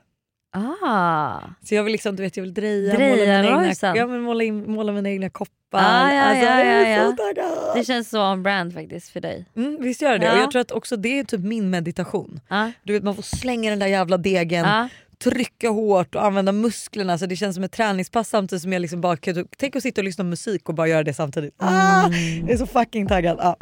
Ah. 0.52 1.40
Så 1.62 1.74
jag 1.74 1.82
vill 1.84 1.92
liksom, 1.92 2.16
du 2.16 2.22
vet 2.22 2.36
jag 2.36 2.42
vill 2.42 2.54
dreja, 2.54 2.94
Dreja 2.94 3.10
måla, 3.16 3.42
mina 3.42 3.68
egna, 3.70 3.96
ja, 3.96 4.06
men 4.06 4.20
måla, 4.20 4.44
in, 4.44 4.70
måla 4.72 4.92
mina 4.92 5.10
egna 5.10 5.30
koppar. 5.30 5.52
Ah, 5.72 6.12
ja, 6.14 6.22
alltså, 6.22 6.44
ja, 6.44 6.64
ja, 6.64 7.14
ja. 7.36 7.74
Det 7.74 7.84
känns 7.84 8.10
så 8.10 8.22
on 8.32 8.42
brand 8.42 8.74
faktiskt 8.74 9.08
för 9.08 9.20
dig. 9.20 9.46
Mm, 9.56 9.76
visst 9.80 10.02
gör 10.02 10.18
det 10.18 10.24
Ja. 10.26 10.32
och 10.32 10.38
jag 10.38 10.50
tror 10.50 10.60
att 10.60 10.70
också 10.72 10.96
det 10.96 11.18
är 11.18 11.24
typ 11.24 11.40
min 11.40 11.70
meditation. 11.70 12.40
Ah. 12.48 12.68
Du 12.82 12.92
vet 12.92 13.02
man 13.02 13.14
får 13.14 13.22
slänga 13.22 13.70
den 13.70 13.78
där 13.78 13.86
jävla 13.86 14.16
degen, 14.16 14.64
Ah. 14.64 14.88
trycka 15.24 15.68
hårt 15.68 16.14
och 16.14 16.24
använda 16.24 16.52
musklerna 16.52 17.18
så 17.18 17.26
det 17.26 17.36
känns 17.36 17.54
som 17.54 17.64
ett 17.64 17.72
träningspass 17.72 18.28
samtidigt 18.28 18.62
som 18.62 18.72
jag 18.72 18.82
liksom 18.82 19.00
bara 19.00 19.16
kan, 19.16 19.48
tänk 19.56 19.76
att 19.76 19.82
sitta 19.82 20.00
och 20.00 20.04
lyssna 20.04 20.24
på 20.24 20.28
musik 20.28 20.68
och 20.68 20.74
bara 20.74 20.88
göra 20.88 21.02
det 21.02 21.14
samtidigt. 21.14 21.54
Ah, 21.58 22.08
jag 22.40 22.50
är 22.50 22.56
så 22.56 22.66
fucking 22.66 23.06
taggad. 23.08 23.40
Ah. 23.40 23.54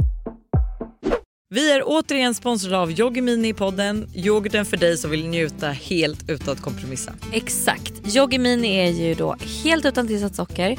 Vi 1.55 1.73
är 1.73 1.83
återigen 1.85 2.35
sponsrade 2.35 2.79
av 2.79 2.90
Yoggi 3.01 3.21
Mini 3.21 3.49
i 3.49 3.55
podden, 3.55 4.09
yoghurten 4.14 4.64
för 4.64 4.77
dig 4.77 4.97
som 4.97 5.11
vill 5.11 5.29
njuta 5.29 5.69
helt 5.69 6.31
utan 6.31 6.55
att 6.55 6.62
kompromissa. 6.62 7.12
Exakt. 7.33 8.17
Yoggi 8.17 8.38
Mini 8.38 8.77
är 8.77 8.90
ju 8.90 9.14
då 9.14 9.37
helt 9.64 9.85
utan 9.85 10.07
tillsatt 10.07 10.35
socker, 10.35 10.79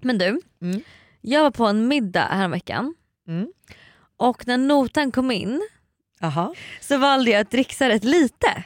Men 0.00 0.18
du, 0.18 0.40
Mm. 0.62 0.80
jag 1.20 1.42
var 1.42 1.50
på 1.50 1.66
en 1.66 1.88
middag 1.88 2.24
häromveckan 2.30 2.94
Mm. 3.28 3.48
och 4.16 4.46
när 4.46 4.58
notan 4.58 5.12
kom 5.12 5.30
in 5.30 5.62
Aha. 6.22 6.54
så 6.80 6.98
valde 6.98 7.30
jag 7.30 7.40
att 7.40 7.50
dricksa 7.50 7.88
rätt 7.88 8.04
lite. 8.04 8.64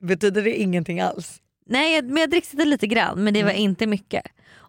Betyder 0.00 0.42
det 0.42 0.54
ingenting 0.60 1.00
alls? 1.00 1.42
Nej 1.66 2.02
men 2.02 2.16
jag 2.16 2.30
dricksade 2.30 2.64
lite 2.64 2.86
grann 2.86 3.24
men 3.24 3.34
det 3.34 3.42
var 3.42 3.50
inte 3.50 3.86
mycket. 3.86 4.22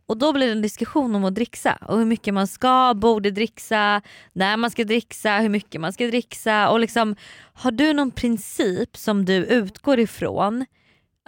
Och 0.06 0.18
då 0.18 0.34
blev 0.34 0.48
det 0.48 0.52
en 0.52 0.62
diskussion 0.62 1.16
om 1.16 1.24
att 1.26 1.36
dricksa 1.36 1.78
och 1.88 1.98
hur 1.98 2.06
mycket 2.06 2.34
man 2.34 2.48
ska, 2.48 2.94
borde 2.94 3.32
dricksa, 3.32 4.02
när 4.34 4.58
man 4.58 4.72
ska 4.72 4.84
dricksa, 4.84 5.38
hur 5.40 5.50
mycket 5.50 5.82
man 5.82 5.94
ska 5.94 6.08
dricksa 6.08 6.70
och 6.70 6.80
liksom 6.80 7.16
har 7.54 7.72
du 7.72 7.94
någon 7.94 8.12
princip 8.12 8.98
som 8.98 9.26
du 9.26 9.34
utgår 9.36 10.00
ifrån? 10.00 10.66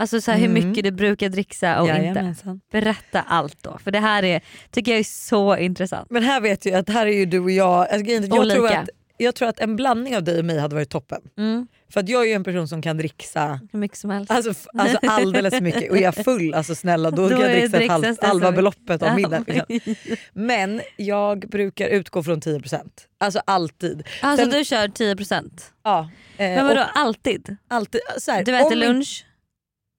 Alltså 0.01 0.21
så 0.21 0.31
här, 0.31 0.37
hur 0.37 0.45
Mm. 0.49 0.67
mycket 0.69 0.83
du 0.83 0.91
brukar 0.91 1.29
dricksa 1.29 1.81
och 1.81 1.87
inte. 1.87 1.99
Jajamensan. 2.01 2.61
Berätta 2.71 3.21
allt 3.21 3.63
då 3.63 3.77
för 3.83 3.91
det 3.91 3.99
här 3.99 4.23
är, 4.23 4.41
tycker 4.71 4.91
jag 4.91 4.99
är 4.99 5.03
så 5.03 5.57
intressant. 5.57 6.07
Men 6.09 6.23
här 6.23 6.41
vet 6.41 6.65
jag 6.65 6.75
att 6.75 6.89
här 6.89 7.05
är 7.07 7.11
ju 7.13 7.25
du 7.25 7.39
och 7.39 7.51
jag, 7.51 7.87
alltså, 7.89 8.11
jag, 8.11 8.29
tror 8.51 8.67
att, 8.67 8.89
jag 9.17 9.35
tror 9.35 9.49
att 9.49 9.59
en 9.59 9.75
blandning 9.75 10.15
av 10.17 10.23
dig 10.23 10.39
och 10.39 10.45
mig 10.45 10.59
hade 10.59 10.75
varit 10.75 10.89
toppen. 10.89 11.21
Mm. 11.37 11.67
För 11.93 11.99
att 11.99 12.09
jag 12.09 12.21
är 12.23 12.27
ju 12.27 12.33
en 12.33 12.43
person 12.43 12.67
som 12.67 12.81
kan 12.81 12.97
dricksa 12.97 13.59
Hur 13.71 13.79
mycket 13.79 13.97
som 13.97 14.09
helst. 14.09 14.31
alltså, 14.31 14.53
alltså 14.73 14.97
alldeles 15.07 15.61
mycket 15.61 15.91
och 15.91 15.97
är 15.97 16.01
jag 16.01 16.15
full, 16.15 16.53
alltså 16.53 16.75
snälla 16.75 17.11
då, 17.11 17.29
Då 17.29 17.29
kan 17.29 17.41
jag 17.41 17.51
dricksa 17.51 17.77
ett 17.81 17.89
halv, 17.91 18.15
halva 18.21 18.51
beloppet 18.51 19.03
av 19.03 19.15
middagen. 19.15 19.65
Liksom. 19.67 19.95
Men 20.33 20.81
jag 20.97 21.39
brukar 21.49 21.87
utgå 21.87 22.23
från 22.23 22.41
10%. 22.41 22.79
Alltså 23.19 23.41
alltid. 23.45 24.03
Alltså 24.21 24.45
Sen- 24.49 24.59
du 24.59 24.65
kör 24.65 24.87
10%? 24.87 25.61
Ja, 25.83 26.09
eh, 26.37 26.45
Men 26.49 26.67
vadå 26.67 26.81
och 26.81 26.99
alltid? 26.99 27.57
alltid 27.67 28.01
så 28.17 28.31
här, 28.31 28.43
Du 28.43 28.55
äter 28.57 28.71
om 28.73 28.77
lunch 28.77 29.25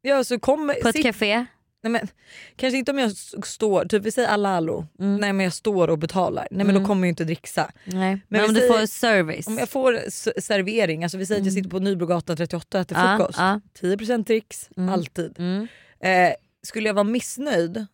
Ja, 0.03 0.25
så 0.25 0.39
kommer, 0.39 0.75
på 0.75 0.89
ett 0.89 0.95
sitt- 0.97 1.05
café? 1.05 1.47
nej, 1.83 1.93
men, 1.93 2.09
kanske 2.57 2.79
inte 2.79 2.91
om 2.91 2.99
jag 2.99 3.13
står, 3.45 3.85
typ 3.85 4.03
vi 4.03 4.11
säger 4.11 4.29
alalo, 4.29 4.87
Mm. 4.99 5.17
nej 5.17 5.33
men 5.33 5.45
jag 5.45 5.53
står 5.53 5.89
och 5.91 5.99
betalar, 5.99 6.49
nej 6.51 6.65
men 6.67 6.71
Mm. 6.71 6.83
då 6.83 6.89
kommer 6.89 7.07
jag 7.07 7.13
inte 7.13 7.25
dricksa. 7.25 7.71
Nej. 7.85 8.21
Men, 8.29 8.41
vi 8.43 8.49
om 8.49 8.55
du 8.55 8.61
säger- 8.61 8.79
får 8.79 8.87
service? 8.87 9.47
Om 9.47 9.59
jag 9.59 9.69
får 9.69 10.01
servering, 10.41 11.03
alltså 11.05 11.19
vi 11.19 11.27
säger 11.27 11.41
att 11.41 11.47
jag 11.47 11.53
Mm. 11.53 11.65
sitter 11.65 11.71
på 11.71 11.79
Nybrogatan 11.79 12.37
38 12.37 12.79
och 12.79 12.83
äter 12.83 13.17
frukost, 13.17 13.39
ja. 13.39 13.61
10% 13.81 14.27
dricks, 14.27 14.69
Mm. 14.77 14.89
alltid. 14.89 15.39
Mm. 15.39 15.67
Eh, 16.01 16.35
skulle 16.63 16.89
jag 16.89 16.95
vara 16.95 17.05
missnöjd, 17.05 17.87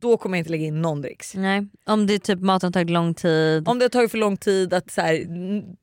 då 0.00 0.16
kommer 0.16 0.36
jag 0.36 0.40
inte 0.40 0.50
lägga 0.50 0.64
in 0.66 0.82
någon 0.82 1.02
dricks. 1.02 1.34
Nej. 1.34 1.66
Om 1.86 2.06
det 2.06 2.18
typ 2.18 2.40
maten 2.40 2.66
har 2.66 2.72
tagit 2.72 2.90
lång 2.90 3.14
tid? 3.14 3.68
Om 3.68 3.78
det 3.78 3.84
har 3.84 3.88
tagit 3.90 4.10
för 4.10 4.18
lång 4.18 4.36
tid, 4.36 4.74
att 4.74 4.90
så 4.90 5.00
här, 5.00 5.24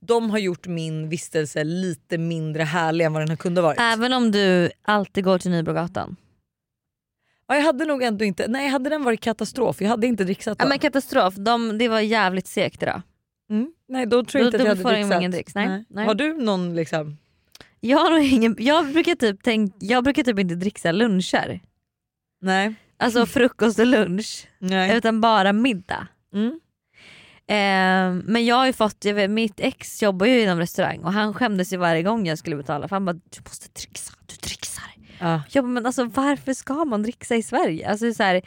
de 0.05 0.29
har 0.29 0.37
gjort 0.37 0.67
min 0.67 1.09
vistelse 1.09 1.63
lite 1.63 2.17
mindre 2.17 2.63
härlig 2.63 3.05
än 3.05 3.13
vad 3.13 3.21
den 3.21 3.29
har 3.29 3.35
kunde 3.35 3.61
varit. 3.61 3.79
Även 3.79 4.13
om 4.13 4.31
du 4.31 4.69
alltid 4.81 5.23
går 5.23 5.37
till 5.37 5.51
Nybrogatan? 5.51 6.15
Ja, 7.47 7.55
jag 7.55 7.63
hade 7.63 7.85
nog 7.85 8.03
ändå 8.03 8.25
inte, 8.25 8.47
nej 8.47 8.67
hade 8.69 8.89
den 8.89 9.03
varit 9.03 9.21
katastrof, 9.21 9.81
jag 9.81 9.89
hade 9.89 10.07
inte 10.07 10.23
dricksat 10.23 10.57
då. 10.59 10.65
Ja, 10.65 10.69
men 10.69 10.79
katastrof, 10.79 11.35
de, 11.35 11.77
det 11.77 11.87
var 11.87 11.99
jävligt 11.99 12.47
segt 12.47 12.83
idag. 12.83 13.01
mm. 13.49 13.73
Nej 13.87 14.05
då 14.05 14.23
tror 14.25 14.43
jag 14.43 14.51
Då- 14.53 14.57
inte 14.57 14.71
att 14.71 14.77
jag 14.77 14.85
hade 14.85 14.95
dricksat. 14.97 15.19
ingen 15.21 15.31
dricks, 15.31 15.55
nej. 15.55 15.85
Nej. 15.89 16.05
Har 16.05 16.15
du 16.15 16.33
någon 16.33 16.75
liksom? 16.75 17.17
Jag, 17.79 17.97
har 17.97 18.33
ingen, 18.33 18.55
jag, 18.59 18.91
brukar 18.93 19.15
typ 19.15 19.39
tänk, 19.43 19.75
jag 19.79 20.03
brukar 20.03 20.23
typ 20.23 20.39
inte 20.39 20.55
dricksa 20.55 20.91
luncher. 20.91 21.59
Nej. 22.41 22.75
Alltså 22.97 23.25
frukost 23.25 23.79
och 23.79 23.85
lunch. 23.85 24.47
nej. 24.59 24.97
Utan 24.97 25.21
bara 25.21 25.53
middag. 25.53 26.07
Mm. 26.33 26.59
Eh, 27.47 28.23
men 28.25 28.45
jag 28.45 28.55
har 28.55 28.65
ju 28.65 28.73
fått, 28.73 29.05
vet, 29.05 29.29
mitt 29.29 29.59
ex 29.59 30.01
jobbar 30.03 30.25
ju 30.25 30.41
inom 30.41 30.59
restaurang 30.59 30.99
och 31.03 31.13
han 31.13 31.33
skämdes 31.33 31.73
ju 31.73 31.77
varje 31.77 32.03
gång 32.03 32.27
jag 32.27 32.37
skulle 32.37 32.55
betala 32.55 32.87
för 32.87 32.95
han 32.95 33.05
bara 33.05 33.13
du 33.13 33.41
måste 33.45 33.67
dricksa, 33.81 34.13
du 34.25 34.35
dricksar. 34.35 34.83
Ja. 35.19 35.41
Bara, 35.53 35.61
men 35.63 35.85
alltså 35.85 36.03
varför 36.03 36.53
ska 36.53 36.85
man 36.85 37.03
dricksa 37.03 37.35
i 37.35 37.43
Sverige? 37.43 37.89
Alltså, 37.89 38.13
så 38.13 38.23
här, 38.23 38.41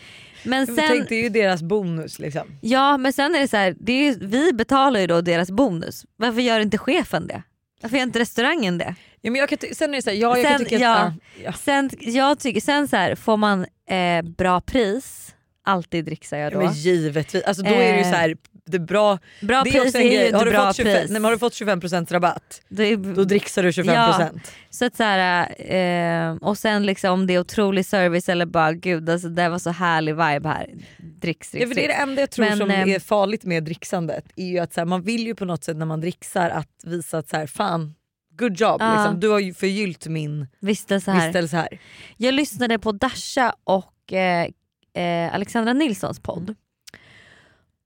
men 0.44 0.66
Sen, 0.66 0.76
Tänk, 0.76 1.08
det 1.08 1.14
är 1.14 1.22
ju 1.22 1.28
deras 1.28 1.62
bonus 1.62 2.18
liksom. 2.18 2.42
ja 2.60 2.96
men 2.96 3.12
sen 3.12 3.34
är 3.34 3.40
det 3.40 3.48
så 3.48 3.56
här, 3.56 3.76
det 3.80 3.92
är 3.92 4.16
vi 4.20 4.52
betalar 4.52 5.00
ju 5.00 5.06
då 5.06 5.20
deras 5.20 5.50
bonus. 5.50 6.06
Varför 6.16 6.40
gör 6.40 6.60
inte 6.60 6.78
chefen 6.78 7.26
det? 7.26 7.42
Varför 7.82 7.96
gör 7.96 8.02
inte 8.02 8.18
restauranger 8.18 8.72
det? 8.72 8.94
Ja, 9.20 9.30
men 9.30 9.40
jag 9.40 9.48
kan 9.48 9.58
sen 9.72 9.90
är 9.90 9.96
det 9.96 10.02
så 10.02 10.10
här, 10.10 10.16
ja, 10.16 10.38
jag 10.38 10.46
kan 10.46 10.58
Sen- 10.58 10.64
tycka 10.66 10.78
ja. 10.84 10.96
att... 10.96 11.14
Ja. 11.44 11.52
Sen, 11.52 11.90
jag 12.00 12.38
tycker, 12.38 12.60
sen 12.60 12.88
så 12.88 12.96
här, 12.96 13.14
får 13.14 13.36
man 13.36 13.66
eh, 13.88 14.22
bra 14.22 14.60
pris, 14.60 15.34
alltid 15.64 16.04
dricksar 16.04 16.36
jag 16.36 16.52
Ja, 16.52 16.58
då. 16.58 16.64
men 16.64 16.72
givetvis, 16.74 17.44
alltså, 17.44 17.62
då 17.62 17.70
är 17.70 17.92
det 17.92 17.98
ju 17.98 18.04
så 18.04 18.10
här, 18.16 18.36
det 18.66 18.76
är 18.76 18.80
bra, 18.80 19.18
bra 19.40 19.62
det 19.64 19.70
är 19.70 19.72
pris 19.72 19.84
också 19.84 19.98
en 19.98 20.06
grej. 20.06 20.32
Har 20.32 20.44
du, 20.44 20.52
fått 20.52 20.76
25, 20.76 20.92
pris. 20.94 21.10
nej, 21.10 21.12
men 21.12 21.24
har 21.24 21.32
du 21.32 21.38
fått 21.38 21.52
25% 21.52 22.12
rabatt, 22.12 22.62
Det 22.68 22.96
då 22.96 23.24
dricksar 23.24 23.62
du 23.62 23.70
25%. 23.70 24.40
Så 24.70 24.84
att 24.84 24.96
så 24.96 25.02
här, 25.02 25.48
eh, 25.72 26.36
och 26.36 26.58
sen 26.58 26.86
liksom 26.86 27.10
om 27.12 27.26
det 27.26 27.34
är 27.34 27.40
otrolig 27.40 27.86
service 27.86 28.28
eller 28.28 28.46
bara 28.46 28.72
gud 28.72 29.10
alltså, 29.10 29.28
det 29.28 29.48
var 29.48 29.58
så 29.58 29.70
härlig 29.70 30.12
vibe 30.12 30.48
här. 30.48 30.66
Dricks, 30.98 31.50
dricks, 31.50 31.62
Ja, 31.62 31.68
för 31.68 31.74
det 31.74 31.84
är 31.84 31.88
det 31.88 31.94
enda 31.94 32.22
jag 32.22 32.30
tror 32.30 32.44
Men, 32.44 32.58
som 32.58 32.70
ehm, 32.70 32.88
är 32.90 32.98
farligt 32.98 33.44
med 33.44 33.64
dricksandet. 33.64 34.24
Är 34.36 34.46
ju 34.46 34.58
att 34.58 34.72
så 34.74 34.80
här, 34.80 34.86
man 34.86 35.02
vill 35.02 35.26
ju 35.26 35.34
på 35.34 35.44
något 35.44 35.64
sätt 35.64 35.76
när 35.76 35.86
man 35.86 36.00
dricksar 36.00 36.50
att 36.50 36.68
visa 36.84 37.18
att 37.18 37.28
så 37.28 37.36
här, 37.36 37.46
fan 37.46 37.94
good 38.36 38.60
job, 38.60 38.76
Ja. 38.80 38.94
liksom. 38.94 39.20
du 39.20 39.28
har 39.28 39.38
ju 39.38 39.54
förgyllt 39.54 40.06
min 40.06 40.46
Vistelse 40.60 41.10
här. 41.10 41.26
vistelse 41.26 41.56
här. 41.56 41.68
Jag 42.16 42.34
lyssnade 42.34 42.78
på 42.78 42.92
Dasha 42.92 43.54
och 43.64 44.12
eh, 44.12 44.48
eh, 44.94 45.34
Alexandra 45.34 45.72
Nilssons 45.72 46.20
podd. 46.20 46.54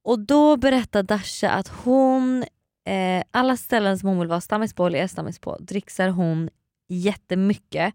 Och 0.05 0.19
då 0.19 0.57
berättade 0.57 1.03
Dasha 1.15 1.51
att 1.51 1.69
hon, 1.69 2.45
eh, 2.87 3.23
alla 3.31 3.57
ställen 3.57 3.99
som 3.99 4.09
hon 4.09 4.19
vill 4.19 4.29
vara 4.29 4.41
stammis 4.41 4.75
på 4.75 4.87
eller 4.87 4.99
är 4.99 5.07
stammis 5.07 5.39
på 5.39 5.57
dricksar 5.61 6.09
hon 6.09 6.49
jättemycket 6.89 7.95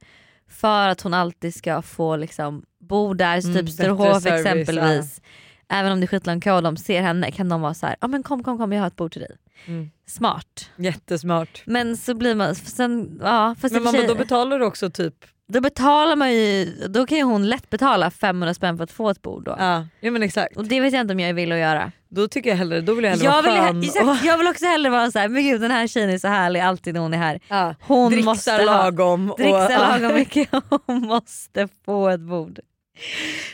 för 0.49 0.87
att 0.89 1.01
hon 1.01 1.13
alltid 1.13 1.55
ska 1.55 1.81
få 1.81 2.15
liksom, 2.15 2.63
bo 2.79 3.13
där, 3.13 3.45
Mm, 3.45 3.55
typ 3.65 3.69
Sturehof 3.73 4.25
exempelvis. 4.25 5.21
Även 5.69 5.91
om 5.91 5.99
det 5.99 6.05
är 6.05 6.07
skitlång 6.07 6.41
kö 6.41 6.51
och 6.53 6.63
de 6.63 6.77
ser 6.77 7.01
henne 7.01 7.31
kan 7.31 7.49
de 7.49 7.61
vara 7.61 7.73
så 7.73 7.85
här, 7.87 7.95
ah, 7.99 8.07
men 8.07 8.23
kom 8.23 8.43
kom 8.43 8.57
kom 8.57 8.71
jag 8.71 8.79
har 8.81 8.87
ett 8.87 8.95
bord 8.95 9.11
till 9.11 9.21
dig. 9.21 9.37
Mm. 9.67 9.89
Smart. 10.07 10.69
Jättesmart. 10.77 11.61
Men 11.65 11.97
så 11.97 12.13
blir 12.15 12.35
man, 12.35 12.55
sen, 12.55 13.19
ja, 13.23 13.55
fast 13.61 13.73
Men 13.73 13.81
och 13.81 13.83
man, 13.85 13.93
sig- 13.93 14.07
då 14.07 14.15
betalar 14.15 14.59
du 14.59 14.65
också 14.65 14.89
typ, 14.89 15.13
då 15.47 15.61
betalar 15.61 16.15
man 16.15 16.33
ju, 16.33 16.65
då 16.89 17.05
kan 17.07 17.17
ju 17.17 17.23
hon 17.23 17.49
lätt 17.49 17.69
betala 17.69 18.11
500 18.11 18.53
spänn 18.53 18.77
för 18.77 18.83
att 18.83 18.91
få 18.91 19.09
ett 19.09 19.21
bord 19.21 19.43
då. 19.45 19.55
ja, 19.59 19.87
ja 19.99 20.11
men 20.11 20.23
exakt. 20.23 20.57
Och 20.57 20.65
det 20.65 20.79
vet 20.81 20.93
jag 20.93 21.01
inte 21.01 21.13
om 21.13 21.19
jag 21.19 21.33
vill 21.33 21.51
att 21.51 21.57
göra. 21.57 21.91
Då 22.09 22.27
tycker 22.27 22.49
jag 22.49 22.57
hellre, 22.57 22.81
då 22.81 22.93
vill 22.93 23.03
jag 23.03 23.11
hellre 23.11 23.25
Jag 23.25 23.41
vill, 23.43 23.51
vara 23.51 23.67
skön. 23.67 23.83
exakt, 23.83 24.25
jag 24.25 24.37
vill 24.37 24.47
också 24.47 24.65
hellre 24.65 24.89
vara 24.89 25.11
så 25.11 25.19
här, 25.19 25.27
men 25.29 25.43
gud 25.43 25.61
den 25.61 25.71
här 25.71 25.87
tjejen 25.87 26.09
är 26.09 26.17
så 26.17 26.27
härlig 26.27 26.59
alltid 26.59 26.93
när 26.93 27.01
hon 27.01 27.13
är 27.13 27.17
här. 27.17 27.39
ja. 27.47 27.75
Hon 27.81 28.11
Dricksar 28.11 28.31
måste 28.31 28.51
ha, 28.51 28.61
lagom. 28.63 29.31
och- 29.31 29.37
dricksar 29.37 29.71
ja. 29.71 29.79
lagom 29.97 30.13
mycket 30.19 30.49
och 30.53 30.83
hon 30.87 31.01
måste 31.01 31.67
få 31.85 32.09
ett 32.09 32.19
bord. 32.21 32.59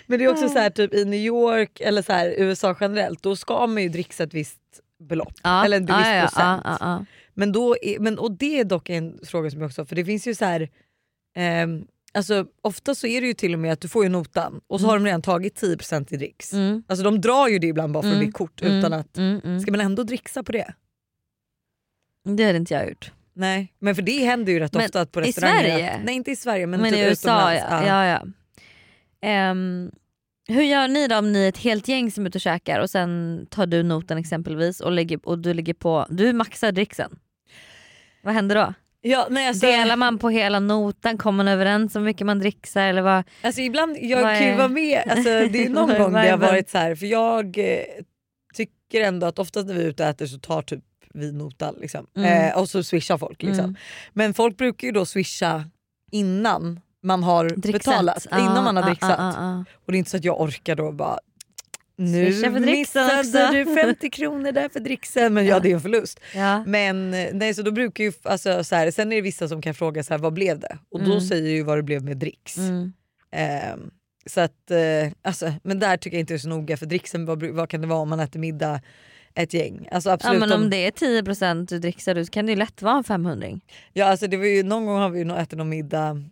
Men 0.05 0.19
det 0.19 0.25
är 0.25 0.29
också 0.29 0.49
så 0.49 0.59
här, 0.59 0.69
typ 0.69 0.93
i 0.93 1.05
New 1.05 1.19
York 1.19 1.79
eller 1.79 2.01
så 2.01 2.13
här, 2.13 2.33
USA 2.37 2.75
generellt, 2.79 3.23
då 3.23 3.35
ska 3.35 3.67
man 3.67 3.83
ju 3.83 3.89
dricksa 3.89 4.23
ett 4.23 4.33
visst 4.33 4.59
belopp. 4.99 5.33
Ja. 5.43 5.65
Eller 5.65 5.77
en 5.77 5.85
viss 5.85 5.95
ja, 5.95 6.21
procent. 6.21 6.61
Ja, 6.79 7.05
Men, 7.33 7.51
då 7.51 7.75
är, 7.81 7.99
men 7.99 8.19
och 8.19 8.31
det 8.31 8.59
är 8.59 8.63
dock 8.63 8.89
en 8.89 9.19
fråga 9.25 9.51
som 9.51 9.61
jag 9.61 9.67
också, 9.67 9.85
för 9.85 9.95
det 9.95 10.05
finns 10.05 10.27
ju 10.27 10.35
så 10.35 10.45
här. 10.45 10.69
ehm, 11.35 11.85
alltså, 12.13 12.45
ofta 12.61 12.95
så 12.95 13.07
är 13.07 13.21
det 13.21 13.27
ju 13.27 13.33
till 13.33 13.53
och 13.53 13.59
med 13.59 13.73
att 13.73 13.81
du 13.81 13.87
får 13.87 14.03
ju 14.03 14.09
notan 14.09 14.61
och 14.67 14.81
så 14.81 14.87
har 14.87 14.93
de 14.93 15.05
redan 15.05 15.21
tagit 15.21 15.61
10% 15.61 16.13
i 16.13 16.17
dricks. 16.17 16.53
Mm. 16.53 16.83
Alltså 16.87 17.03
de 17.03 17.21
drar 17.21 17.47
ju 17.47 17.59
det 17.59 17.67
ibland 17.67 17.93
bara 17.93 18.03
för 18.03 18.09
Mm. 18.09 18.25
ditt 18.25 18.33
kort 18.33 18.61
Mm. 18.61 18.77
utan 18.79 18.93
att, 18.93 19.17
Mm, 19.17 19.41
mm. 19.43 19.59
ska 19.59 19.71
man 19.71 19.81
ändå 19.81 20.03
dricksa 20.03 20.43
på 20.43 20.51
det? 20.51 20.73
Det 22.37 22.43
hade 22.45 22.57
inte 22.57 22.73
jag 22.73 22.89
gjort. 22.89 23.11
Nej, 23.33 23.73
men 23.79 23.95
för 23.95 24.01
det 24.01 24.25
händer 24.25 24.53
ju 24.53 24.59
rätt 24.59 24.73
Men 24.73 24.85
ofta 24.85 25.01
att 25.01 25.11
på 25.11 25.21
i 25.21 25.23
restauranger. 25.23 25.59
Sverige? 25.61 25.91
Att, 25.91 26.03
nej 26.03 26.15
inte 26.15 26.31
i 26.31 26.35
Sverige 26.35 26.67
men, 26.67 26.81
Men 26.81 26.91
typ 26.91 26.99
i 26.99 27.03
USA 27.03 27.53
utomlands. 27.53 27.87
ja. 27.87 27.87
ja, 27.87 28.05
ja. 28.05 28.25
Ehm, 29.21 29.91
hur 30.47 30.63
gör 30.63 30.87
ni 30.87 31.07
då 31.07 31.17
om 31.17 31.31
ni 31.31 31.43
är 31.43 31.49
ett 31.49 31.57
helt 31.57 31.87
gäng 31.87 32.11
som 32.11 32.25
är 32.25 32.29
ute 32.29 32.37
och 32.37 32.41
käkar 32.41 32.79
och 32.79 32.89
sen 32.89 33.45
tar 33.49 33.65
du 33.65 33.83
notan 33.83 34.17
exempelvis 34.17 34.79
och, 34.79 34.91
lägger, 34.91 35.19
och 35.23 35.39
du 35.39 35.53
ligger 35.53 35.73
på, 35.73 36.05
du 36.09 36.33
maxar 36.33 36.71
dricksen. 36.71 37.19
Vad 38.23 38.33
händer 38.33 38.55
då? 38.55 38.73
Ja, 39.01 39.27
nej, 39.29 39.47
alltså, 39.47 39.65
Delar 39.65 39.95
man 39.95 40.19
på 40.19 40.29
hela 40.29 40.59
notan? 40.59 41.17
Kommer 41.17 41.37
man 41.37 41.47
överens 41.47 41.95
om 41.95 42.01
hur 42.01 42.09
mycket 42.09 42.27
man 42.27 42.39
dricksar? 42.39 42.81
Eller 42.81 43.01
vad? 43.01 43.23
Alltså 43.41 43.61
ibland, 43.61 43.97
jag 44.01 44.21
Vad 44.21 44.37
kan 44.37 44.47
ju 44.47 44.55
vara 44.55 44.67
med, 44.67 45.03
alltså, 45.09 45.29
det 45.29 45.65
är 45.65 45.69
någon 45.69 45.97
gång 45.97 46.13
det 46.13 46.29
har 46.29 46.37
varit 46.37 46.69
så 46.69 46.77
här 46.77 46.95
för 46.95 47.05
jag 47.05 47.57
eh, 47.57 47.83
tycker 48.53 49.01
ändå 49.01 49.27
att 49.27 49.39
oftast 49.39 49.67
när 49.67 49.73
vi 49.73 49.83
är 49.83 49.87
ute 49.87 50.03
och 50.03 50.09
äter 50.09 50.25
så 50.25 50.39
tar 50.39 50.61
typ 50.61 50.83
vi 51.13 51.31
notan 51.31 51.75
liksom. 51.81 52.07
Mm. 52.15 52.49
eh, 52.49 52.57
och 52.57 52.69
så 52.69 52.83
swishar 52.83 53.17
folk. 53.17 53.43
Liksom. 53.43 53.65
Mm. 53.65 53.75
Men 54.13 54.33
folk 54.33 54.57
brukar 54.57 54.87
ju 54.87 54.91
då 54.91 55.05
swisha 55.05 55.63
innan 56.11 56.79
man 57.03 57.23
har 57.23 57.49
Drickset. 57.49 57.73
betalat, 57.73 58.27
Ah, 58.31 58.39
innan 58.39 58.63
man 58.63 58.75
har 58.75 58.83
ah, 58.83 58.85
dricksat. 58.85 59.19
ah, 59.19 59.23
ah, 59.37 59.45
ah. 59.45 59.65
Och 59.85 59.91
det 59.91 59.95
är 59.95 59.99
inte 59.99 60.11
så 60.11 60.17
att 60.17 60.25
jag 60.25 60.41
orkar 60.41 60.75
då 60.75 60.91
bara 60.91 61.17
nu 61.97 62.25
missade 62.59 63.19
också." 63.19 63.37
du 63.51 63.75
50 63.75 64.09
kronor 64.09 64.51
där 64.51 64.69
för 64.69 64.79
dricksen 64.79 65.33
men 65.33 65.45
ja 65.45 65.59
det 65.59 65.69
är 65.71 65.73
en 65.73 65.81
förlust. 65.81 66.19
Ja. 66.35 66.63
Men 66.67 67.13
eh, 67.13 67.29
nej, 67.33 67.53
så 67.53 67.61
då 67.61 67.71
brukar 67.71 68.03
ju, 68.03 68.11
alltså, 68.23 68.63
så 68.63 68.75
här, 68.75 68.91
sen 68.91 69.11
är 69.11 69.15
det 69.15 69.21
vissa 69.21 69.47
som 69.47 69.61
kan 69.61 69.73
fråga 69.73 70.03
så 70.03 70.13
här, 70.13 70.19
vad 70.19 70.33
blev 70.33 70.59
det? 70.59 70.77
Och 70.91 70.99
då 70.99 71.05
Mm. 71.11 71.21
säger 71.21 71.49
ju 71.49 71.63
vad 71.63 71.77
det 71.77 71.83
blev 71.83 72.03
med 72.03 72.17
dricks. 72.17 72.57
Mm. 72.57 72.93
Ehm, 73.31 73.89
så 74.25 74.41
att, 74.41 74.71
eh, 74.71 75.11
alltså, 75.21 75.53
men 75.63 75.79
där 75.79 75.97
tycker 75.97 76.17
jag 76.17 76.19
inte 76.21 76.33
det 76.33 76.37
är 76.37 76.39
så 76.39 76.49
noga 76.49 76.77
för 76.77 76.85
dricksen, 76.85 77.25
vad, 77.25 77.43
vad 77.43 77.69
kan 77.69 77.81
det 77.81 77.87
vara 77.87 77.99
om 77.99 78.09
man 78.09 78.19
äter 78.19 78.39
middag 78.39 78.81
ett 79.35 79.53
gäng? 79.53 79.87
Alltså 79.91 80.09
Ja, 80.09 80.13
absolut. 80.13 80.39
men 80.39 80.51
om 80.51 80.61
om- 80.63 80.69
det 80.69 80.77
är 80.87 80.91
10% 80.91 81.69
du 81.69 81.79
dricksar 81.79 82.23
så 82.23 82.31
kan 82.31 82.45
det 82.45 82.51
ju 82.51 82.55
lätt 82.55 82.81
vara 82.81 82.97
en 82.97 83.03
500 83.03 83.47
ja, 83.93 84.05
alltså, 84.05 84.27
det 84.27 84.37
var 84.37 84.45
ju, 84.45 84.63
någon 84.63 84.85
gång 84.85 84.97
har 84.99 85.09
vi 85.09 85.19
ju 85.23 85.31
ätit 85.37 85.57
någon 85.57 85.69
middag, 85.69 86.23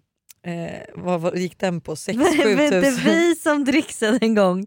eh, 0.46 0.80
vad, 0.96 1.22
vad 1.22 1.38
gick 1.38 1.60
den 1.60 1.82
på? 1.82 1.96
6-7 1.96 2.16
Men 2.56 2.82
det 2.82 2.92
vi 3.06 3.36
som 3.36 3.66
dricksade 3.66 4.18
en 4.22 4.36
gång. 4.36 4.66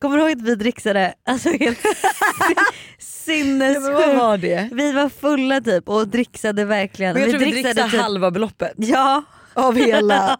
Kommer 0.00 0.16
du 0.16 0.22
ihåg 0.22 0.32
att 0.32 0.42
vi 0.42 0.54
dricksade? 0.54 1.14
Alltså 1.26 1.48
helt 1.48 1.78
Ja, 2.56 2.64
sinnessjukt. 2.98 3.84
var 4.18 4.38
det? 4.38 4.68
Vi 4.72 4.92
var 4.92 5.08
fulla 5.08 5.60
typ 5.60 5.88
och 5.88 6.08
dricksade 6.08 6.64
verkligen. 6.64 7.12
Men 7.14 7.22
jag 7.22 7.30
tror 7.30 7.38
vi 7.40 7.44
dricksade 7.44 7.72
dricksade 7.74 7.90
typ- 7.92 8.00
halva 8.00 8.30
beloppet 8.30 8.72
Ja. 8.76 9.22
av 9.54 9.76
hela. 9.76 10.38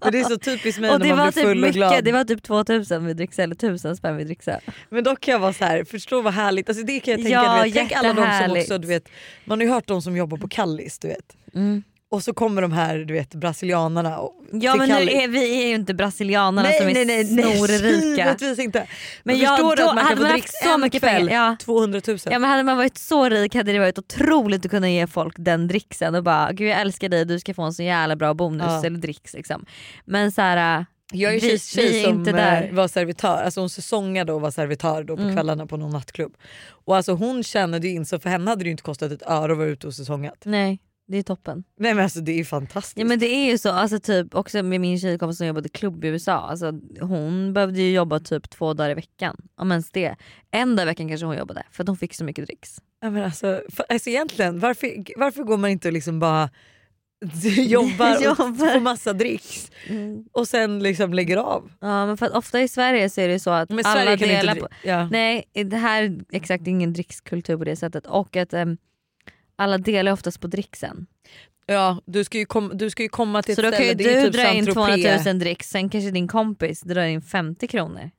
Men 0.00 0.12
det 0.12 0.20
är 0.20 0.24
så 0.24 0.38
typiskt 0.38 0.80
mig 0.80 0.90
och 0.90 1.00
när 1.00 1.14
man 1.14 1.16
blir 1.26 1.32
typ 1.32 1.42
full 1.44 1.64
och 1.64 1.70
glad. 1.70 1.90
mycket, 1.90 2.04
det 2.04 2.12
var 2.12 2.24
typ 2.24 2.42
2000 2.42 3.06
vi 3.06 3.14
dricksade 3.14 3.44
eller 3.44 3.54
1000 3.54 3.96
spänn 3.96 4.16
vi 4.16 4.24
dricksade. 4.24 4.60
Men 4.90 5.04
dock 5.04 5.20
kan 5.20 5.32
jag 5.32 5.38
vara 5.38 5.52
så 5.52 5.64
här, 5.64 5.84
förstå 5.84 6.20
vad 6.22 6.32
härligt, 6.34 6.68
alltså 6.68 6.84
det 6.84 7.00
kan 7.00 7.12
jag 7.12 7.18
tänka, 7.20 7.30
Ja, 7.30 7.56
du 7.56 7.62
vet, 7.70 7.74
tänk 7.74 7.92
alla 7.92 8.12
de 8.12 8.44
som 8.46 8.56
också, 8.58 8.78
du 8.78 8.88
vet, 8.88 9.08
man 9.44 9.58
har 9.58 9.64
ju 9.66 9.72
hört 9.72 9.86
de 9.88 10.02
som 10.02 10.16
jobbar 10.16 10.36
på 10.38 10.48
Kallis 10.48 10.98
du 10.98 11.08
vet. 11.08 11.36
Mm. 11.54 11.82
Och 12.12 12.22
så 12.24 12.34
kommer 12.34 12.62
de 12.62 12.72
här 12.72 12.98
du 12.98 13.14
vet 13.14 13.34
brasilianarna 13.34 14.18
Ja 14.52 14.76
men 14.76 14.88
nu 14.88 14.94
är, 14.94 15.28
vi 15.28 15.62
är 15.64 15.66
ju 15.68 15.74
inte 15.74 15.94
brasilianerna 15.94 16.68
som 16.68 16.88
är 16.88 17.24
snorrika. 17.24 18.24
givetvis 18.24 18.58
inte. 18.58 18.86
Men, 19.22 19.38
jag, 19.38 19.56
förstår 19.58 19.76
du 19.76 19.82
att 19.82 19.94
man 19.94 20.06
kan 20.08 20.16
få 20.16 20.24
dricka 20.24 20.48
så 20.64 20.78
mycket 20.78 21.02
kväll, 21.02 21.26
pengar. 21.26 21.44
Ja. 21.50 21.56
200 21.60 22.00
000. 22.08 22.18
Ja 22.30 22.38
men 22.38 22.50
hade 22.50 22.62
man 22.62 22.76
varit 22.76 22.98
så 22.98 23.28
rik 23.28 23.54
hade 23.54 23.72
det 23.72 23.78
varit 23.78 23.98
otroligt 23.98 24.64
att 24.64 24.70
kunna 24.70 24.90
ge 24.90 25.06
folk 25.06 25.34
den 25.38 25.68
dricksen 25.68 26.14
och 26.14 26.22
bara 26.24 26.52
gud 26.52 26.68
jag 26.68 26.80
älskar 26.80 27.08
dig 27.08 27.24
du 27.24 27.40
ska 27.40 27.54
få 27.54 27.62
en 27.62 27.72
så 27.72 27.82
jävla 27.82 28.16
bra 28.16 28.34
bonus 28.34 28.66
Ja. 28.68 28.84
eller 28.86 28.98
dricks 28.98 29.34
liksom. 29.34 29.64
Men 30.04 30.32
så 30.32 30.40
här, 30.42 30.86
jag 31.12 31.34
är 31.34 31.40
vi- 31.40 31.58
tjej, 31.58 31.88
vi 31.90 32.00
är 32.00 32.04
som 32.04 32.18
inte 32.18 32.30
eh, 32.30 32.36
där. 32.36 32.70
var 32.72 32.88
servitör, 32.88 33.42
alltså 33.42 33.60
hon 33.60 33.70
säsongade 33.70 34.32
och 34.32 34.40
var 34.40 34.50
servitör 34.50 35.04
då 35.04 35.16
på 35.16 35.22
Mm. 35.22 35.34
kvällarna 35.34 35.66
på 35.66 35.76
någon 35.76 35.90
nattklubb. 35.90 36.32
Och 36.84 36.96
alltså 36.96 37.12
hon 37.12 37.42
tjänade 37.44 37.88
ju 37.88 37.94
in 37.94 38.06
så 38.06 38.18
för 38.18 38.30
henne 38.30 38.50
hade 38.50 38.62
det 38.64 38.66
ju 38.66 38.70
inte 38.70 38.82
kostat 38.82 39.12
ett 39.12 39.22
öre 39.26 39.52
att 39.52 39.58
vara 39.58 39.68
ute 39.68 39.86
och 39.86 39.94
säsongat. 39.94 40.42
nej 40.44 40.78
det 41.12 41.18
är 41.18 41.22
toppen. 41.22 41.64
Nej 41.78 41.94
men 41.94 42.04
alltså 42.04 42.20
det 42.20 42.40
är 42.40 42.44
fantastiskt. 42.44 42.98
Ja 42.98 43.04
men 43.04 43.18
det 43.18 43.26
är 43.26 43.50
ju 43.50 43.58
så, 43.58 43.70
alltså 43.70 44.00
typ 44.00 44.34
också 44.34 44.62
med 44.62 44.80
min 44.80 44.98
tjejkompis 45.00 45.38
som 45.38 45.46
jobbade 45.46 45.68
klubb 45.68 46.04
i 46.04 46.08
USA, 46.08 46.32
alltså, 46.32 46.72
hon 47.00 47.52
behövde 47.52 47.82
ju 47.82 47.92
jobba 47.92 48.20
typ 48.20 48.50
två 48.50 48.74
dagar 48.74 48.90
i 48.90 48.94
veckan. 48.94 49.36
Om 49.56 49.70
ens 49.70 49.90
det. 49.90 50.16
En 50.50 50.76
dag 50.76 50.82
i 50.84 50.86
veckan 50.86 51.08
kanske 51.08 51.26
hon 51.26 51.36
jobbade 51.36 51.62
för 51.70 51.82
att 51.84 51.88
hon 51.88 51.96
fick 51.96 52.14
så 52.14 52.24
mycket 52.24 52.46
dricks. 52.46 52.78
Ja, 53.00 53.10
men 53.10 53.24
alltså, 53.24 53.62
för, 53.68 53.84
alltså 53.88 54.10
egentligen, 54.10 54.58
varför, 54.58 55.18
varför 55.18 55.42
går 55.44 55.56
man 55.56 55.70
inte 55.70 55.88
och 55.88 55.94
liksom 55.94 56.18
bara 56.20 56.50
jobbar 57.56 58.16
och 58.16 58.22
Jobbar. 58.24 58.72
får 58.72 58.80
massa 58.80 59.12
dricks 59.12 59.70
och 60.32 60.48
sen 60.48 60.82
liksom 60.82 61.14
lägger 61.14 61.36
av? 61.36 61.70
Ja 61.80 62.06
men 62.06 62.16
för 62.16 62.26
att 62.26 62.32
ofta 62.32 62.60
i 62.60 62.68
Sverige 62.68 63.10
så 63.10 63.20
är 63.20 63.28
det 63.28 63.40
så 63.40 63.50
att 63.50 63.70
Men 63.70 63.86
alla 63.86 64.16
Sverige 64.16 64.36
delar 64.36 64.54
på... 64.54 64.68
ja. 64.84 65.08
Nej 65.08 65.44
det 65.52 65.76
här 65.76 66.02
är 66.02 66.20
exakt 66.32 66.66
ingen 66.66 66.92
drickskultur 66.92 67.56
på 67.56 67.64
det 67.64 67.76
sättet 67.76 68.06
och 68.06 68.36
att 68.36 68.52
em, 68.54 68.76
alla 69.62 69.78
delar 69.78 70.12
oftast 70.12 70.40
på 70.40 70.46
dricksen. 70.46 71.06
Ja, 71.66 72.00
du 72.06 72.24
ska 72.24 72.38
ju, 72.38 72.44
kom, 72.46 72.70
du 72.74 72.90
ska 72.90 73.02
ju 73.02 73.08
komma 73.08 73.42
till 73.42 73.54
Så 73.54 73.60
ett 73.62 73.72
då 73.72 73.76
kan 73.76 73.86
ju 73.86 73.94
ställe, 73.94 74.20
du 74.20 74.24
typ 74.24 74.32
dra 74.32 74.52
in 74.52 74.64
Saint-Tropez. 74.64 75.02
200 75.24 75.32
000 75.32 75.38
dricks, 75.38 75.70
sen 75.70 75.88
kanske 75.88 76.10
din 76.10 76.28
kompis 76.28 76.80
drar 76.80 77.04
in 77.04 77.22
50 77.22 77.68
kronor. 77.68 78.10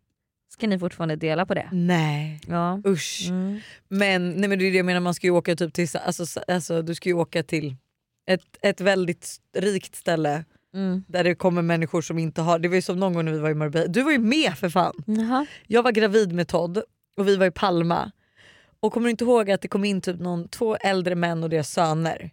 Ska 0.53 0.67
ni 0.67 0.79
fortfarande 0.79 1.15
dela 1.15 1.45
på 1.45 1.53
det? 1.53 1.69
Nej 1.71 2.39
Ja. 2.47 2.81
usch. 2.87 3.25
Mm. 3.29 3.59
Men, 3.89 4.29
nej, 4.31 4.49
men 4.49 4.59
det 4.59 4.65
är 4.67 4.71
det 4.71 4.77
jag 4.77 4.85
menar, 4.85 4.99
man 4.99 5.13
ska 5.13 5.27
ju 5.27 5.31
åka 5.31 5.55
typ 5.55 5.73
till, 5.73 5.87
alltså, 6.05 6.39
alltså, 6.47 6.81
du 6.81 6.95
ska 6.95 7.09
ju 7.09 7.15
åka 7.15 7.43
till 7.43 7.75
ett, 8.27 8.41
ett 8.61 8.81
väldigt 8.81 9.37
rikt 9.57 9.95
ställe 9.95 10.43
Mm. 10.75 11.03
där 11.07 11.23
det 11.23 11.35
kommer 11.35 11.61
människor 11.61 12.01
som 12.01 12.19
inte 12.19 12.41
har, 12.41 12.59
det 12.59 12.67
var 12.67 12.75
ju 12.75 12.81
som 12.81 12.99
någon 12.99 13.13
gång 13.13 13.25
när 13.25 13.31
vi 13.31 13.39
var 13.39 13.49
i 13.49 13.53
Marbella, 13.53 13.87
du 13.87 14.03
var 14.03 14.11
ju 14.11 14.17
med 14.17 14.57
för 14.57 14.69
fan. 14.69 14.93
Jaha. 15.05 15.45
Jag 15.67 15.83
var 15.83 15.91
gravid 15.91 16.33
med 16.33 16.47
Todd 16.47 16.77
och 17.17 17.27
vi 17.27 17.35
var 17.35 17.45
i 17.45 17.51
Palma. 17.51 18.11
Och 18.83 18.93
kommer 18.93 19.07
du 19.07 19.11
inte 19.11 19.23
ihåg 19.23 19.51
att 19.51 19.61
det 19.61 19.67
kom 19.67 19.85
in 19.85 20.01
typ 20.01 20.19
någon, 20.19 20.47
två 20.47 20.75
äldre 20.75 21.15
män 21.15 21.43
och 21.43 21.49
deras 21.49 21.69
söner? 21.69 22.31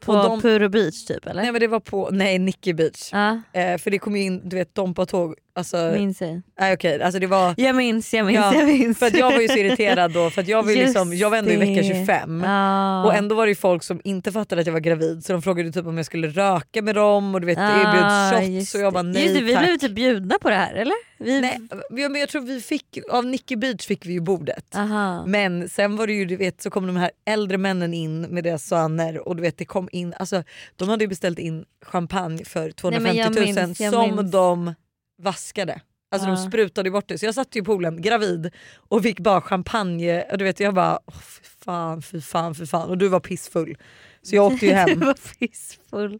På 0.00 0.12
Och 0.12 0.24
de- 0.24 0.40
Puro 0.40 0.68
Beach 0.68 1.04
typ 1.04 1.26
eller? 1.26 1.42
Nej 1.42 1.52
men 1.52 1.60
det 1.60 1.66
var 1.66 1.80
på, 1.80 2.08
nej 2.12 2.38
Nicky 2.38 2.72
Beach. 2.72 3.10
Ja, 3.12 3.40
Eh, 3.52 3.78
för 3.78 3.90
det 3.90 3.98
kom 3.98 4.16
in, 4.16 4.48
du 4.48 4.56
vet 4.56 4.74
de 4.74 4.94
på 4.94 5.06
tåg, 5.06 5.34
alltså, 5.54 5.76
minns 5.94 6.20
jag. 6.20 6.42
nej 6.60 6.74
okej 6.74 7.02
alltså 7.02 7.18
det 7.20 7.26
var 7.26 7.54
Jag 7.56 7.76
minns, 7.76 8.14
jag 8.14 8.26
minns, 8.26 8.36
Ja, 8.38 8.54
jag 8.54 8.66
minns. 8.68 8.98
för 8.98 9.06
att 9.06 9.14
jag 9.16 9.32
var 9.32 9.40
ju 9.40 9.48
så 9.48 9.56
irriterad 9.58 10.12
då 10.12 10.30
för 10.30 10.50
jag 10.50 10.62
var, 10.62 10.72
liksom, 10.72 11.14
jag 11.14 11.30
var 11.30 11.38
ändå 11.38 11.50
i 11.50 11.56
vecka 11.56 11.82
det. 11.82 11.84
25 12.06 12.42
Ja. 12.44 13.04
och 13.04 13.14
ändå 13.14 13.34
var 13.34 13.46
det 13.46 13.50
ju 13.50 13.54
folk 13.56 13.82
som 13.82 14.00
inte 14.04 14.32
fattade 14.32 14.60
att 14.60 14.66
jag 14.66 14.72
var 14.72 14.80
gravid 14.80 15.24
så 15.24 15.32
de 15.32 15.42
frågade 15.42 15.72
typ 15.72 15.86
om 15.86 15.96
jag 15.96 16.06
skulle 16.06 16.28
röka 16.28 16.82
med 16.82 16.94
dem 16.94 17.34
och 17.34 17.40
du 17.40 17.46
vet 17.46 17.58
Ah, 17.58 17.80
erbjöds 17.80 18.36
shots 18.36 18.48
just 18.48 18.74
och 18.74 18.80
jag 18.80 18.92
bara 18.92 19.02
nej 19.02 19.22
Just 19.22 19.34
det, 19.34 19.40
vi 19.44 19.54
tack. 19.54 19.64
blev 19.64 19.76
typ 19.78 19.92
bjudna 19.92 20.38
på 20.40 20.50
det 20.50 20.56
här 20.56 20.74
eller? 20.74 20.94
Vi... 21.18 21.40
Nej, 21.40 21.58
men 21.90 22.14
jag 22.20 22.28
tror 22.28 22.42
vi 22.42 22.60
fick, 22.60 22.98
av 23.10 23.26
Nicky 23.26 23.56
Beach 23.56 23.86
fick 23.86 24.06
vi 24.06 24.12
ju 24.12 24.20
bordet. 24.20 24.76
Aha. 24.76 25.24
Men 25.26 25.68
sen 25.68 25.96
var 25.96 26.06
det 26.06 26.12
ju, 26.12 26.24
du 26.24 26.36
vet, 26.36 26.62
så 26.62 26.70
kom 26.70 26.86
de 26.86 26.96
här 26.96 27.10
äldre 27.26 27.58
männen 27.58 27.94
in 27.94 28.20
med 28.22 28.44
deras 28.44 28.64
söner 28.64 29.28
och 29.28 29.36
du 29.36 29.42
vet, 29.42 29.58
det 29.58 29.64
kom 29.64 29.88
in, 29.92 30.14
alltså, 30.18 30.42
de 30.76 30.88
hade 30.88 31.04
ju 31.04 31.08
beställt 31.08 31.38
in 31.38 31.64
champagne 31.86 32.44
för 32.44 32.70
250 32.70 33.18
jag 33.18 33.34
000 33.34 33.44
minns, 33.44 33.80
jag 33.80 33.92
som 33.92 34.16
minns. 34.16 34.32
de 34.32 34.74
vaskade. 35.18 35.80
Alltså 36.10 36.28
Ja. 36.28 36.34
de 36.34 36.42
sprutade 36.42 36.90
bort 36.90 37.08
det. 37.08 37.18
Så 37.18 37.26
jag 37.26 37.34
satt 37.34 37.56
i 37.56 37.62
poolen 37.62 38.02
gravid 38.02 38.50
och 38.76 39.02
fick 39.02 39.20
bara 39.20 39.40
champagne 39.40 40.22
och 40.32 40.38
du 40.38 40.44
vet 40.44 40.60
jag 40.60 40.74
bara 40.74 40.96
oh, 41.06 41.18
fy 41.20 41.42
fan, 41.64 42.02
fy 42.02 42.20
fan, 42.20 42.54
fy 42.54 42.66
fan 42.66 42.88
och 42.88 42.98
du 42.98 43.08
var 43.08 43.20
pissfull. 43.20 43.76
Så 44.22 44.36
jag 44.36 44.52
åkte 44.52 44.66
ju 44.66 44.72
Du 44.72 44.76
hem. 44.78 45.00
var 45.00 45.38
pissfull. 45.38 46.18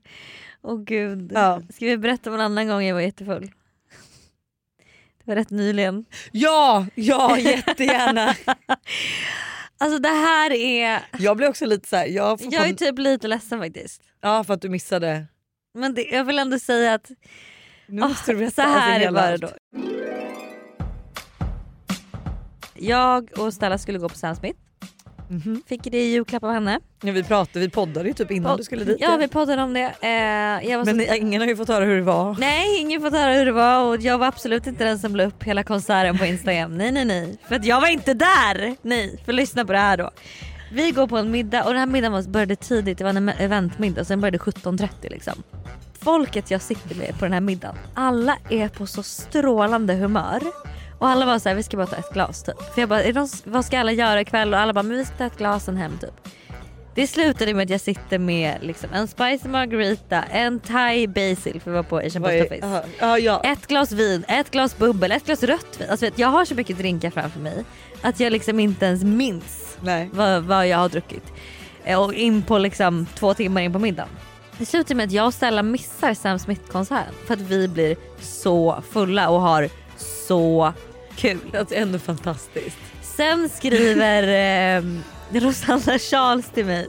Åh 0.62 0.82
gud. 0.84 1.32
Ja. 1.34 1.62
Ska 1.74 1.86
vi 1.86 1.97
berätta 1.99 2.30
om 2.30 2.34
en 2.34 2.40
annan 2.40 2.68
gång 2.68 2.82
jag 2.84 2.95
var 2.95 3.01
jättefull? 3.01 3.51
Det 5.18 5.30
var 5.30 5.34
rätt 5.34 5.51
nyligen. 5.51 6.05
Ja, 6.32 6.86
ja 6.95 7.38
jättegärna. 7.38 8.34
Alltså 9.78 9.99
det 9.99 10.09
här 10.09 10.53
är... 10.53 11.03
Jag 11.18 11.36
blev 11.36 11.49
också 11.51 11.66
lite 11.66 11.88
såhär, 11.88 12.07
jag, 12.07 12.40
får 12.40 12.55
Jag 12.55 12.68
är 12.68 12.72
typ 12.74 12.99
lite 12.99 13.28
ledsen 13.28 13.59
faktiskt. 13.61 14.03
ja 14.20 14.45
för 14.45 14.55
att 14.55 14.62
du 14.62 14.68
missade. 14.68 15.26
Men 15.74 15.95
det, 15.95 16.03
jag 16.03 16.24
vill 16.24 16.38
ändå 16.38 16.59
säga 16.59 16.95
att 16.95 17.11
Nu 17.86 18.02
Ah, 18.02 18.08
måste 18.08 18.32
du 18.32 18.38
berätta 18.38 18.62
så 18.62 18.68
här 18.68 18.76
alltså, 18.76 18.98
hela 19.00 19.10
var 19.20 19.28
det 19.28 19.32
allt. 19.32 19.42
då. 19.42 19.48
Jag 22.74 23.38
och 23.38 23.54
Stella 23.54 23.78
skulle 23.78 23.98
gå 23.98 24.08
på 24.08 24.14
Sam 24.18 24.36
Smith. 24.36 24.58
Mhm. 25.28 25.62
Fick 25.66 25.82
det 25.84 25.98
i 25.98 26.12
julklapp 26.12 26.44
av 26.44 26.52
henne. 26.52 26.80
Ja, 27.02 27.12
vi 27.12 27.22
pratade, 27.22 27.58
vi 27.60 27.70
poddade 27.70 28.08
ju 28.08 28.14
typ 28.14 28.30
innan 28.30 28.52
Pod- 28.52 28.56
du 28.58 28.64
skulle 28.64 28.84
dit. 28.84 28.96
Ja 29.00 29.16
vi 29.16 29.28
poddade 29.28 29.62
om 29.62 29.74
det. 29.74 29.82
Eh, 29.82 30.84
Men 30.84 31.06
så... 31.06 31.14
ingen 31.14 31.40
har 31.40 31.48
ju 31.48 31.56
fått 31.56 31.68
höra 31.68 31.84
hur 31.84 31.96
det 31.96 32.02
var. 32.02 32.36
Nej 32.38 32.80
ingen 32.80 33.00
fått 33.00 33.12
höra 33.12 33.32
hur 33.32 33.46
det 33.46 33.52
var 33.52 33.84
och 33.88 34.00
jag 34.00 34.18
var 34.18 34.26
absolut 34.26 34.66
inte 34.66 34.84
den 34.84 34.98
som 34.98 35.16
la 35.16 35.24
upp 35.24 35.42
hela 35.42 35.62
konserten 35.64 36.18
på 36.18 36.24
Instagram. 36.24 36.76
nej 36.78 36.92
nej 36.92 37.04
nej. 37.04 37.38
För 37.48 37.54
att 37.54 37.64
jag 37.64 37.80
var 37.80 37.88
inte 37.88 38.14
där! 38.14 38.76
Nej, 38.82 39.20
för 39.24 39.32
lyssna 39.32 39.64
på 39.64 39.72
det 39.72 39.78
här 39.78 39.96
då. 39.96 40.10
Vi 40.72 40.90
går 40.90 41.06
på 41.06 41.16
en 41.18 41.30
middag 41.30 41.64
och 41.64 41.70
den 41.70 41.78
här 41.78 41.86
middagen 41.86 42.32
började 42.32 42.56
tidigt, 42.56 42.98
det 42.98 43.04
var 43.04 43.10
en 43.10 43.28
eventmiddag 43.28 44.04
så 44.04 44.12
den 44.12 44.20
började 44.20 44.38
17.30 44.38 44.88
liksom. 45.10 45.42
Folket 46.03 46.50
jag 46.50 46.62
sitter 46.62 46.94
med 46.94 47.18
på 47.18 47.24
den 47.24 47.32
här 47.32 47.40
middagen, 47.40 47.76
alla 47.94 48.36
är 48.50 48.68
på 48.68 48.86
så 48.86 49.03
strålande 49.03 49.94
humör. 49.94 50.42
Och 50.98 51.09
alla 51.09 51.26
var 51.26 51.38
så 51.38 51.48
här, 51.48 51.57
vi 51.57 51.62
ska 51.62 51.76
bara 51.76 51.86
ta 51.86 51.96
ett 51.96 52.12
glas 52.12 52.42
typ. 52.42 52.74
För 52.74 52.82
jag 52.82 52.88
bara, 52.88 53.03
någon, 53.03 53.28
vad 53.44 53.64
ska 53.64 53.78
alla 53.78 53.92
göra 53.92 54.20
ikväll? 54.20 54.55
Och 54.55 54.61
alla 54.61 54.72
bara, 54.72 54.82
men 54.82 54.96
vi 54.96 55.05
ska 55.05 55.14
ta 55.16 55.24
ett 55.24 55.38
glas 55.38 55.64
sen 55.64 55.76
hem 55.76 55.98
typ. 56.00 56.28
Det 56.94 57.07
slutade 57.07 57.55
med 57.55 57.62
att 57.64 57.70
jag 57.70 57.80
sitter 57.80 58.18
med 58.18 58.59
liksom, 58.61 58.90
en 58.92 59.09
spicy 59.09 59.48
margarita, 59.48 60.22
en 60.22 60.61
thai 60.61 61.07
basil 61.07 61.61
för 61.61 61.70
vi 61.70 61.74
var 61.76 61.82
på 61.82 61.98
Asian 61.98 62.22
Post 62.22 62.34
Office. 62.44 62.66
aha, 62.66 62.82
ja, 63.00 63.18
ja. 63.18 63.40
Ett 63.44 63.66
glas 63.66 63.92
vin, 63.92 64.24
ett 64.28 64.50
glas 64.50 64.78
bubbel, 64.78 65.12
ett 65.12 65.26
glas 65.26 65.42
rött 65.42 65.80
vin. 65.80 65.90
Alltså, 65.90 66.07
jag 66.16 66.28
har 66.28 66.44
så 66.44 66.55
mycket 66.55 66.78
drinkar 66.78 67.11
framför 67.11 67.40
mig 67.40 67.64
att 68.03 68.20
jag 68.20 68.32
liksom 68.32 68.61
inte 68.61 68.86
ens 68.86 69.05
minns 69.05 69.76
vad, 70.12 70.42
vad 70.42 70.68
jag 70.68 70.78
har 70.78 70.88
druckit. 70.88 71.24
Eh, 71.84 72.00
Och 72.03 72.14
in 72.14 72.42
på 72.42 72.59
liksom 72.59 73.07
två 73.14 73.34
timmar 73.34 73.61
in 73.61 73.72
på 73.72 73.78
middagen. 73.78 74.09
Det 74.59 74.66
slutar 74.66 74.94
med 74.94 75.07
att 75.07 75.12
jag 75.12 75.26
och 75.26 75.34
Stella 75.34 75.62
missar 75.62 76.14
Sam 76.14 76.38
Smith-konserten 76.38 77.14
för 77.26 77.34
att 77.34 77.40
vi 77.40 77.68
blir 77.68 77.96
så 78.20 78.82
fulla 78.90 79.28
och 79.28 79.40
har 79.40 79.68
så 80.26 80.72
kul. 81.16 81.57
Alltså 81.59 81.74
ändå 81.74 81.98
fantastiskt. 81.98 82.78
Sen 83.03 83.48
skriver 83.48 84.22
eh, 84.76 84.82
Rosanna 85.32 85.98
Charles 85.98 86.46
till 86.48 86.66
mig 86.66 86.88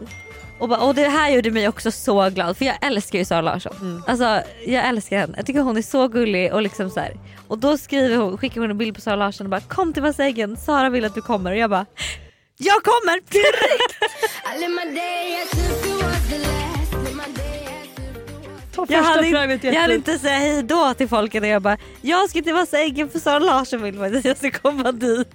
och, 0.59 0.70
bara, 0.70 0.80
och 0.80 0.95
det 0.95 1.07
här 1.07 1.30
gjorde 1.30 1.51
mig 1.51 1.68
också 1.68 1.91
så 1.91 2.30
glad 2.30 2.57
för 2.57 2.66
jag 2.66 2.76
älskar 2.82 3.20
ju 3.20 3.26
Sara 3.26 3.41
Larsson. 3.41 4.03
Alltså 4.07 4.41
jag 4.66 4.88
älskar 4.88 5.18
henne. 5.18 5.34
Jag 5.38 5.45
tycker 5.45 5.61
hon 5.61 5.78
är 5.78 5.82
så 5.82 6.07
gullig 6.07 6.53
och 6.53 6.61
liksom 6.61 6.89
så 6.89 6.99
här. 6.99 7.18
Och 7.47 7.57
då 7.57 7.78
skriver 7.78 8.18
hon, 8.18 8.38
skickar 8.38 8.61
hon 8.61 8.70
en 8.72 8.78
bild 8.78 8.95
på 8.95 9.01
Sara 9.01 9.16
Larsson 9.16 9.45
och 9.45 9.51
bara 9.51 9.61
kom 9.61 9.93
till 9.93 10.03
Vasseggen, 10.03 10.57
Sara 10.57 10.89
vill 10.89 11.05
att 11.05 11.16
du 11.16 11.22
kommer 11.22 11.51
och 11.51 11.57
jag 11.57 11.70
bara 11.70 11.86
jag 12.57 12.84
kommer 12.84 13.20
direkt! 13.32 13.95
Ta 18.74 18.86
Jag 18.89 19.03
hade, 19.03 19.53
inte, 19.53 19.67
jag 19.67 19.82
hade 19.82 19.95
inte 19.95 20.19
säga 20.19 20.38
hej 20.38 20.63
då 20.63 20.93
till 20.93 21.07
folket 21.07 21.43
och 21.43 21.49
jag 21.49 21.61
bara 21.61 21.78
jag 22.01 22.30
ska 22.30 22.41
till 22.41 22.53
Vasseggen 22.53 23.09
för 23.09 23.19
Sara 23.19 23.39
Larsson 23.39 23.82
vill 23.82 24.03
att 24.03 24.26
jag 24.26 24.38
ska 24.38 24.51
komma 24.51 24.91
dit. 24.91 25.28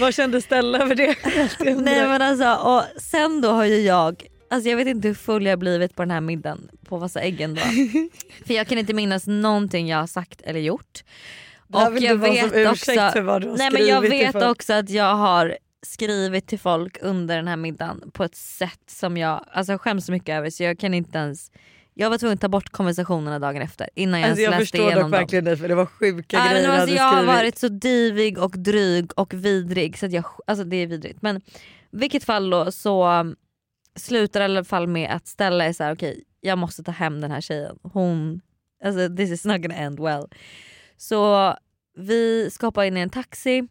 Vad 0.00 0.14
kände 0.14 0.42
Stella 0.42 0.78
över 0.78 0.94
det? 0.94 1.16
Nej 1.80 2.08
men 2.08 2.22
alltså 2.22 2.54
och 2.54 3.02
sen 3.02 3.40
då 3.40 3.50
har 3.50 3.64
ju 3.64 3.80
jag, 3.80 4.22
alltså 4.50 4.70
jag 4.70 4.76
vet 4.76 4.86
inte 4.88 5.08
hur 5.08 5.14
full 5.14 5.46
jag 5.46 5.58
blivit 5.58 5.96
på 5.96 6.02
den 6.02 6.10
här 6.10 6.20
middagen 6.20 6.68
på 6.88 6.96
Vassa 6.96 7.20
äggen 7.20 7.54
då. 7.54 7.60
För 8.46 8.54
jag 8.54 8.66
kan 8.66 8.78
inte 8.78 8.94
minnas 8.94 9.26
någonting 9.26 9.88
jag 9.88 9.98
har 9.98 10.06
sagt 10.06 10.40
eller 10.40 10.60
gjort. 10.60 11.04
För 13.12 13.20
vad 13.20 13.42
du 13.42 13.48
har 13.48 13.56
nej 13.56 13.70
men 13.72 13.86
jag 13.86 14.00
vet 14.00 14.42
också 14.42 14.72
att 14.72 14.90
jag 14.90 15.14
har 15.14 15.56
skrivit 15.86 16.46
till 16.46 16.58
folk 16.58 16.98
under 17.00 17.36
den 17.36 17.48
här 17.48 17.56
middagen 17.56 18.10
på 18.12 18.24
ett 18.24 18.36
sätt 18.36 18.80
som 18.86 19.16
jag 19.16 19.44
alltså, 19.52 19.78
skäms 19.78 20.06
så 20.06 20.12
mycket 20.12 20.28
över 20.28 20.50
så 20.50 20.62
jag 20.62 20.78
kan 20.78 20.94
inte 20.94 21.18
ens 21.18 21.50
jag 21.94 22.10
var 22.10 22.18
tvungen 22.18 22.34
att 22.34 22.40
ta 22.40 22.48
bort 22.48 22.70
konversationerna 22.70 23.38
dagen 23.38 23.62
efter 23.62 23.88
innan 23.94 24.20
jag 24.20 24.30
Alltså 24.30 24.42
ens 24.42 24.52
jag 24.52 24.60
läste 24.60 24.62
förstår 24.62 24.80
igenom 24.80 25.02
dock 25.02 25.10
dem. 25.10 25.20
verkligen 25.20 25.44
det 25.44 25.56
för 25.56 25.68
det 25.68 25.74
var 25.74 25.86
sjuka 25.86 26.38
men 26.38 26.48
grejer 26.50 26.66
du 26.66 26.72
alltså, 26.72 26.80
hade 26.80 26.92
jag 26.92 27.16
har 27.16 27.24
varit 27.24 27.58
så 27.58 27.68
divig 27.68 28.38
och 28.38 28.58
dryg 28.58 29.10
och 29.16 29.34
vidrig 29.34 29.98
så 29.98 30.06
att 30.06 30.12
jag, 30.12 30.24
alltså 30.46 30.64
det 30.64 30.76
är 30.76 30.86
vidrigt. 30.86 31.22
Men 31.22 31.40
vilket 31.90 32.24
fall 32.24 32.50
då 32.50 32.72
så 32.72 33.08
um, 33.08 33.36
slutar 33.96 34.40
i 34.40 34.44
alla 34.44 34.64
fall 34.64 34.86
med 34.86 35.10
att 35.10 35.26
Stella 35.26 35.64
är 35.64 35.72
så 35.72 35.84
här: 35.84 35.94
okej 35.94 36.24
jag 36.44 36.58
måste 36.58 36.82
ta 36.82 36.92
hem 36.92 37.20
den 37.20 37.30
här 37.30 37.40
tjejen. 37.40 37.78
Hon, 37.82 38.40
alltså 38.84 39.16
this 39.16 39.30
is 39.30 39.44
not 39.44 39.62
gonna 39.62 39.74
end 39.74 40.00
well. 40.00 40.24
Så 40.96 41.54
vi 41.96 42.50
ska 42.50 42.66
hoppa 42.66 42.86
in 42.86 42.96
i 42.96 43.00
en 43.00 43.10
taxi 43.10 43.68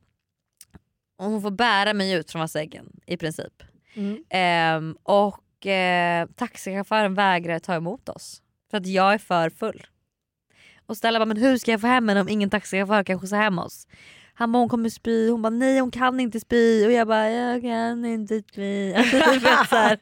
och 1.17 1.25
hon 1.25 1.41
får 1.41 1.51
bära 1.51 1.93
mig 1.93 2.13
ut 2.13 2.31
från 2.31 2.39
Vasseggen 2.39 2.85
i 3.05 3.17
princip. 3.17 3.63
Mm. 3.93 4.23
Ehm, 4.29 4.97
och 5.03 5.42
eh, 5.65 6.27
taxichauffören 6.35 7.13
vägrar 7.13 7.59
ta 7.59 7.75
emot 7.75 8.09
oss 8.09 8.41
för 8.71 8.77
att 8.77 8.87
jag 8.87 9.13
är 9.13 9.17
för 9.17 9.49
full. 9.49 9.87
Och 10.85 10.97
Stella 10.97 11.19
bara, 11.19 11.25
men 11.25 11.37
hur 11.37 11.57
ska 11.57 11.71
jag 11.71 11.81
få 11.81 11.87
hem 11.87 12.09
henne 12.09 12.21
om 12.21 12.29
ingen 12.29 12.49
taxichaufför 12.49 13.03
kan 13.03 13.19
skjutsa 13.19 13.35
hem 13.35 13.59
oss? 13.59 13.87
Han 14.33 14.51
bara, 14.51 14.59
hon 14.59 14.69
kommer 14.69 14.89
spy. 14.89 15.29
Hon 15.29 15.41
bara, 15.41 15.49
nej 15.49 15.79
hon 15.79 15.91
kan 15.91 16.19
inte 16.19 16.39
spy. 16.39 16.85
Och 16.85 16.91
jag 16.91 17.07
bara, 17.07 17.29
jag 17.29 17.61
kan 17.61 18.05
inte 18.05 18.41
spy. 18.51 18.93
Alltså, 18.93 19.65
så. 19.69 19.97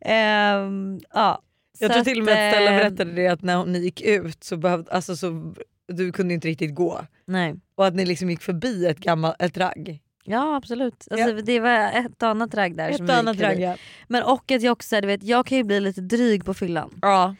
Ehm, 0.00 1.00
ja. 1.12 1.42
Jag 1.78 1.90
Så 1.90 1.94
tror 1.94 2.04
till 2.04 2.18
och 2.18 2.24
med 2.24 2.48
att 2.48 2.54
Stella 2.54 2.70
eh, 2.70 2.76
berättade 2.76 3.12
det 3.12 3.28
att 3.28 3.42
när 3.42 3.66
ni 3.66 3.78
gick 3.78 4.00
ut 4.00 4.44
så 4.44 4.56
behövde, 4.56 4.90
alltså 4.90 5.16
så, 5.16 5.54
du 5.88 6.12
kunde 6.12 6.34
inte 6.34 6.48
riktigt 6.48 6.74
gå. 6.74 7.06
Nej. 7.24 7.54
Och 7.74 7.86
att 7.86 7.94
ni 7.94 8.06
liksom 8.06 8.30
gick 8.30 8.42
förbi 8.42 8.86
ett 8.86 8.98
gammalt 8.98 9.42
ett 9.42 9.56
ragg. 9.56 10.00
Ja 10.24 10.56
absolut. 10.56 11.08
Alltså, 11.10 11.32
Det 11.32 11.60
var 11.60 11.92
ett 11.92 12.22
annat 12.22 12.54
ragg 12.54 12.76
där. 12.76 12.92
som 12.92 13.04
Ett 13.04 13.10
vi 13.10 13.14
annat 13.14 13.40
ragg 13.40 13.60
ja. 13.60 13.76
Men 14.08 14.22
och 14.22 14.50
att 14.50 14.62
jag 14.62 14.72
också, 14.72 15.00
du 15.00 15.06
vet, 15.06 15.22
jag 15.22 15.46
kan 15.46 15.58
ju 15.58 15.64
bli 15.64 15.80
lite 15.80 16.00
dryg 16.00 16.44
på 16.44 16.54
fyllan. 16.54 16.98
ja. 17.02 17.34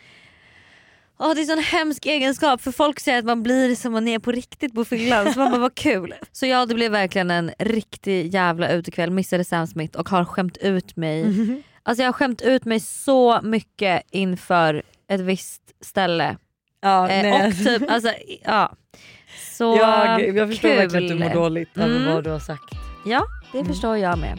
Åh, 1.22 1.34
det 1.34 1.40
är 1.40 1.42
en 1.42 1.46
sån 1.46 1.58
hemsk 1.58 2.06
egenskap 2.06 2.60
för 2.60 2.72
folk 2.72 3.00
säger 3.00 3.18
att 3.18 3.24
man 3.24 3.42
blir 3.42 3.74
som 3.74 3.92
man 3.92 4.08
är 4.08 4.18
på 4.18 4.32
riktigt 4.32 4.74
på 4.74 4.84
fyllan 4.84 5.32
så 5.32 5.38
man 5.38 5.50
bara 5.50 5.60
vad 5.60 5.74
kul. 5.74 6.14
Så 6.32 6.46
ja 6.46 6.66
det 6.66 6.74
blev 6.74 6.92
verkligen 6.92 7.30
en 7.30 7.50
riktig 7.58 8.34
jävla 8.34 8.70
utekväll, 8.70 9.10
missade 9.10 9.44
Sam 9.44 9.66
Smith 9.66 9.98
och 9.98 10.08
har 10.08 10.24
skämt 10.24 10.56
ut 10.56 10.96
mig. 10.96 11.24
Alltså 11.82 12.02
jag 12.02 12.08
har 12.08 12.12
skämt 12.12 12.42
ut 12.42 12.64
mig 12.64 12.80
så 12.80 13.40
mycket 13.42 14.02
inför 14.10 14.82
ett 15.08 15.20
visst 15.20 15.62
ställe. 15.80 16.36
ja 16.80 17.08
Eh, 17.10 17.46
och 17.46 17.54
typ 17.64 17.90
alltså 17.90 18.12
ja. 18.44 18.76
Så 19.60 19.76
jag, 19.76 20.36
jag 20.36 20.48
förstår 20.48 20.68
kul. 20.68 20.76
verkligen 20.78 21.04
att 21.04 21.18
du 21.18 21.24
mår 21.38 21.42
dåligt 21.44 21.78
över 21.78 21.96
Mm. 21.96 22.14
vad 22.14 22.24
du 22.24 22.30
har 22.30 22.38
sagt. 22.38 22.74
Ja 23.04 23.22
det 23.52 23.64
förstår 23.64 23.96
jag 23.96 24.18
med. 24.18 24.38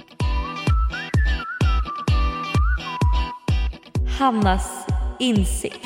Hannas 4.20 4.88
insikt. 5.20 5.86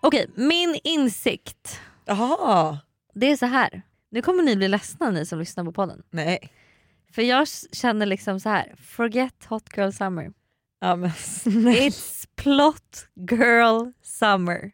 Okej, 0.00 0.30
min 0.34 0.80
insikt. 0.84 1.80
Jaha. 2.04 2.78
Det 3.14 3.30
är 3.30 3.36
så 3.36 3.46
här. 3.46 3.82
Nu 4.10 4.22
kommer 4.22 4.42
ni 4.42 4.56
bli 4.56 4.68
ledsna 4.68 5.10
ni 5.10 5.26
som 5.26 5.38
lyssnar 5.38 5.64
på 5.64 5.72
podden. 5.72 6.02
Nej. 6.10 6.38
För 7.14 7.22
jag 7.22 7.48
känner 7.72 8.06
liksom 8.06 8.40
så 8.40 8.48
här. 8.48 8.74
forget 8.86 9.44
hot 9.48 9.76
girl 9.76 9.90
summer. 9.90 10.32
Ja, 10.80 10.96
men, 10.96 11.10
snälla. 11.12 11.70
It's 11.70 12.24
plot 12.36 13.06
girl 13.30 13.90
summer. 14.02 14.70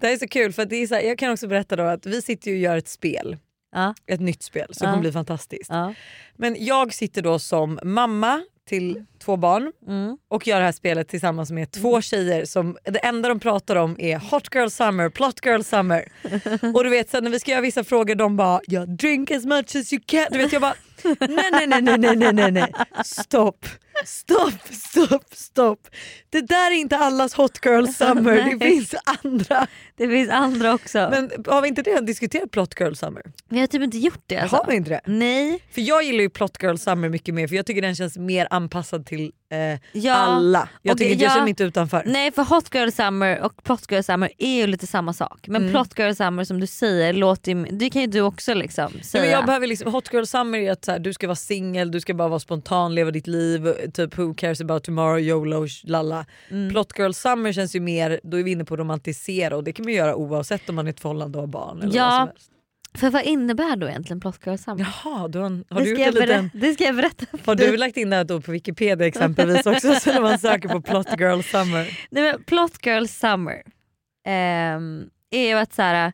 det 0.00 0.06
här 0.06 0.14
är 0.14 0.18
så 0.18 0.28
kul 0.28 0.52
för 0.52 0.64
det 0.64 0.76
är 0.76 0.86
så 0.86 0.94
här, 0.94 1.02
jag 1.02 1.18
kan 1.18 1.32
också 1.32 1.48
berätta 1.48 1.76
då 1.76 1.82
att 1.82 2.06
vi 2.06 2.22
sitter 2.22 2.50
och 2.50 2.56
gör 2.56 2.76
ett 2.76 2.88
spel. 2.88 3.36
Ja. 3.74 3.94
Ett 4.06 4.20
nytt 4.20 4.42
spel 4.42 4.68
som 4.74 4.84
Ja. 4.84 4.90
kommer 4.90 5.00
bli 5.00 5.12
fantastiskt. 5.12 5.70
Ja. 5.70 5.94
Men 6.36 6.56
jag 6.58 6.94
sitter 6.94 7.22
då 7.22 7.38
som 7.38 7.78
mamma 7.82 8.42
till 8.68 9.04
två 9.24 9.36
barn 9.36 9.72
Mm. 9.88 10.18
och 10.28 10.46
gör 10.46 10.58
det 10.58 10.64
här 10.64 10.72
spelet 10.72 11.08
tillsammans 11.08 11.50
med 11.50 11.70
två 11.70 12.00
tjejer 12.00 12.44
som 12.44 12.76
det 12.84 12.98
enda 12.98 13.28
de 13.28 13.40
pratar 13.40 13.76
om 13.76 13.96
är 14.00 14.18
hot 14.18 14.48
girl 14.54 14.68
summer, 14.68 15.08
plot 15.10 15.46
girl 15.46 15.62
summer. 15.62 16.12
och 16.74 16.84
du 16.84 16.90
vet 16.90 17.10
sen 17.10 17.24
när 17.24 17.30
vi 17.30 17.40
ska 17.40 17.50
göra 17.50 17.60
vissa 17.60 17.84
frågor 17.84 18.14
de 18.14 18.36
bara 18.36 18.60
drink 18.86 19.30
as 19.30 19.44
much 19.44 19.76
as 19.76 19.92
you 19.92 20.02
can. 20.06 20.26
Du 20.30 20.38
vet 20.38 20.52
jag 20.52 20.62
bara 20.62 20.74
Nej, 21.20 21.48
nej, 21.52 21.66
nej, 21.66 21.98
nej, 21.98 22.16
nej, 22.16 22.32
nej, 22.32 22.52
nej. 22.52 22.72
Stopp, 23.04 23.66
stopp, 24.04 24.68
stopp, 24.70 25.34
stopp. 25.34 25.88
Det 26.30 26.40
där 26.40 26.70
är 26.70 26.74
inte 26.74 26.96
allas 26.96 27.34
hot 27.34 27.58
girl 27.64 27.86
summer, 27.98 28.50
det 28.50 28.66
finns 28.66 28.94
andra. 29.22 29.66
Det 29.96 30.08
finns 30.08 30.30
andra 30.30 30.74
också. 30.74 31.08
Men 31.10 31.30
har 31.46 31.62
vi 31.62 31.68
inte 31.68 31.82
redan 31.82 32.06
diskuterat 32.06 32.50
plot 32.50 32.80
girl 32.80 32.94
summer? 32.94 33.22
Vi 33.48 33.60
har 33.60 33.66
typ 33.66 33.82
inte 33.82 33.98
gjort 33.98 34.24
det. 34.26 34.38
Alltså. 34.38 34.56
Har 34.56 34.66
vi 34.68 34.76
inte 34.76 34.90
det? 34.90 35.00
Nej. 35.06 35.62
För 35.70 35.80
jag 35.80 36.02
gillar 36.02 36.20
ju 36.20 36.30
plot 36.30 36.62
girl 36.62 36.76
summer 36.76 37.08
mycket 37.08 37.34
mer 37.34 37.48
för 37.48 37.56
jag 37.56 37.66
tycker 37.66 37.82
den 37.82 37.94
känns 37.94 38.18
mer 38.18 38.48
anpassad 38.50 39.06
till 39.06 39.32
eh, 39.52 39.80
ja. 39.92 40.14
alla. 40.14 40.68
Jag 40.82 40.92
och 40.92 40.98
tycker 40.98 41.12
jag, 41.12 41.22
jag 41.22 41.30
känner 41.30 41.42
mig 41.42 41.50
inte 41.50 41.64
utanför. 41.64 42.02
Nej 42.06 42.32
för 42.32 42.44
hot 42.44 42.74
girl 42.74 42.90
summer 42.90 43.40
och 43.40 43.64
plot 43.64 43.92
girl 43.92 44.02
summer 44.02 44.30
är 44.38 44.56
ju 44.56 44.66
lite 44.66 44.86
samma 44.86 45.12
sak. 45.12 45.48
Men 45.48 45.62
mm. 45.62 45.72
plot 45.72 45.98
girl 45.98 46.14
summer 46.14 46.44
som 46.44 46.60
du 46.60 46.66
säger 46.66 47.12
låter 47.12 47.78
det 47.78 47.90
kan 47.90 48.02
ju 48.02 48.06
du 48.06 48.20
också 48.20 48.54
liksom 48.54 48.92
säga. 49.02 49.02
Ja, 49.12 49.20
men 49.20 49.30
jag 49.30 49.46
behöver 49.46 49.66
liksom, 49.66 49.92
hot 49.92 50.12
girl 50.12 50.24
summer 50.24 50.58
är 50.58 50.72
att 50.72 50.88
här, 50.96 51.00
du 51.04 51.12
ska 51.12 51.26
vara 51.26 51.34
singel, 51.36 51.90
du 51.90 52.00
ska 52.00 52.14
bara 52.14 52.28
vara 52.28 52.40
spontan, 52.40 52.94
leva 52.94 53.10
ditt 53.10 53.26
liv, 53.26 53.72
typ 53.92 54.18
who 54.18 54.34
cares 54.34 54.60
about 54.60 54.84
tomorrow, 54.84 55.20
YOLO, 55.20 55.66
lalla. 55.84 56.26
Mm. 56.50 56.70
Plot 56.70 56.98
girl 56.98 57.12
summer 57.12 57.52
känns 57.52 57.76
ju 57.76 57.80
mer, 57.80 58.20
då 58.22 58.38
är 58.38 58.42
vi 58.42 58.50
inne 58.50 58.64
på 58.64 58.76
romantisera 58.76 59.56
och 59.56 59.64
det 59.64 59.72
kan 59.72 59.84
man 59.84 59.92
göra 59.94 60.14
oavsett 60.16 60.68
om 60.68 60.74
man 60.74 60.86
är 60.86 60.90
ett 60.90 61.00
förhållande 61.00 61.38
och 61.38 61.42
har 61.42 61.48
barn. 61.48 61.82
Eller 61.82 61.96
Ja. 61.96 62.04
vad 62.04 62.18
som 62.18 62.28
helst. 62.28 62.50
För 62.94 63.10
vad 63.10 63.22
innebär 63.24 63.76
då 63.76 63.88
egentligen 63.88 64.20
Plot 64.20 64.46
Girl 64.46 64.56
Summer? 64.56 64.86
Jaha, 65.04 65.28
du 65.28 65.38
har, 65.38 65.74
har 65.74 65.80
du 65.80 65.90
gjort 65.90 66.00
en 66.00 66.14
liten... 66.14 66.50
det 66.54 66.74
ska 66.74 66.84
jag 66.84 66.96
berätta 66.96 67.26
Har 67.44 67.54
du 67.54 67.76
lagt 67.76 67.96
in 67.96 68.10
det 68.10 68.16
här 68.16 68.24
då 68.24 68.40
på 68.40 68.52
Wikipedia 68.52 69.06
exempelvis 69.06 69.66
också 69.66 69.94
så 69.94 70.12
när 70.12 70.20
man 70.20 70.38
söker 70.38 70.68
på 70.68 70.80
plot 70.80 71.20
girl 71.20 71.40
summer? 71.40 71.98
Nej, 72.10 72.22
men 72.22 72.42
Plot 72.44 72.86
Girl 72.86 73.06
Summer 73.06 73.62
ehm, 74.26 75.04
är 75.30 75.48
ju 75.48 75.54
att 75.54 75.74
så 75.74 75.82
här, 75.82 76.12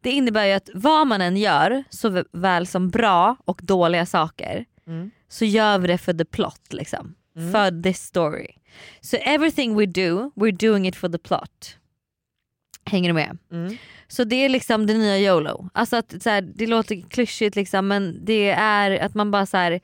det 0.00 0.10
innebär 0.10 0.44
ju 0.46 0.52
att 0.52 0.70
vad 0.74 1.06
man 1.06 1.20
än 1.20 1.36
gör, 1.36 1.84
så 1.90 2.24
väl 2.32 2.66
som 2.66 2.90
bra 2.90 3.36
och 3.44 3.60
dåliga 3.62 4.06
saker, 4.06 4.64
Mm. 4.86 5.10
så 5.28 5.44
gör 5.44 5.78
vi 5.78 5.86
det 5.88 5.98
för 5.98 6.12
the 6.14 6.24
plot. 6.24 6.72
Liksom. 6.72 7.14
Mm. 7.36 7.52
För 7.52 7.82
this 7.82 7.98
story. 8.02 8.46
So 9.00 9.16
everything 9.16 9.76
we 9.76 9.86
do, 9.86 10.30
we're 10.36 10.68
doing 10.68 10.88
it 10.88 10.96
for 10.96 11.08
the 11.08 11.18
plot. 11.18 11.76
Hänger 12.84 13.08
du 13.08 13.14
med? 13.14 13.38
Mm. 13.52 13.76
Så 14.08 14.24
det 14.24 14.36
är 14.36 14.48
liksom 14.48 14.86
det 14.86 14.94
nya 14.94 15.18
YOLO. 15.18 15.70
Alltså 15.74 15.96
att, 15.96 16.22
så 16.22 16.30
här, 16.30 16.40
det 16.42 16.66
låter 16.66 17.00
klyschigt 17.10 17.56
liksom 17.56 17.88
men 17.88 18.24
det 18.24 18.50
är 18.50 18.98
att 18.98 19.14
man 19.14 19.30
bara 19.30 19.46
så 19.46 19.56
här, 19.56 19.80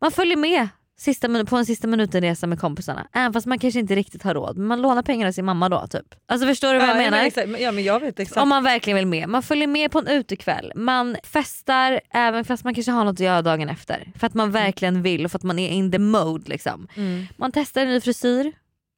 man 0.00 0.10
följer 0.10 0.36
med 0.36 0.68
sista, 1.02 1.44
på 1.44 1.56
en 1.56 1.66
sista 1.66 1.86
minuten-resa 1.88 2.46
med 2.46 2.60
kompisarna. 2.60 3.06
Även 3.12 3.32
fast 3.32 3.46
man 3.46 3.58
kanske 3.58 3.80
inte 3.80 3.94
riktigt 3.94 4.22
har 4.22 4.34
råd. 4.34 4.56
Men 4.56 4.66
man 4.66 4.82
lånar 4.82 5.02
pengar 5.02 5.28
av 5.28 5.32
sin 5.32 5.44
mamma 5.44 5.68
då 5.68 5.86
typ. 5.86 6.06
Alltså 6.26 6.46
förstår 6.46 6.72
du 6.72 6.78
vad 6.78 6.88
jag 6.88 6.94
ja, 6.96 6.98
menar? 6.98 7.16
Men 7.18 7.26
exakt, 7.26 7.48
ja 7.60 7.72
men 7.72 7.84
jag 7.84 8.00
vet 8.00 8.20
exakt. 8.20 8.40
Om 8.40 8.48
man 8.48 8.64
verkligen 8.64 8.96
vill 8.96 9.06
med. 9.06 9.28
Man 9.28 9.42
följer 9.42 9.66
med 9.66 9.90
på 9.90 9.98
en 9.98 10.06
utekväll. 10.08 10.72
Man 10.76 11.16
festar 11.24 12.00
även 12.10 12.44
fast 12.44 12.64
man 12.64 12.74
kanske 12.74 12.92
har 12.92 13.04
något 13.04 13.12
att 13.12 13.20
göra 13.20 13.42
dagen 13.42 13.68
efter. 13.68 14.12
För 14.18 14.26
att 14.26 14.34
man 14.34 14.50
verkligen 14.50 15.02
vill 15.02 15.24
och 15.24 15.30
för 15.30 15.38
att 15.38 15.42
man 15.42 15.58
är 15.58 15.68
in 15.68 15.92
the 15.92 15.98
mode. 15.98 16.50
Liksom. 16.50 16.88
Mm. 16.96 17.26
Man 17.36 17.52
testar 17.52 17.80
en 17.82 17.88
ny 17.88 18.00
frisyr 18.00 18.52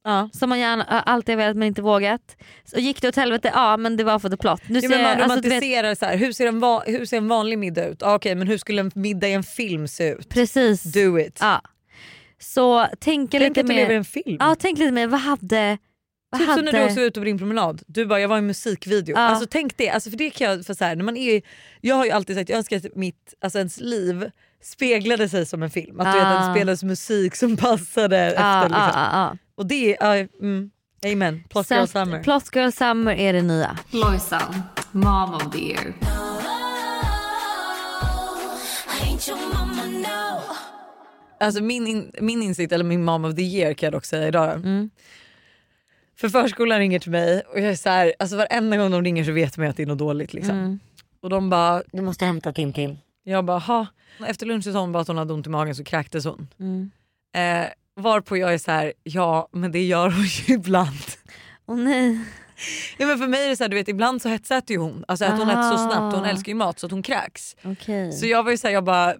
Ja. 0.07 0.29
som 0.33 0.49
man 0.49 0.59
gärna, 0.59 0.83
alltid 0.83 1.35
har 1.35 1.37
velat 1.43 1.57
men 1.57 1.67
inte 1.67 1.81
vågat. 1.81 2.35
Så 2.65 2.79
gick 2.79 3.01
det 3.01 3.07
åt 3.07 3.15
helvete? 3.15 3.51
Ja 3.53 3.77
men 3.77 3.97
det 3.97 4.03
var 4.03 4.19
för 4.19 4.29
the 4.29 4.37
plot. 4.37 4.61
Nu 4.69 4.79
Ja, 4.79 4.89
men 4.89 5.01
man 5.01 5.11
jag- 5.11 5.21
alltså, 5.21 5.41
du 5.41 5.49
vet- 5.49 5.51
romantiserar 5.63 5.95
så 5.95 6.05
här, 6.05 6.17
hur, 6.17 6.31
ser 6.31 6.47
en 6.47 6.59
va- 6.59 6.83
hur 6.85 7.05
ser 7.05 7.17
en 7.17 7.27
vanlig 7.27 7.59
middag 7.59 7.85
ut? 7.87 8.03
Ah, 8.03 8.15
Okej 8.15 8.35
men 8.35 8.47
hur 8.47 8.57
skulle 8.57 8.81
en 8.81 8.91
middag 8.95 9.27
i 9.27 9.33
en 9.33 9.43
film 9.43 9.87
se 9.87 10.09
ut? 10.09 10.29
Precis. 10.29 10.83
Do 10.83 11.19
it. 11.19 11.37
Ja. 11.41 11.61
Så 12.53 12.87
tänka 12.99 13.39
Tänk 13.39 13.49
lite 13.49 13.61
att 13.61 13.67
du 13.67 13.73
lever 13.73 13.85
i 13.85 13.93
mer. 13.93 13.97
en 13.97 14.05
film. 14.05 14.37
Ja 14.39 14.55
tänk 14.59 14.79
lite 14.79 14.91
mer, 14.91 15.07
vad 15.07 15.19
hade... 15.19 15.77
Vad 16.29 16.41
Typ 16.41 16.47
hade... 16.49 16.57
som 16.59 16.65
när 16.65 16.71
du 16.79 16.83
också 16.85 16.95
var 16.99 17.03
ute 17.07 17.19
på 17.19 17.25
din 17.25 17.37
promenad. 17.37 17.81
Du 17.87 18.05
bara 18.05 18.19
jag 18.19 18.27
var 18.27 18.35
i 18.35 18.39
en 18.39 18.47
musikvideo. 18.47 19.15
Ja. 19.15 19.21
Alltså 19.21 19.47
tänk 19.51 19.77
det. 19.77 19.89
Alltså, 19.89 20.09
för 20.09 20.17
det 20.17 20.29
kan 20.29 20.47
jag, 20.51 20.65
för 20.65 20.73
så 20.73 20.83
här, 20.85 20.95
när 20.95 21.03
man 21.03 21.17
är, 21.17 21.41
jag 21.81 21.95
har 21.95 22.05
ju 22.05 22.11
alltid 22.11 22.35
sagt 22.37 22.49
jag 22.49 22.57
önskar 22.57 22.77
att 22.77 22.95
mitt, 22.95 23.33
alltså 23.41 23.57
ens 23.59 23.79
liv 23.79 24.31
speglade 24.63 25.29
sig 25.29 25.45
som 25.45 25.63
en 25.63 25.69
film. 25.69 25.99
Att 25.99 26.05
du 26.13 26.19
vet, 26.19 26.27
att 26.27 26.41
det 26.43 26.49
Ah. 26.49 26.53
spelades 26.55 26.83
musik 26.83 27.35
som 27.35 27.57
passade 27.67 28.17
Ja, 28.17 28.31
efter. 28.31 28.69
Liksom. 28.69 28.91
ja, 28.95 29.09
ja, 29.11 29.37
Och 29.55 29.65
det 29.65 29.97
är, 30.01 30.17
ja, 30.17 30.27
mm, 30.41 30.71
amen. 31.05 31.43
Plot 31.49 31.71
girl 31.71 31.85
summer. 31.85 32.23
Plot 32.23 32.55
Girl 32.55 32.69
Summer 32.71 33.11
är 33.15 33.33
det 33.33 33.41
nya. 33.41 33.77
Lojsan, 33.91 34.61
mom 34.91 35.33
of 35.33 35.51
the 35.51 35.59
year. 35.59 35.93
Alltså 41.39 41.63
min, 41.63 41.87
in, 41.87 42.11
min 42.21 42.41
insikt, 42.43 42.71
eller 42.73 42.83
min 42.85 43.03
mom 43.03 43.25
of 43.25 43.35
the 43.35 43.41
year 43.41 43.73
kan 43.73 43.87
jag 43.87 43.93
dock 43.93 44.05
säga 44.05 44.27
idag. 44.27 44.51
Mm. 44.55 44.89
För 46.17 46.29
förskolan 46.29 46.79
ringer 46.79 46.99
till 46.99 47.11
mig 47.11 47.41
och 47.41 47.59
jag 47.59 47.65
är 47.65 47.75
så 47.75 47.89
här, 47.89 48.13
alltså 48.19 48.37
varenda 48.37 48.77
gång 48.77 48.91
de 48.91 49.03
ringer 49.03 49.23
så 49.23 49.31
vet 49.31 49.57
man 49.57 49.67
att 49.67 49.77
det 49.77 49.83
är 49.83 49.87
något 49.87 49.97
dåligt. 49.97 50.33
Liksom. 50.33 50.57
Mm. 50.57 50.79
Och 51.21 51.29
de 51.29 51.49
bara, 51.49 51.83
du 51.91 52.01
måste 52.01 52.25
hämta 52.25 52.53
Tintin. 52.53 52.97
Jag 53.23 53.45
bara, 53.45 53.59
ha. 53.59 53.85
Efter 54.27 54.45
lunch 54.45 54.63
sa 54.63 54.79
hon 54.79 54.91
bara 54.91 55.01
att 55.01 55.07
hon 55.07 55.17
hade 55.17 55.33
ont 55.33 55.47
i 55.47 55.49
magen 55.49 55.75
så 55.75 55.83
kräktes 55.83 56.25
hon. 56.25 56.47
Mm. 56.59 56.91
Eh, 57.35 57.67
varpå 57.95 58.37
jag 58.37 58.53
är 58.53 58.57
så 58.57 58.71
här, 58.71 58.93
ja 59.03 59.49
men 59.51 59.71
det 59.71 59.83
gör 59.83 60.09
hon 60.09 60.23
ju 60.23 60.53
ibland. 60.53 60.97
Åh 61.65 61.77
nej. 61.77 62.19
Ja, 62.97 63.05
men 63.07 63.17
för 63.17 63.27
mig 63.27 63.45
är 63.45 63.49
det 63.49 63.55
så 63.55 63.63
här, 63.63 63.69
du 63.69 63.75
vet 63.75 63.87
ibland 63.87 64.21
så 64.21 64.29
hetsäter 64.29 64.73
ju 64.73 64.79
hon. 64.79 65.05
Alltså 65.07 65.25
att 65.25 65.39
hon 65.39 65.49
äter 65.49 65.61
så 65.71 65.77
snabbt, 65.77 66.15
hon 66.15 66.23
Ah. 66.23 66.29
älskar 66.29 66.49
ju 66.49 66.55
mat 66.55 66.79
så 66.79 66.85
att 66.85 66.91
hon 66.91 67.03
kräks. 67.03 67.55
Okej. 67.63 68.11
Så 68.11 68.25
jag 68.25 68.43
var 68.43 68.51
ju 68.51 68.57
så 68.57 68.67
här, 68.67 68.73
jag 68.73 68.83
bara, 68.83 69.15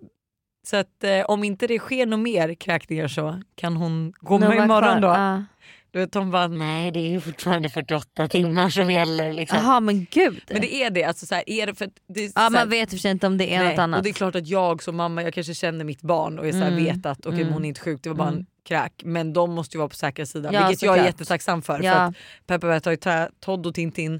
så 0.67 0.75
att 0.77 1.03
eh, 1.03 1.21
om 1.25 1.43
inte 1.43 1.67
det 1.67 1.79
sker 1.79 2.05
något 2.05 2.19
mer 2.19 2.53
kräkningar 2.53 3.07
så 3.07 3.41
kan 3.55 3.75
hon 3.77 4.13
komma 4.13 4.45
Några 4.45 4.63
imorgon 4.63 5.01
då. 5.01 5.07
Ja. 5.07 5.43
Du 5.91 5.99
vet 5.99 6.13
hon 6.13 6.31
bara, 6.31 6.47
nej 6.47 6.91
det 6.91 6.99
är 6.99 7.09
ju 7.09 7.21
fortfarande 7.21 7.69
48 7.69 8.27
timmar 8.27 8.69
som 8.69 8.91
gäller. 8.91 9.33
Liksom. 9.33 9.57
Jaha 9.63 9.79
men 9.79 10.07
gud. 10.11 10.41
Men 10.49 10.61
det 10.61 10.75
är 10.75 10.89
det, 10.89 11.03
alltså 11.03 11.25
så 11.25 11.35
här, 11.35 11.49
är 11.49 11.67
det 11.67 11.75
för 11.75 11.89
det 12.07 12.23
är 12.25 12.27
så 12.27 12.33
ja 12.35 12.41
här, 12.41 12.49
man 12.49 12.69
vet 12.69 12.89
för 12.89 12.97
sig 12.97 13.11
inte 13.11 13.27
om 13.27 13.37
det 13.37 13.53
är 13.55 13.59
nej, 13.59 13.69
något 13.69 13.79
annat. 13.79 13.97
Och 13.97 14.03
det 14.03 14.09
är 14.09 14.13
klart 14.13 14.35
att 14.35 14.47
jag 14.47 14.83
som 14.83 14.95
mamma, 14.95 15.23
jag 15.23 15.33
kanske 15.33 15.53
känner 15.53 15.85
mitt 15.85 16.01
barn 16.01 16.39
och 16.39 16.47
är 16.47 16.51
så 16.51 16.57
här, 16.57 16.67
Mm. 16.71 16.83
vet 16.85 17.05
att 17.05 17.25
okej, 17.25 17.41
Mm. 17.41 17.53
hon 17.53 17.65
är 17.65 17.69
inte 17.69 17.81
sjuk, 17.81 17.99
det 18.03 18.09
var 18.09 18.15
bara 18.15 18.27
Mm. 18.27 18.39
en 18.39 18.45
kräk. 18.67 18.91
Men 19.05 19.33
de 19.33 19.51
måste 19.51 19.77
ju 19.77 19.79
vara 19.79 19.89
på 19.89 19.95
säkra 19.95 20.25
sidan, 20.25 20.53
Ja, 20.53 20.67
vilket 20.67 20.83
jag 20.85 20.97
är 20.97 21.05
jättetacksam 21.05 21.61
för. 21.61 21.83
Ja. 21.83 21.93
för 21.93 21.99
att 22.07 22.13
Peppa 22.47 22.67
Vet 22.67 22.85
har 22.85 22.91
ju 22.91 23.27
Todd 23.39 23.65
och 23.65 23.73
Tintin, 23.75 24.19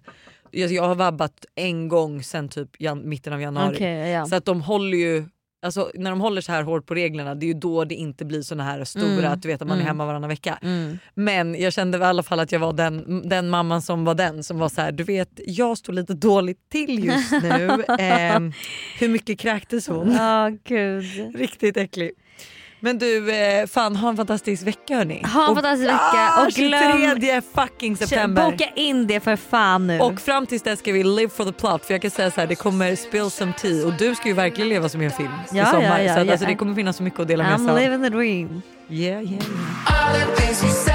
jag, 0.52 0.72
jag 0.72 0.84
har 0.84 0.96
vabbat 0.96 1.46
en 1.56 1.88
gång 1.88 2.24
sen 2.24 2.50
typ 2.50 2.70
jan, 2.80 3.10
mitten 3.10 3.34
av 3.34 3.42
januari. 3.42 3.76
Okej, 3.76 4.10
ja. 4.10 4.26
Så 4.26 4.36
att 4.36 4.46
de 4.46 4.62
håller 4.62 4.98
ju 4.98 5.26
Alltså, 5.66 5.92
när 5.94 6.10
de 6.10 6.22
håller 6.22 6.42
så 6.42 6.52
här 6.52 6.64
hårt 6.64 6.86
på 6.86 6.96
reglerna 6.96 7.36
det 7.36 7.46
är 7.46 7.48
ju 7.48 7.54
då 7.54 7.86
det 7.86 7.96
inte 7.96 8.26
blir 8.26 8.42
såna 8.42 8.64
här 8.64 8.84
stora 8.84 9.06
Mm. 9.12 9.32
att 9.34 9.42
du 9.42 9.48
vet 9.48 9.62
att 9.62 9.68
man 9.68 9.78
är 9.78 9.82
Mm. 9.82 9.88
hemma 9.88 10.06
varannan 10.06 10.30
vecka. 10.30 10.60
Mm. 10.62 10.98
Men 11.14 11.62
jag 11.62 11.74
kände 11.74 11.98
i 11.98 12.02
alla 12.04 12.24
fall 12.24 12.40
att 12.40 12.52
jag 12.52 12.60
var 12.60 12.74
den, 12.74 13.22
den 13.30 13.50
mamman 13.50 13.82
som 13.82 14.06
var 14.06 14.16
den 14.16 14.44
som 14.44 14.60
var 14.60 14.70
så 14.70 14.82
här, 14.82 14.92
du 14.92 15.04
vet 15.04 15.30
jag 15.48 15.78
står 15.78 15.94
lite 15.94 16.14
dåligt 16.14 16.70
till 16.72 17.04
just 17.06 17.32
nu. 17.32 17.84
Ehm, 18.00 18.52
hur 19.00 19.10
mycket 19.10 19.40
kräktes 19.40 19.88
hon? 19.88 20.12
Ja 20.12 20.52
gud. 20.64 21.36
Riktigt 21.36 21.78
äcklig. 21.78 22.12
Men 22.80 22.98
du, 22.98 23.32
eh, 23.36 23.66
fan 23.68 23.96
ha 23.96 24.10
en 24.10 24.18
fantastisk 24.18 24.64
vecka 24.64 24.96
hörni. 24.98 25.24
Ha 25.34 25.48
en 25.50 25.56
fantastisk 25.56 25.88
vecka 25.90 26.30
ah, 26.38 26.42
och 26.46 26.50
glöm- 26.52 27.16
23 27.16 27.42
fucking 27.56 27.98
september. 27.98 28.52
Boka 28.52 28.66
in 28.76 29.08
det 29.08 29.20
för 29.20 29.36
fan 29.36 29.88
nu. 29.88 30.00
Och 30.00 30.20
fram 30.22 30.46
tills 30.46 30.62
dess 30.62 30.80
ska 30.80 30.92
vi 30.92 31.04
live 31.04 31.30
for 31.30 31.46
the 31.46 31.52
plot 31.52 31.86
för 31.86 31.94
jag 31.94 32.02
kan 32.02 32.12
säga 32.12 32.32
så 32.32 32.40
här, 32.42 32.48
det 32.48 32.56
kommer 32.56 32.96
spill 32.96 33.32
some 33.32 33.54
tea 33.54 33.86
och 33.86 33.94
du 33.94 34.16
ska 34.16 34.28
ju 34.28 34.34
verkligen 34.34 34.70
leva 34.70 34.90
som 34.90 35.02
i 35.02 35.06
en 35.06 35.12
film 35.12 35.32
i 35.54 35.58
Ja, 35.58 35.66
sommar. 35.66 35.82
ja, 35.84 36.02
ja, 36.02 36.14
så 36.14 36.20
att, 36.20 36.26
ja. 36.26 36.32
alltså, 36.32 36.48
det 36.48 36.56
kommer 36.56 36.76
finnas 36.76 36.98
så 36.98 37.04
mycket 37.04 37.20
att 37.20 37.28
dela 37.28 37.44
med 37.44 37.60
sig 37.60 37.68
I'm 37.68 37.72
av. 37.72 37.80
living 37.80 38.04
the 38.04 38.10
dream. 38.10 38.62
Yeah, 38.90 39.24
yeah, 39.24 39.34
yeah. 39.34 40.95